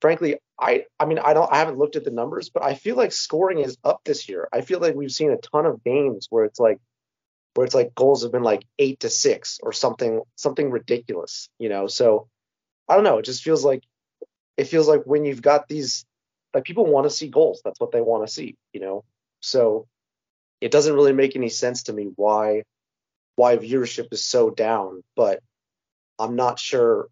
frankly, 0.00 0.38
I 0.58 0.86
I 0.98 1.06
mean 1.06 1.18
I 1.18 1.34
don't 1.34 1.52
I 1.52 1.58
haven't 1.58 1.78
looked 1.78 1.96
at 1.96 2.04
the 2.04 2.10
numbers, 2.10 2.50
but 2.50 2.64
I 2.64 2.74
feel 2.74 2.96
like 2.96 3.12
scoring 3.12 3.60
is 3.60 3.76
up 3.84 4.00
this 4.04 4.28
year. 4.28 4.48
I 4.52 4.62
feel 4.62 4.80
like 4.80 4.94
we've 4.94 5.12
seen 5.12 5.30
a 5.30 5.36
ton 5.36 5.66
of 5.66 5.84
games 5.84 6.26
where 6.30 6.44
it's 6.44 6.58
like 6.58 6.78
where 7.54 7.64
it's 7.64 7.74
like 7.74 7.94
goals 7.94 8.22
have 8.22 8.32
been 8.32 8.42
like 8.42 8.66
eight 8.78 9.00
to 9.00 9.10
six 9.10 9.60
or 9.62 9.72
something 9.72 10.22
something 10.36 10.70
ridiculous, 10.70 11.48
you 11.58 11.68
know. 11.68 11.86
So 11.86 12.28
I 12.88 12.94
don't 12.94 13.04
know. 13.04 13.18
It 13.18 13.24
just 13.24 13.44
feels 13.44 13.64
like 13.64 13.84
it 14.56 14.64
feels 14.64 14.88
like 14.88 15.02
when 15.04 15.24
you've 15.24 15.42
got 15.42 15.68
these 15.68 16.04
like 16.52 16.64
people 16.64 16.86
want 16.86 17.04
to 17.04 17.10
see 17.10 17.28
goals. 17.28 17.60
That's 17.64 17.80
what 17.80 17.92
they 17.92 18.00
want 18.00 18.26
to 18.26 18.32
see, 18.32 18.56
you 18.72 18.80
know. 18.80 19.04
So 19.40 19.86
it 20.64 20.70
doesn't 20.70 20.94
really 20.94 21.12
make 21.12 21.36
any 21.36 21.50
sense 21.50 21.82
to 21.84 21.92
me 21.92 22.10
why 22.16 22.62
why 23.36 23.58
viewership 23.58 24.10
is 24.12 24.24
so 24.24 24.48
down, 24.48 25.02
but 25.14 25.40
I'm 26.18 26.36
not 26.36 26.58
sure 26.58 27.08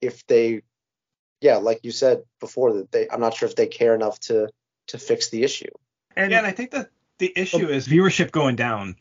if 0.00 0.26
they 0.26 0.62
yeah, 1.42 1.56
like 1.56 1.80
you 1.82 1.90
said 1.90 2.22
before 2.40 2.72
that 2.72 2.90
they 2.90 3.06
I'm 3.10 3.20
not 3.20 3.34
sure 3.34 3.50
if 3.50 3.54
they 3.54 3.66
care 3.66 3.94
enough 3.94 4.18
to 4.20 4.48
to 4.86 4.98
fix 4.98 5.28
the 5.28 5.42
issue. 5.42 5.70
And 6.16 6.30
yeah, 6.30 6.38
and 6.38 6.46
I 6.46 6.52
think 6.52 6.70
that 6.70 6.88
the 7.18 7.30
issue 7.36 7.66
oh. 7.68 7.70
is 7.70 7.86
viewership 7.86 8.30
going 8.30 8.56
down 8.56 8.96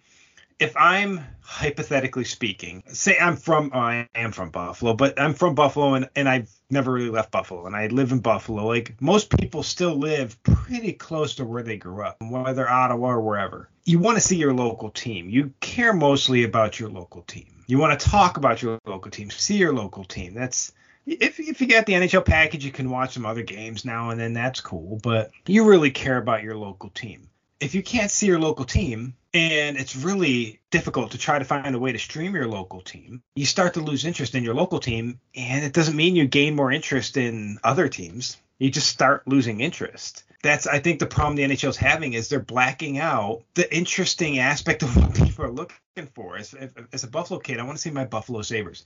if 0.59 0.75
I'm 0.77 1.19
hypothetically 1.41 2.23
speaking, 2.23 2.83
say 2.87 3.17
I'm 3.19 3.35
from 3.35 3.71
oh, 3.73 3.79
I 3.79 4.09
am 4.15 4.31
from 4.31 4.51
Buffalo, 4.51 4.93
but 4.93 5.19
I'm 5.19 5.33
from 5.33 5.53
Buffalo 5.53 5.95
and, 5.95 6.09
and 6.15 6.29
I've 6.29 6.49
never 6.69 6.91
really 6.91 7.09
left 7.09 7.31
Buffalo 7.31 7.65
and 7.65 7.75
I 7.75 7.87
live 7.87 8.11
in 8.11 8.19
Buffalo. 8.19 8.65
Like 8.65 8.99
most 9.01 9.37
people 9.37 9.63
still 9.63 9.95
live 9.95 10.41
pretty 10.43 10.93
close 10.93 11.35
to 11.35 11.45
where 11.45 11.63
they 11.63 11.77
grew 11.77 12.03
up, 12.03 12.17
whether 12.21 12.69
Ottawa 12.69 13.09
or 13.09 13.21
wherever. 13.21 13.69
You 13.83 13.99
want 13.99 14.17
to 14.17 14.21
see 14.21 14.37
your 14.37 14.53
local 14.53 14.89
team. 14.89 15.29
You 15.29 15.53
care 15.59 15.93
mostly 15.93 16.43
about 16.43 16.79
your 16.79 16.89
local 16.89 17.23
team. 17.23 17.63
You 17.67 17.77
want 17.77 17.99
to 17.99 18.09
talk 18.09 18.37
about 18.37 18.61
your 18.61 18.79
local 18.85 19.11
team, 19.11 19.29
see 19.29 19.57
your 19.57 19.73
local 19.73 20.03
team. 20.03 20.33
That's 20.33 20.71
if 21.05 21.39
if 21.39 21.61
you 21.61 21.67
get 21.67 21.85
the 21.85 21.93
NHL 21.93 22.25
package, 22.25 22.65
you 22.65 22.71
can 22.71 22.89
watch 22.89 23.13
some 23.13 23.25
other 23.25 23.43
games 23.43 23.85
now 23.85 24.09
and 24.09 24.19
then. 24.19 24.33
That's 24.33 24.61
cool, 24.61 24.99
but 25.03 25.31
you 25.45 25.65
really 25.65 25.91
care 25.91 26.17
about 26.17 26.43
your 26.43 26.55
local 26.55 26.89
team. 26.89 27.29
If 27.59 27.75
you 27.75 27.83
can't 27.83 28.11
see 28.11 28.27
your 28.27 28.39
local 28.39 28.65
team, 28.65 29.15
and 29.35 29.75
it's 29.75 29.97
really 29.97 30.61
difficult 30.71 31.11
to 31.11 31.17
try 31.17 31.37
to 31.37 31.43
find 31.43 31.75
a 31.75 31.79
way 31.79 31.91
to 31.91 31.99
stream 31.99 32.33
your 32.33 32.47
local 32.47 32.79
team. 32.79 33.21
You 33.35 33.45
start 33.45 33.73
to 33.73 33.81
lose 33.81 34.05
interest 34.05 34.33
in 34.33 34.45
your 34.45 34.53
local 34.53 34.79
team, 34.79 35.19
and 35.35 35.65
it 35.65 35.73
doesn't 35.73 35.97
mean 35.97 36.15
you 36.15 36.25
gain 36.25 36.55
more 36.55 36.71
interest 36.71 37.17
in 37.17 37.59
other 37.61 37.89
teams. 37.89 38.37
You 38.59 38.71
just 38.71 38.87
start 38.87 39.27
losing 39.27 39.59
interest. 39.59 40.23
That's 40.41 40.67
I 40.67 40.79
think 40.79 40.99
the 40.99 41.05
problem 41.05 41.35
the 41.35 41.43
NHL 41.43 41.69
is 41.69 41.75
having 41.75 42.13
is 42.13 42.29
they're 42.29 42.39
blacking 42.39 42.97
out 42.97 43.43
the 43.55 43.75
interesting 43.75 44.39
aspect 44.39 44.83
of 44.83 44.95
what 44.95 45.13
people 45.13 45.43
are 45.43 45.51
looking 45.51 46.07
for. 46.13 46.37
As, 46.37 46.55
as 46.93 47.03
a 47.03 47.09
Buffalo 47.09 47.41
kid, 47.41 47.59
I 47.59 47.63
want 47.63 47.77
to 47.77 47.81
see 47.81 47.91
my 47.91 48.05
Buffalo 48.05 48.41
Sabres. 48.41 48.85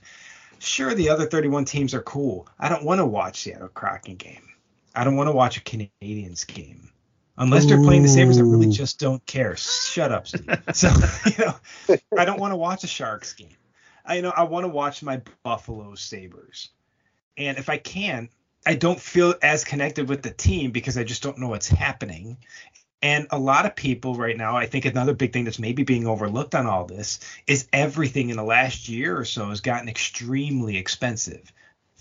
Sure, 0.58 0.94
the 0.94 1.10
other 1.10 1.26
31 1.26 1.64
teams 1.64 1.94
are 1.94 2.02
cool. 2.02 2.48
I 2.58 2.68
don't 2.68 2.84
want 2.84 2.98
to 2.98 3.06
watch 3.06 3.40
Seattle 3.40 3.68
Kraken 3.68 4.16
game. 4.16 4.48
I 4.96 5.04
don't 5.04 5.16
want 5.16 5.28
to 5.28 5.32
watch 5.32 5.58
a 5.58 5.60
Canadiens 5.60 6.44
game 6.44 6.90
unless 7.36 7.66
they're 7.66 7.82
playing 7.82 8.02
the 8.02 8.08
Sabres, 8.08 8.38
I 8.38 8.42
really 8.42 8.68
just 8.68 8.98
don't 8.98 9.24
care. 9.26 9.56
Shut 9.56 10.12
up, 10.12 10.28
Steve. 10.28 10.46
so 10.74 10.90
you 11.26 11.44
know, 11.44 11.98
I 12.16 12.24
don't 12.24 12.40
want 12.40 12.52
to 12.52 12.56
watch 12.56 12.84
a 12.84 12.86
Sharks 12.86 13.32
game. 13.32 13.56
I 14.04 14.16
you 14.16 14.22
know 14.22 14.32
I 14.36 14.44
want 14.44 14.64
to 14.64 14.68
watch 14.68 15.02
my 15.02 15.22
Buffalo 15.42 15.94
Sabres, 15.94 16.70
and 17.36 17.58
if 17.58 17.68
I 17.68 17.76
can, 17.78 18.28
I 18.66 18.74
don't 18.74 19.00
feel 19.00 19.34
as 19.42 19.64
connected 19.64 20.08
with 20.08 20.22
the 20.22 20.30
team 20.30 20.70
because 20.70 20.98
I 20.98 21.04
just 21.04 21.22
don't 21.22 21.38
know 21.38 21.48
what's 21.48 21.68
happening. 21.68 22.36
And 23.02 23.26
a 23.30 23.38
lot 23.38 23.64
of 23.64 23.74
people 23.74 24.14
right 24.14 24.36
now, 24.36 24.56
I 24.56 24.66
think 24.66 24.84
another 24.84 25.14
big 25.14 25.32
thing 25.32 25.44
that's 25.44 25.58
maybe 25.58 25.84
being 25.84 26.06
overlooked 26.06 26.54
on 26.54 26.66
all 26.66 26.84
this 26.84 27.20
is 27.46 27.66
everything 27.72 28.28
in 28.28 28.36
the 28.36 28.42
last 28.42 28.90
year 28.90 29.16
or 29.16 29.24
so 29.24 29.48
has 29.48 29.62
gotten 29.62 29.88
extremely 29.88 30.76
expensive 30.76 31.50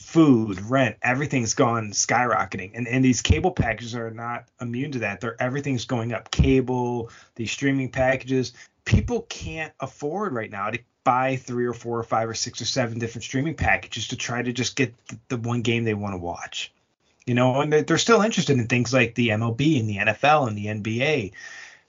food, 0.09 0.59
rent, 0.61 0.97
everything's 1.03 1.53
gone 1.53 1.91
skyrocketing. 1.91 2.71
And 2.73 2.87
and 2.87 3.05
these 3.05 3.21
cable 3.21 3.51
packages 3.51 3.93
are 3.93 4.09
not 4.09 4.45
immune 4.59 4.91
to 4.93 4.99
that. 4.99 5.21
They're 5.21 5.41
everything's 5.41 5.85
going 5.85 6.13
up. 6.13 6.31
Cable, 6.31 7.11
these 7.35 7.51
streaming 7.51 7.91
packages. 7.91 8.53
People 8.85 9.21
can't 9.29 9.71
afford 9.79 10.33
right 10.33 10.49
now 10.49 10.71
to 10.71 10.79
buy 11.03 11.35
three 11.35 11.65
or 11.65 11.73
four 11.73 11.99
or 11.99 12.03
five 12.03 12.27
or 12.27 12.33
six 12.33 12.59
or 12.59 12.65
seven 12.65 12.97
different 12.97 13.23
streaming 13.23 13.53
packages 13.53 14.07
to 14.07 14.15
try 14.15 14.41
to 14.41 14.51
just 14.51 14.75
get 14.75 14.95
the, 15.07 15.19
the 15.29 15.37
one 15.37 15.61
game 15.61 15.83
they 15.83 15.93
want 15.93 16.13
to 16.13 16.17
watch. 16.17 16.73
You 17.27 17.35
know, 17.35 17.61
and 17.61 17.71
they're, 17.71 17.83
they're 17.83 17.97
still 17.99 18.21
interested 18.21 18.57
in 18.57 18.65
things 18.65 18.91
like 18.91 19.13
the 19.13 19.29
MLB 19.29 19.79
and 19.79 19.87
the 19.87 19.97
NFL 19.97 20.47
and 20.47 20.57
the 20.57 20.65
NBA. 20.65 21.33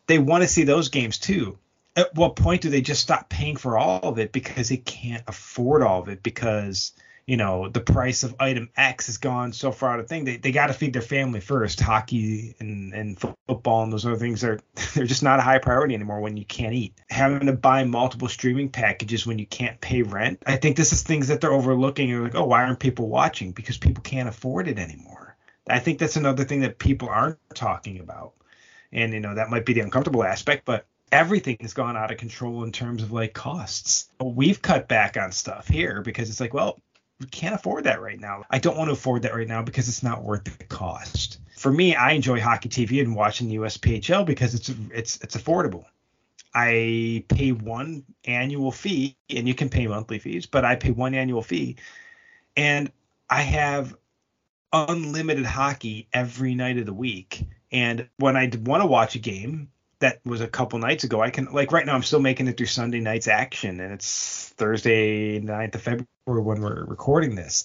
They 0.06 0.18
want 0.18 0.42
to 0.42 0.48
see 0.48 0.64
those 0.64 0.90
games 0.90 1.16
too 1.16 1.58
at 1.96 2.14
what 2.14 2.36
point 2.36 2.62
do 2.62 2.70
they 2.70 2.80
just 2.82 3.02
stop 3.02 3.28
paying 3.28 3.56
for 3.56 3.76
all 3.76 4.00
of 4.02 4.18
it 4.18 4.30
because 4.30 4.68
they 4.68 4.76
can't 4.76 5.24
afford 5.26 5.82
all 5.82 6.00
of 6.00 6.08
it 6.08 6.22
because 6.22 6.92
you 7.30 7.36
know 7.36 7.68
the 7.68 7.80
price 7.80 8.24
of 8.24 8.34
item 8.40 8.70
X 8.76 9.06
has 9.06 9.18
gone 9.18 9.52
so 9.52 9.70
far 9.70 9.90
out 9.90 10.00
of 10.00 10.08
thing. 10.08 10.24
They 10.24 10.38
they 10.38 10.50
got 10.50 10.66
to 10.66 10.72
feed 10.72 10.92
their 10.92 11.00
family 11.00 11.38
first. 11.38 11.78
Hockey 11.78 12.56
and 12.58 12.92
and 12.92 13.20
football 13.46 13.84
and 13.84 13.92
those 13.92 14.04
other 14.04 14.16
things 14.16 14.42
are 14.42 14.58
they're 14.94 15.06
just 15.06 15.22
not 15.22 15.38
a 15.38 15.42
high 15.42 15.58
priority 15.58 15.94
anymore 15.94 16.18
when 16.20 16.36
you 16.36 16.44
can't 16.44 16.74
eat. 16.74 17.00
Having 17.08 17.46
to 17.46 17.52
buy 17.52 17.84
multiple 17.84 18.26
streaming 18.26 18.68
packages 18.68 19.28
when 19.28 19.38
you 19.38 19.46
can't 19.46 19.80
pay 19.80 20.02
rent. 20.02 20.42
I 20.44 20.56
think 20.56 20.76
this 20.76 20.92
is 20.92 21.04
things 21.04 21.28
that 21.28 21.40
they're 21.40 21.52
overlooking. 21.52 22.08
You're 22.08 22.24
like, 22.24 22.34
oh, 22.34 22.46
why 22.46 22.64
aren't 22.64 22.80
people 22.80 23.08
watching? 23.08 23.52
Because 23.52 23.78
people 23.78 24.02
can't 24.02 24.28
afford 24.28 24.66
it 24.66 24.80
anymore. 24.80 25.36
I 25.68 25.78
think 25.78 26.00
that's 26.00 26.16
another 26.16 26.42
thing 26.42 26.62
that 26.62 26.80
people 26.80 27.10
aren't 27.10 27.38
talking 27.54 28.00
about. 28.00 28.32
And 28.90 29.12
you 29.12 29.20
know 29.20 29.36
that 29.36 29.50
might 29.50 29.64
be 29.64 29.74
the 29.74 29.82
uncomfortable 29.82 30.24
aspect, 30.24 30.64
but 30.64 30.84
everything 31.12 31.58
has 31.60 31.74
gone 31.74 31.96
out 31.96 32.10
of 32.10 32.18
control 32.18 32.64
in 32.64 32.72
terms 32.72 33.04
of 33.04 33.12
like 33.12 33.34
costs. 33.34 34.10
We've 34.20 34.60
cut 34.60 34.88
back 34.88 35.16
on 35.16 35.30
stuff 35.30 35.68
here 35.68 36.02
because 36.02 36.28
it's 36.28 36.40
like, 36.40 36.54
well, 36.54 36.80
we 36.80 36.89
can't 37.26 37.54
afford 37.54 37.84
that 37.84 38.00
right 38.00 38.18
now. 38.18 38.44
I 38.50 38.58
don't 38.58 38.76
want 38.76 38.88
to 38.88 38.92
afford 38.92 39.22
that 39.22 39.34
right 39.34 39.48
now 39.48 39.62
because 39.62 39.88
it's 39.88 40.02
not 40.02 40.22
worth 40.22 40.44
the 40.44 40.64
cost. 40.64 41.38
For 41.56 41.70
me, 41.70 41.94
I 41.94 42.12
enjoy 42.12 42.40
hockey 42.40 42.68
TV 42.68 43.00
and 43.00 43.14
watching 43.14 43.48
the 43.48 43.56
USPHL 43.56 44.24
because 44.24 44.54
it's 44.54 44.70
it's 44.90 45.18
it's 45.22 45.36
affordable. 45.36 45.84
I 46.54 47.24
pay 47.28 47.52
one 47.52 48.02
annual 48.24 48.72
fee, 48.72 49.16
and 49.28 49.46
you 49.46 49.54
can 49.54 49.68
pay 49.68 49.86
monthly 49.86 50.18
fees, 50.18 50.46
but 50.46 50.64
I 50.64 50.74
pay 50.74 50.90
one 50.90 51.14
annual 51.14 51.42
fee, 51.42 51.76
and 52.56 52.90
I 53.28 53.42
have 53.42 53.94
unlimited 54.72 55.44
hockey 55.44 56.08
every 56.12 56.54
night 56.54 56.78
of 56.78 56.86
the 56.86 56.92
week. 56.92 57.46
And 57.72 58.08
when 58.16 58.36
I 58.36 58.50
want 58.64 58.82
to 58.82 58.86
watch 58.86 59.14
a 59.14 59.18
game, 59.18 59.68
that 60.00 60.20
was 60.24 60.40
a 60.40 60.48
couple 60.48 60.78
nights 60.78 61.04
ago. 61.04 61.20
I 61.20 61.30
can 61.30 61.46
like 61.46 61.72
right 61.72 61.86
now 61.86 61.94
I'm 61.94 62.02
still 62.02 62.20
making 62.20 62.48
it 62.48 62.56
through 62.56 62.66
Sunday 62.66 63.00
night's 63.00 63.28
action 63.28 63.80
and 63.80 63.92
it's 63.92 64.48
Thursday 64.56 65.40
9th 65.40 65.74
of 65.74 65.82
February 65.82 66.06
when 66.26 66.60
we're 66.60 66.84
recording 66.84 67.34
this 67.34 67.64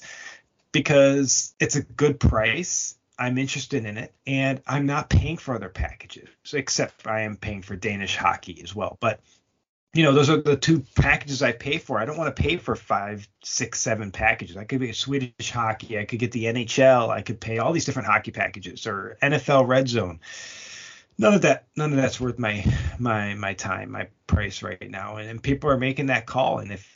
because 0.71 1.55
it's 1.59 1.75
a 1.75 1.81
good 1.81 2.19
price 2.19 2.95
I'm 3.17 3.37
interested 3.37 3.85
in 3.85 3.97
it, 3.97 4.13
and 4.27 4.61
I'm 4.67 4.85
not 4.85 5.09
paying 5.09 5.37
for 5.37 5.55
other 5.55 5.69
packages, 5.69 6.27
except 6.53 7.07
I 7.07 7.21
am 7.21 7.37
paying 7.37 7.61
for 7.61 7.75
Danish 7.75 8.17
hockey 8.17 8.59
as 8.63 8.75
well. 8.75 8.97
But 8.99 9.21
you 9.93 10.03
know, 10.03 10.11
those 10.11 10.29
are 10.29 10.41
the 10.41 10.57
two 10.57 10.83
packages 10.95 11.41
I 11.41 11.53
pay 11.53 11.77
for. 11.77 11.97
I 11.97 12.03
don't 12.03 12.17
want 12.17 12.35
to 12.35 12.41
pay 12.41 12.57
for 12.57 12.75
five, 12.75 13.25
six, 13.41 13.79
seven 13.79 14.11
packages. 14.11 14.57
I 14.57 14.65
could 14.65 14.81
get 14.81 14.93
Swedish 14.93 15.51
hockey. 15.51 15.97
I 15.97 16.03
could 16.03 16.19
get 16.19 16.33
the 16.33 16.45
NHL. 16.45 17.09
I 17.09 17.21
could 17.21 17.39
pay 17.39 17.59
all 17.59 17.71
these 17.71 17.85
different 17.85 18.09
hockey 18.09 18.31
packages 18.31 18.85
or 18.87 19.17
NFL 19.23 19.65
Red 19.69 19.87
Zone. 19.87 20.19
None 21.17 21.33
of 21.33 21.41
that, 21.43 21.67
none 21.77 21.91
of 21.91 21.97
that's 21.97 22.19
worth 22.19 22.39
my 22.39 22.65
my 22.99 23.35
my 23.35 23.53
time, 23.53 23.91
my 23.91 24.09
price 24.27 24.61
right 24.61 24.89
now. 24.89 25.17
And, 25.17 25.29
and 25.29 25.41
people 25.41 25.69
are 25.69 25.77
making 25.77 26.07
that 26.07 26.25
call. 26.25 26.59
And 26.59 26.71
if 26.71 26.87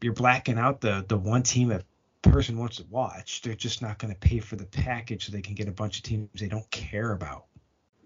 you're 0.00 0.14
blacking 0.14 0.58
out 0.58 0.80
the 0.80 1.04
the 1.06 1.16
one 1.16 1.42
team 1.42 1.70
a 1.70 1.82
person 2.22 2.58
wants 2.58 2.78
to 2.78 2.84
watch, 2.90 3.42
they're 3.42 3.54
just 3.54 3.82
not 3.82 3.98
going 3.98 4.12
to 4.12 4.18
pay 4.18 4.40
for 4.40 4.56
the 4.56 4.66
package 4.66 5.26
so 5.26 5.32
they 5.32 5.42
can 5.42 5.54
get 5.54 5.68
a 5.68 5.72
bunch 5.72 5.98
of 5.98 6.02
teams 6.02 6.28
they 6.34 6.48
don't 6.48 6.68
care 6.70 7.12
about. 7.12 7.44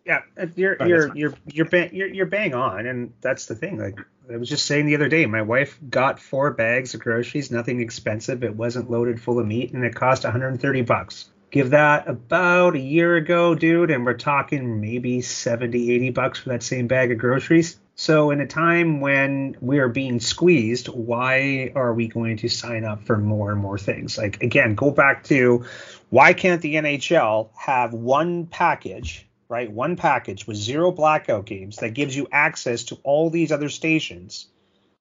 Yeah, 0.04 0.22
you're 0.56 0.76
you're 0.84 1.16
you're 1.16 1.34
you're 1.46 1.64
bang, 1.66 1.90
you're 1.92 2.08
you're 2.08 2.26
bang 2.26 2.54
on, 2.54 2.86
and 2.86 3.12
that's 3.20 3.46
the 3.46 3.54
thing. 3.54 3.78
Like 3.78 4.00
I 4.32 4.36
was 4.36 4.48
just 4.48 4.66
saying 4.66 4.86
the 4.86 4.96
other 4.96 5.08
day, 5.08 5.26
my 5.26 5.42
wife 5.42 5.78
got 5.88 6.18
four 6.18 6.50
bags 6.50 6.94
of 6.94 7.00
groceries, 7.00 7.52
nothing 7.52 7.80
expensive. 7.80 8.42
It 8.42 8.54
wasn't 8.54 8.90
loaded 8.90 9.20
full 9.20 9.38
of 9.38 9.46
meat, 9.46 9.72
and 9.72 9.84
it 9.84 9.94
cost 9.94 10.24
130 10.24 10.82
bucks. 10.82 11.30
Give 11.52 11.70
that 11.70 12.08
about 12.08 12.74
a 12.74 12.80
year 12.80 13.14
ago, 13.16 13.54
dude, 13.54 13.90
and 13.90 14.04
we're 14.04 14.14
talking 14.14 14.80
maybe 14.80 15.20
70, 15.20 15.92
80 15.92 16.10
bucks 16.10 16.38
for 16.40 16.48
that 16.48 16.62
same 16.62 16.88
bag 16.88 17.12
of 17.12 17.18
groceries. 17.18 17.78
So, 17.94 18.30
in 18.30 18.40
a 18.40 18.46
time 18.46 19.00
when 19.00 19.56
we 19.60 19.78
are 19.78 19.88
being 19.88 20.18
squeezed, 20.18 20.88
why 20.88 21.70
are 21.76 21.92
we 21.92 22.08
going 22.08 22.38
to 22.38 22.48
sign 22.48 22.84
up 22.84 23.04
for 23.04 23.18
more 23.18 23.52
and 23.52 23.60
more 23.60 23.78
things? 23.78 24.16
Like, 24.16 24.42
again, 24.42 24.74
go 24.74 24.90
back 24.90 25.24
to 25.24 25.66
why 26.08 26.32
can't 26.32 26.62
the 26.62 26.74
NHL 26.74 27.50
have 27.54 27.92
one 27.92 28.46
package 28.46 29.28
right? 29.52 29.70
One 29.70 29.96
package 29.96 30.46
with 30.46 30.56
zero 30.56 30.90
blackout 30.90 31.44
games 31.44 31.76
that 31.76 31.90
gives 31.90 32.16
you 32.16 32.26
access 32.32 32.84
to 32.84 32.98
all 33.02 33.28
these 33.28 33.52
other 33.52 33.68
stations 33.68 34.46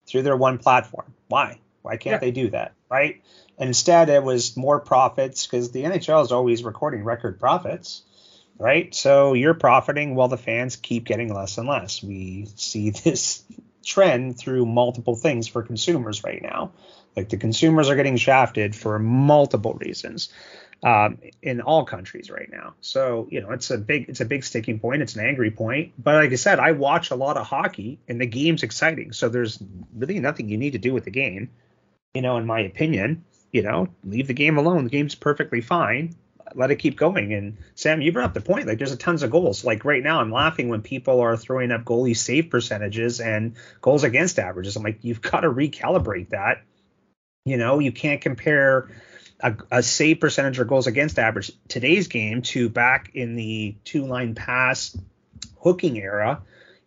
through 0.06 0.24
their 0.24 0.36
one 0.36 0.58
platform. 0.58 1.14
Why? 1.30 1.62
Why 1.82 1.98
can't 1.98 2.16
yeah. 2.16 2.20
they 2.20 2.32
do 2.32 2.50
that, 2.52 2.74
right? 2.90 3.22
And 3.58 3.68
instead, 3.68 4.10
it 4.10 4.24
was 4.24 4.58
more 4.58 4.80
profits 4.80 5.46
because 5.46 5.72
the 5.72 5.84
NHL 5.84 6.24
is 6.24 6.32
always 6.32 6.64
recording 6.64 7.04
record 7.04 7.40
profits, 7.40 8.04
right? 8.58 8.94
So 8.94 9.34
you're 9.34 9.54
profiting 9.54 10.16
while 10.16 10.28
the 10.28 10.38
fans 10.38 10.76
keep 10.76 11.06
getting 11.06 11.34
less 11.34 11.58
and 11.58 11.68
less. 11.68 12.04
We 12.04 12.48
see 12.56 12.90
this 13.04 13.44
trend 13.84 14.38
through 14.38 14.66
multiple 14.66 15.16
things 15.16 15.48
for 15.48 15.64
consumers 15.64 16.24
right 16.24 16.42
now. 16.42 16.72
Like 17.16 17.30
the 17.30 17.38
consumers 17.38 17.90
are 17.90 17.96
getting 17.96 18.18
shafted 18.18 18.76
for 18.76 18.98
multiple 19.00 19.74
reasons 19.74 20.30
um, 20.84 21.20
in 21.42 21.62
all 21.62 21.86
countries 21.86 22.30
right 22.30 22.50
now. 22.52 22.74
So 22.82 23.28
you 23.30 23.42
know, 23.42 23.52
it's 23.52 23.70
a 23.70 23.78
big 23.78 24.10
it's 24.10 24.22
a 24.22 24.26
big 24.26 24.44
sticking 24.44 24.80
point. 24.80 25.02
It's 25.02 25.16
an 25.16 25.26
angry 25.26 25.52
point. 25.52 25.94
But 25.98 26.16
like 26.16 26.32
I 26.32 26.36
said, 26.36 26.60
I 26.60 26.72
watch 26.72 27.12
a 27.12 27.16
lot 27.16 27.38
of 27.38 27.46
hockey, 27.46 28.00
and 28.08 28.20
the 28.20 28.26
game's 28.26 28.64
exciting. 28.64 29.12
So 29.12 29.30
there's 29.30 29.62
really 29.96 30.20
nothing 30.20 30.50
you 30.50 30.58
need 30.58 30.72
to 30.72 30.80
do 30.80 30.94
with 30.94 31.04
the 31.04 31.12
game. 31.12 31.50
You 32.14 32.22
know, 32.22 32.38
in 32.38 32.46
my 32.46 32.62
opinion, 32.62 33.24
you 33.52 33.64
know, 33.64 33.88
leave 34.04 34.28
the 34.28 34.34
game 34.34 34.58
alone. 34.58 34.84
The 34.86 34.90
game's 34.90 35.16
perfectly 35.16 35.62
fine. 35.62 36.16
Let 36.54 36.72
it 36.72 36.78
keep 36.78 36.98
going. 36.98 37.34
And 37.34 37.58
Sam, 37.76 38.02
you 38.02 38.12
brought 38.12 38.26
up 38.26 38.34
the 38.34 38.42
point. 38.42 38.68
Like, 38.68 38.78
there's 38.78 38.92
a 38.92 38.98
tons 38.98 39.24
of 39.24 39.32
goals. 39.32 39.64
Like 39.64 39.86
right 39.86 40.04
now, 40.04 40.20
I'm 40.20 40.32
laughing 40.32 40.68
when 40.68 40.82
people 40.82 41.22
are 41.22 41.38
throwing 41.38 41.72
up 41.72 41.86
goalie 41.86 42.18
save 42.18 42.50
percentages 42.50 43.22
and 43.22 43.56
goals 43.80 44.04
against 44.04 44.38
averages. 44.38 44.76
I'm 44.76 44.84
like, 44.84 45.00
you've 45.04 45.22
got 45.22 45.42
to 45.42 45.50
recalibrate 45.50 46.30
that. 46.30 46.64
You 47.46 47.58
know, 47.58 47.80
you 47.80 47.92
can't 47.92 48.20
compare 48.20 48.90
a, 49.40 49.56
a 49.72 49.84
save 49.84 50.20
percentage 50.20 50.60
or 50.60 50.66
goals 50.66 50.88
against 50.88 51.18
average 51.20 51.52
today's 51.68 52.08
game 52.08 52.42
to 52.44 52.70
back 52.70 53.12
in 53.14 53.36
the 53.36 53.76
two 53.84 54.06
line 54.06 54.36
pass 54.36 54.98
hooking 55.58 55.98
era, 55.98 56.42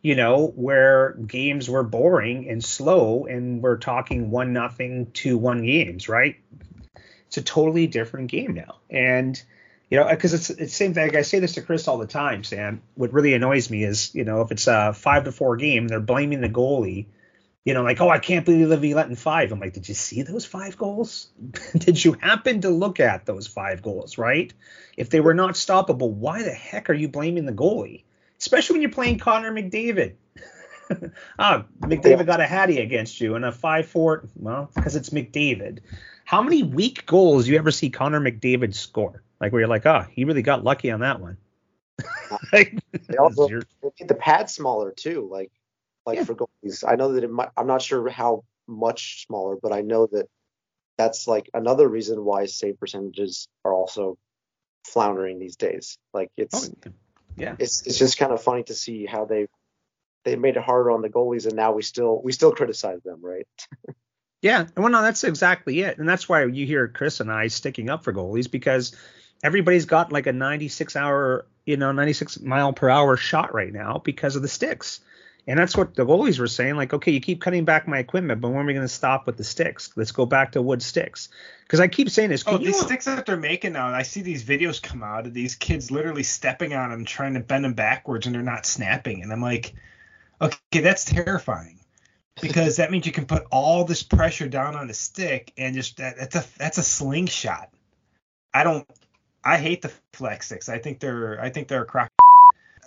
you 0.05 0.15
know, 0.15 0.49
where 0.55 1.15
games 1.15 1.71
were 1.71 1.83
boring 1.83 2.51
and 2.51 2.63
slow 2.63 3.25
and 3.25 3.63
we're 3.63 3.79
talking 3.79 4.31
one 4.31 4.53
nothing 4.53 5.11
to 5.13 5.39
one 5.39 5.65
games, 5.65 6.11
right? 6.11 6.37
It's 7.29 7.39
a 7.39 7.43
totally 7.43 7.87
different 7.87 8.31
game 8.31 8.53
now. 8.53 8.77
And 8.91 9.43
you 9.89 9.99
know, 9.99 10.07
because 10.07 10.35
it's 10.35 10.51
it's 10.51 10.59
the 10.59 10.69
same 10.69 10.93
thing. 10.93 11.17
I 11.17 11.23
say 11.23 11.39
this 11.39 11.55
to 11.55 11.63
Chris 11.63 11.89
all 11.89 11.97
the 11.97 12.07
time, 12.07 12.45
Sam. 12.45 12.83
What 12.97 13.15
really 13.15 13.33
annoys 13.33 13.71
me 13.71 13.83
is, 13.83 14.15
you 14.15 14.25
know, 14.25 14.43
if 14.43 14.53
it's 14.53 14.67
a 14.67 14.93
five 14.93 15.25
to 15.25 15.33
four 15.33 15.57
game, 15.57 15.89
they're 15.89 16.01
blaming 16.01 16.43
the 16.43 16.51
goalie 16.51 17.07
you 17.65 17.73
know, 17.73 17.83
like, 17.83 18.01
oh, 18.01 18.11
I 18.11 18.19
can't 18.19 18.45
believe 18.45 18.83
he 18.83 18.95
let 18.95 19.09
in 19.09 19.17
five. 19.17 19.51
I'm 19.51 19.59
like, 19.59 19.73
did 19.73 19.89
you 19.89 19.95
see 19.95 20.21
those 20.23 20.45
five 20.45 20.77
goals? 20.77 21.29
did 21.77 22.03
you 22.05 22.13
happen 22.13 22.61
to 22.61 22.69
look 22.69 23.01
at 23.01 23.25
those 23.25 23.47
five 23.47 23.81
goals, 23.81 24.19
right? 24.19 24.53
If 24.99 25.09
they 25.09 25.21
were 25.21 25.35
not 25.35 25.55
stoppable, 25.55 26.11
why 26.11 26.43
the 26.43 26.53
heck 26.53 26.91
are 26.91 26.95
you 26.95 27.09
blaming 27.09 27.47
the 27.47 27.53
goalie? 27.53 28.04
Especially 28.45 28.75
when 28.75 28.83
you're 28.83 28.91
playing 28.91 29.19
Connor 29.19 29.51
McDavid. 29.51 30.17
ah, 31.39 31.65
McDavid 31.81 32.27
got 32.27 32.41
a 32.41 32.47
hattie 32.47 32.79
against 32.79 33.19
you 33.19 33.37
and 33.37 33.45
a 33.47 33.51
5 33.51 33.87
4. 33.87 34.29
Well, 34.37 34.71
because 34.75 34.97
it's 34.97 35.09
McDavid. 35.09 35.79
How 36.27 36.43
many 36.43 36.63
weak 36.63 37.07
goals 37.07 37.49
you 37.49 37.57
ever 37.57 37.71
see 37.71 37.89
Connor 37.89 38.21
McDavid 38.21 38.75
score? 38.75 39.23
Like, 39.41 39.53
where 39.53 39.63
you're 39.63 39.69
like, 39.69 39.87
oh, 39.87 40.05
he 40.11 40.25
really 40.25 40.43
got 40.43 40.63
lucky 40.63 40.91
on 40.91 41.01
that 41.01 41.23
one. 41.23 41.39
like, 42.53 42.79
they 43.09 43.17
also 43.17 43.49
made 43.49 44.09
the 44.09 44.15
pad 44.15 44.51
smaller, 44.51 44.93
too. 44.93 45.27
Like, 45.33 45.51
like 46.05 46.19
yeah. 46.19 46.25
for 46.25 46.35
goalies. 46.35 46.85
I 46.87 46.97
know 46.97 47.15
that 47.15 47.25
it 47.25 47.31
might, 47.31 47.49
I'm 47.57 47.67
not 47.67 47.81
sure 47.81 48.07
how 48.11 48.45
much 48.67 49.27
smaller, 49.27 49.57
but 49.57 49.73
I 49.73 49.81
know 49.81 50.07
that 50.13 50.29
that's 50.99 51.27
like 51.27 51.49
another 51.55 51.89
reason 51.89 52.23
why 52.23 52.45
save 52.45 52.79
percentages 52.79 53.49
are 53.65 53.73
also 53.73 54.19
floundering 54.87 55.39
these 55.39 55.57
days. 55.57 55.97
Like 56.13 56.31
it's 56.37 56.69
oh, 56.69 56.75
yeah, 56.85 56.93
it's 57.59 57.87
it's 57.87 57.99
just 57.99 58.19
kind 58.19 58.33
of 58.33 58.43
funny 58.43 58.63
to 58.65 58.75
see 58.75 59.07
how 59.07 59.25
they 59.25 59.49
they 60.25 60.37
made 60.37 60.57
it 60.57 60.63
harder 60.63 60.91
on 60.91 61.03
the 61.03 61.09
goalies, 61.09 61.47
and 61.47 61.55
now 61.55 61.73
we 61.73 61.83
still 61.83 62.21
we 62.23 62.33
still 62.33 62.53
criticize 62.53 63.03
them, 63.03 63.21
right? 63.23 63.47
yeah, 64.43 64.67
well, 64.77 64.89
no, 64.89 65.03
that's 65.03 65.25
exactly 65.25 65.81
it, 65.81 65.99
and 65.99 66.09
that's 66.09 66.29
why 66.29 66.45
you 66.45 66.67
hear 66.67 66.89
Chris 66.89 67.21
and 67.21 67.31
I 67.31 67.49
sticking 67.49 67.91
up 67.91 68.05
for 68.05 68.13
goalies 68.13 68.51
because 68.51 68.97
everybody's 69.43 69.85
got 69.85 70.13
like 70.13 70.27
a 70.27 70.33
96 70.33 70.97
hour, 70.97 71.47
you 71.67 71.77
know, 71.77 71.93
96 71.93 72.41
mile 72.41 72.73
per 72.73 72.89
hour 72.89 73.17
shot 73.17 73.55
right 73.55 73.73
now 73.73 74.01
because 74.03 74.37
of 74.37 74.43
the 74.43 74.49
sticks. 74.49 75.01
And 75.47 75.59
that's 75.59 75.77
what 75.77 75.95
the 75.95 76.07
goalies 76.07 76.39
were 76.39 76.47
saying. 76.47 76.77
Like, 76.77 76.95
okay, 76.95 77.13
you 77.13 77.21
keep 77.21 77.43
cutting 77.43 77.67
back 77.67 77.87
my 77.87 77.99
equipment, 77.99 78.41
but 78.41 78.49
when 78.49 78.63
are 78.63 78.67
we 78.67 78.73
going 78.73 78.87
to 78.87 78.93
stop 78.93 79.27
with 79.27 79.37
the 79.37 79.45
sticks? 79.45 79.91
Let's 79.95 80.13
go 80.13 80.25
back 80.25 80.53
to 80.53 80.63
wood 80.63 80.83
sticks. 80.83 81.29
Because 81.63 81.81
I 81.81 81.89
keep 81.89 82.09
saying 82.09 82.31
this. 82.31 82.45
Oh, 82.47 82.57
these 82.57 82.81
sticks 82.81 83.05
that 83.05 83.27
they're 83.27 83.37
making 83.37 83.75
now, 83.75 83.89
I 83.89 84.03
see 84.03 84.23
these 84.23 84.43
videos 84.43 84.83
come 84.83 85.03
out 85.03 85.27
of 85.27 85.35
these 85.35 85.55
kids 85.55 85.91
literally 85.91 86.23
stepping 86.23 86.73
on 86.73 86.91
them, 86.91 87.05
trying 87.05 87.35
to 87.35 87.41
bend 87.41 87.65
them 87.65 87.75
backwards, 87.75 88.27
and 88.27 88.35
they're 88.35 88.43
not 88.43 88.65
snapping. 88.65 89.23
And 89.23 89.33
I'm 89.33 89.43
like, 89.43 89.75
okay, 90.41 90.81
that's 90.81 91.05
terrifying. 91.05 91.81
Because 92.41 92.77
that 92.77 92.91
means 92.91 93.07
you 93.07 93.13
can 93.13 93.27
put 93.27 93.45
all 93.53 93.85
this 93.85 94.03
pressure 94.03 94.49
down 94.49 94.75
on 94.75 94.89
the 94.89 94.95
stick, 94.95 95.53
and 95.57 95.75
just 95.75 95.99
that, 95.99 96.17
that's 96.19 96.35
a 96.35 96.45
that's 96.59 96.79
a 96.79 96.83
slingshot. 96.83 97.71
I 98.53 98.65
don't. 98.65 98.89
I 99.45 99.59
hate 99.59 99.83
the 99.83 99.93
flex 100.15 100.47
sticks. 100.47 100.69
I 100.69 100.79
think 100.79 100.99
they're 100.99 101.41
I 101.41 101.51
think 101.51 101.69
they're 101.69 101.83
a 101.83 101.87
crock 101.87 102.11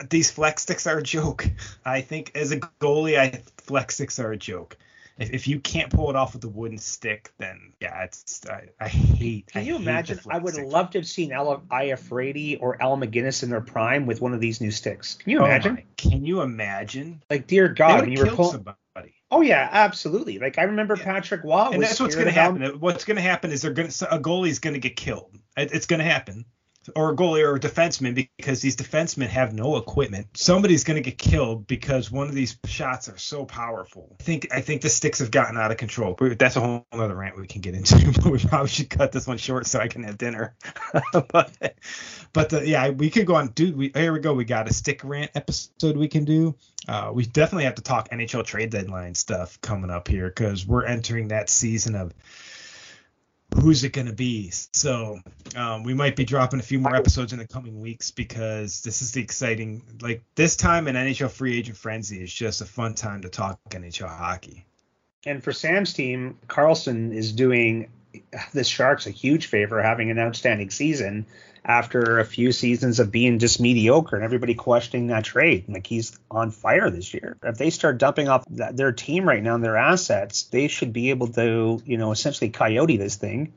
these 0.10 0.32
flex 0.32 0.64
sticks 0.64 0.88
are 0.88 0.98
a 0.98 1.04
joke. 1.04 1.48
I 1.86 2.02
think 2.02 2.32
as 2.36 2.52
a 2.52 2.60
goalie, 2.60 3.18
I 3.18 3.42
flex 3.58 3.96
sticks 3.96 4.20
are 4.20 4.32
a 4.32 4.38
joke. 4.38 4.78
If, 5.18 5.32
if 5.32 5.48
you 5.48 5.60
can't 5.60 5.92
pull 5.92 6.10
it 6.10 6.16
off 6.16 6.34
with 6.34 6.44
a 6.44 6.50
wooden 6.50 6.78
stick, 6.78 7.34
then 7.40 7.74
yeah, 7.80 8.04
it's 8.04 8.46
I, 8.48 8.68
I 8.80 8.88
hate. 8.88 9.48
Can 9.48 9.62
I 9.62 9.66
you 9.66 9.76
imagine? 9.76 10.20
I 10.30 10.38
would 10.38 10.54
sticks. 10.54 10.72
love 10.72 10.92
to 10.92 11.00
have 11.00 11.08
seen 11.08 11.32
Al 11.32 11.64
Iafrate 11.72 12.60
or 12.62 12.82
Al 12.82 12.98
MacInnis 12.98 13.44
in 13.44 13.50
their 13.50 13.62
prime 13.62 14.06
with 14.06 14.22
one 14.22 14.34
of 14.34 14.40
these 14.40 14.62
new 14.62 14.72
sticks. 14.72 15.16
Can 15.16 15.32
you 15.32 15.40
oh 15.40 15.46
imagine? 15.46 15.76
My, 15.76 15.86
can 15.98 16.24
you 16.24 16.42
imagine? 16.42 17.24
Like 17.30 17.48
dear 17.48 17.68
God, 17.68 18.02
when 18.02 18.12
you 18.12 18.24
were 18.24 18.32
pulling. 18.32 18.52
Somebody. 18.52 19.16
Oh 19.30 19.42
yeah, 19.42 19.68
absolutely. 19.72 20.40
Like 20.40 20.58
I 20.58 20.64
remember 20.64 20.96
yeah. 20.98 21.04
Patrick 21.04 21.44
Roy. 21.44 21.70
And 21.72 21.82
that's 21.82 22.00
what's 22.00 22.16
going 22.16 22.28
to 22.28 22.32
happen. 22.32 22.80
What's 22.80 23.04
going 23.04 23.18
to 23.18 23.22
happen 23.22 23.52
is 23.52 23.64
they're 23.64 23.74
going 23.74 23.90
to 23.90 24.16
a 24.16 24.20
goalie's 24.20 24.60
going 24.60 24.76
to 24.76 24.80
get 24.80 24.96
killed. 24.96 25.36
It, 25.58 25.72
it's 25.74 25.88
going 25.88 26.00
to 26.00 26.06
happen 26.06 26.46
or 26.96 27.12
a 27.12 27.16
goalie 27.16 27.46
or 27.46 27.60
defenseman 27.60 28.28
because 28.38 28.62
these 28.62 28.76
defensemen 28.76 29.28
have 29.28 29.54
no 29.54 29.78
equipment. 29.78 30.28
Somebody's 30.36 30.84
going 30.84 31.02
to 31.02 31.10
get 31.10 31.18
killed 31.18 31.68
because 31.68 32.12
one 32.12 32.28
of 32.28 32.36
these 32.36 32.58
shots 32.66 33.10
are 33.10 33.18
so 33.18 33.46
powerful. 33.46 34.16
I 34.20 34.24
think 34.24 34.48
I 34.52 34.62
think 34.62 34.82
the 34.82 34.90
sticks 34.90 35.20
have 35.20 35.32
gotten 35.32 35.58
out 35.58 35.72
of 35.72 35.78
control. 35.78 36.18
That's 36.20 36.56
a 36.56 36.62
whole 36.62 36.86
other 36.92 37.16
rant 37.16 37.38
we 37.38 37.48
can 37.48 37.62
get 37.62 37.76
into. 37.76 37.98
But 38.18 38.32
we 38.32 38.40
probably 38.40 38.70
should 38.70 38.90
cut 38.90 39.12
this 39.12 39.28
one 39.28 39.38
short 39.38 39.68
so 39.68 39.80
I 39.80 39.88
can 39.88 40.04
have 40.04 40.18
dinner. 40.18 40.56
but 41.12 41.52
but 42.34 42.50
the, 42.50 42.68
yeah, 42.68 42.90
we 42.90 43.10
could 43.10 43.28
go 43.28 43.36
on. 43.36 43.50
Dude, 43.50 43.76
we 43.76 43.92
here 43.94 44.14
we 44.14 44.20
go. 44.20 44.34
We 44.34 44.46
got 44.46 44.70
a 44.70 44.74
stick 44.74 45.04
rant 45.04 45.32
episode 45.36 45.98
we 45.98 46.08
can 46.08 46.26
do. 46.26 46.56
Uh, 46.88 47.12
we 47.14 47.26
definitely 47.26 47.66
have 47.66 47.76
to 47.76 47.82
talk 47.82 48.10
NHL 48.10 48.46
trade 48.46 48.70
deadline 48.70 49.14
stuff 49.16 49.60
coming 49.62 49.90
up 49.90 50.08
here 50.08 50.28
because 50.28 50.66
we're 50.66 50.86
entering 50.86 51.30
that 51.30 51.50
season 51.50 51.96
of 51.96 52.14
who's 53.56 53.84
it 53.84 53.94
going 53.94 54.08
to 54.08 54.14
be? 54.14 54.52
So 54.52 55.20
um, 55.56 55.84
we 55.84 55.94
might 55.94 56.16
be 56.16 56.26
dropping 56.26 56.60
a 56.60 56.64
few 56.64 56.80
more 56.80 56.96
episodes 56.96 57.34
in 57.34 57.40
the 57.40 57.48
coming 57.48 57.80
weeks 57.80 58.12
because 58.12 58.82
this 58.82 59.02
is 59.02 59.12
the 59.12 59.22
exciting. 59.22 59.84
Like 60.02 60.24
this 60.36 60.56
time 60.56 60.88
in 60.88 60.96
NHL 60.96 61.32
free 61.32 61.58
agent 61.58 61.78
frenzy 61.78 62.22
is 62.22 62.34
just 62.34 62.62
a 62.62 62.66
fun 62.66 62.94
time 62.94 63.22
to 63.22 63.30
talk 63.30 63.60
NHL 63.70 64.08
hockey. 64.08 64.66
And 65.26 65.44
for 65.44 65.52
Sam's 65.52 65.94
team, 65.94 66.38
Karlsson 66.48 67.14
is 67.14 67.32
doing 67.32 67.90
the 68.54 68.64
Sharks 68.64 69.08
a 69.08 69.12
huge 69.12 69.48
favor 69.48 69.82
having 69.82 70.10
an 70.10 70.20
outstanding 70.20 70.70
season 70.70 71.26
after 71.66 72.20
a 72.20 72.26
few 72.26 72.52
seasons 72.52 73.00
of 73.00 73.12
being 73.12 73.40
just 73.40 73.60
mediocre 73.60 74.16
and 74.16 74.24
everybody 74.24 74.54
questioning 74.54 75.08
that 75.08 75.24
trade. 75.24 75.66
Like 75.68 75.88
he's 75.88 76.18
on 76.32 76.52
fire 76.52 76.90
this 76.90 77.14
year. 77.14 77.38
If 77.44 77.58
they 77.58 77.70
start 77.70 77.98
dumping 77.98 78.30
off 78.30 78.46
their 78.48 78.92
team 78.92 79.28
right 79.28 79.44
now 79.44 79.56
and 79.56 79.64
their 79.64 79.78
assets, 79.78 80.44
they 80.44 80.68
should 80.68 80.94
be 80.94 81.10
able 81.10 81.28
to, 81.30 81.82
you 81.86 81.98
know, 81.98 82.12
essentially 82.12 82.50
coyote 82.50 82.98
this 82.98 83.16
thing. 83.16 83.54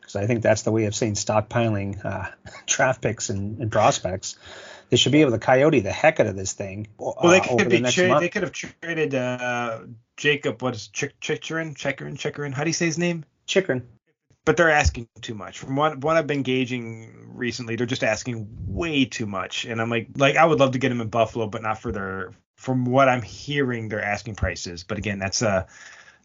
Because 0.00 0.16
I 0.16 0.26
think 0.26 0.42
that's 0.42 0.62
the 0.62 0.72
way 0.72 0.84
of 0.84 0.94
saying 0.94 1.14
stockpiling 1.14 2.04
uh, 2.04 2.30
draft 2.66 3.00
picks 3.00 3.30
and, 3.30 3.58
and, 3.58 3.72
prospects. 3.72 4.36
They 4.90 4.98
should 4.98 5.12
be 5.12 5.22
able 5.22 5.32
to 5.32 5.38
coyote 5.38 5.80
the 5.80 5.92
heck 5.92 6.20
out 6.20 6.26
of 6.26 6.36
this 6.36 6.52
thing. 6.52 6.88
Uh, 7.00 7.12
well, 7.22 7.30
they 7.30 7.40
could 7.40 7.70
be 7.70 7.80
the 7.80 7.90
tra- 7.90 8.20
they 8.20 8.28
could 8.28 8.42
have 8.42 8.52
traded 8.52 9.14
uh, 9.14 9.80
Jacob. 10.18 10.60
What 10.60 10.74
is 10.74 10.88
Ch- 10.88 11.14
Chicherin? 11.22 11.74
Chekrin? 11.74 12.18
Chekrin? 12.18 12.52
How 12.52 12.64
do 12.64 12.68
you 12.68 12.74
say 12.74 12.84
his 12.84 12.98
name? 12.98 13.24
Chikrin 13.48 13.82
but 14.44 14.56
they're 14.56 14.70
asking 14.70 15.08
too 15.20 15.34
much. 15.34 15.58
From 15.58 15.76
what 15.76 15.98
what 15.98 16.16
I've 16.16 16.26
been 16.26 16.42
gauging 16.42 17.26
recently, 17.28 17.76
they're 17.76 17.86
just 17.86 18.04
asking 18.04 18.48
way 18.66 19.04
too 19.04 19.26
much. 19.26 19.64
And 19.64 19.80
I'm 19.80 19.90
like, 19.90 20.08
like 20.16 20.36
I 20.36 20.44
would 20.44 20.60
love 20.60 20.72
to 20.72 20.78
get 20.78 20.90
them 20.90 21.00
in 21.00 21.08
Buffalo, 21.08 21.46
but 21.46 21.62
not 21.62 21.80
for 21.80 21.92
their. 21.92 22.32
From 22.56 22.86
what 22.86 23.08
I'm 23.08 23.20
hearing, 23.20 23.88
they're 23.88 24.04
asking 24.04 24.36
prices. 24.36 24.84
But 24.84 24.96
again, 24.96 25.18
that's 25.18 25.42
a 25.42 25.66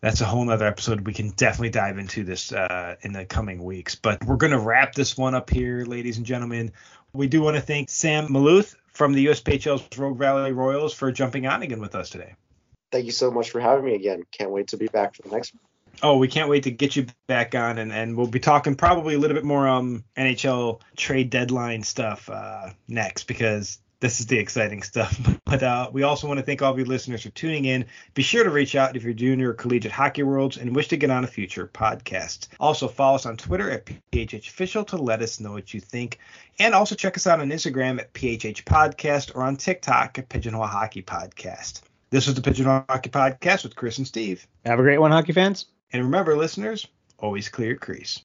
that's 0.02 0.22
a 0.22 0.26
whole 0.26 0.46
nother 0.46 0.68
episode. 0.68 1.06
We 1.06 1.14
can 1.14 1.32
definitely 1.32 1.72
dive 1.72 1.98
into 1.98 2.24
this 2.24 2.52
uh, 2.52 2.96
in 3.02 3.14
the 3.14 3.26
coming 3.26 3.64
weeks. 3.64 3.96
But 3.96 4.24
we're 4.26 4.38
gonna 4.38 4.60
wrap 4.60 4.94
this 4.94 5.18
one 5.18 5.36
up 5.36 5.50
here, 5.50 5.86
ladies 5.86 6.18
and 6.18 6.26
gentlemen. 6.26 6.72
We 7.14 7.28
do 7.28 7.42
want 7.42 7.56
to 7.56 7.62
thank 7.62 7.90
Sam 7.90 8.28
Maluth 8.28 8.76
from 8.88 9.14
the 9.14 9.28
USPHL's 9.28 9.98
Rogue 9.98 10.18
Valley 10.18 10.52
Royals 10.52 10.94
for 10.94 11.12
jumping 11.12 11.48
on 11.48 11.64
again 11.64 11.80
with 11.80 11.96
us 11.96 12.10
today. 12.10 12.36
Thank 12.92 13.06
you 13.06 13.12
so 13.12 13.32
much 13.32 13.50
for 13.50 13.60
having 13.60 13.86
me 13.86 13.96
again. 13.96 14.24
Can't 14.32 14.52
wait 14.52 14.68
to 14.70 14.78
be 14.78 14.88
back 14.88 15.16
for 15.16 15.24
the 15.24 15.30
next 15.30 15.54
one. 15.54 15.62
Oh, 16.02 16.18
we 16.18 16.28
can't 16.28 16.50
wait 16.50 16.64
to 16.64 16.72
get 16.72 16.96
you 16.96 17.06
back 17.28 17.56
on, 17.56 17.78
and, 17.78 17.92
and 17.92 18.16
we'll 18.16 18.28
be 18.28 18.40
talking 18.40 18.76
probably 18.76 19.16
a 19.16 19.20
little 19.20 19.36
bit 19.36 19.44
more 19.44 19.68
um 19.68 20.04
NHL 20.18 20.82
trade 20.96 21.30
deadline 21.30 21.84
stuff 21.84 22.30
uh, 22.30 22.70
next 22.88 23.26
because 23.26 23.80
this 24.00 24.20
is 24.20 24.28
the 24.28 24.38
exciting 24.38 24.82
stuff. 24.84 25.20
But 25.46 25.64
uh, 25.64 25.90
we 25.92 26.04
also 26.04 26.28
want 26.28 26.40
to 26.40 26.46
thank 26.46 26.62
all 26.62 26.72
of 26.72 26.80
you 26.80 26.86
listeners 26.86 27.24
for 27.24 27.30
tuning 27.30 27.66
in. 27.66 27.86
Be 28.14 28.22
sure 28.22 28.44
to 28.44 28.50
reach 28.50 28.76
out 28.76 28.96
if 28.96 29.04
you're 29.04 29.14
junior 29.14 29.52
or 29.52 29.54
collegiate 29.54 29.92
hockey 29.92 30.24
worlds 30.24 30.58
and 30.58 30.76
wish 30.76 30.88
to 30.90 30.98
get 30.98 31.10
on 31.10 31.24
a 31.24 31.28
future 31.28 31.70
podcast. 31.74 32.48
Also 32.60 32.88
follow 32.88 33.16
us 33.16 33.26
on 33.26 33.38
Twitter 33.38 33.70
at 33.70 33.90
PHH 34.12 34.48
Official 34.48 34.84
to 34.86 34.98
let 34.98 35.22
us 35.22 35.40
know 35.40 35.52
what 35.52 35.74
you 35.74 35.80
think, 35.80 36.20
and 36.60 36.74
also 36.74 36.96
check 36.96 37.18
us 37.18 37.28
out 37.28 37.40
on 37.40 37.50
Instagram 37.50 38.00
at 38.00 38.14
PHH 38.14 38.64
Podcast 38.64 39.36
or 39.36 39.44
on 39.44 39.58
TikTok 39.58 40.18
at 40.18 40.30
Pigeonhole 40.30 40.68
Hockey 40.68 41.02
Podcast. 41.02 41.82
This 42.12 42.28
is 42.28 42.34
the 42.34 42.42
Pigeonhole 42.42 42.86
Hockey 42.90 43.10
Podcast 43.10 43.64
with 43.64 43.76
Chris 43.76 43.98
and 44.00 44.08
Steve. 44.08 44.48
Have 44.66 44.80
a 44.80 44.84
great 44.84 44.98
one, 44.98 45.12
hockey 45.12 45.34
fans. 45.34 45.66
And 45.92 46.04
remember, 46.04 46.36
listeners, 46.36 46.88
always 47.18 47.50
clear 47.50 47.76
crease. 47.76 48.20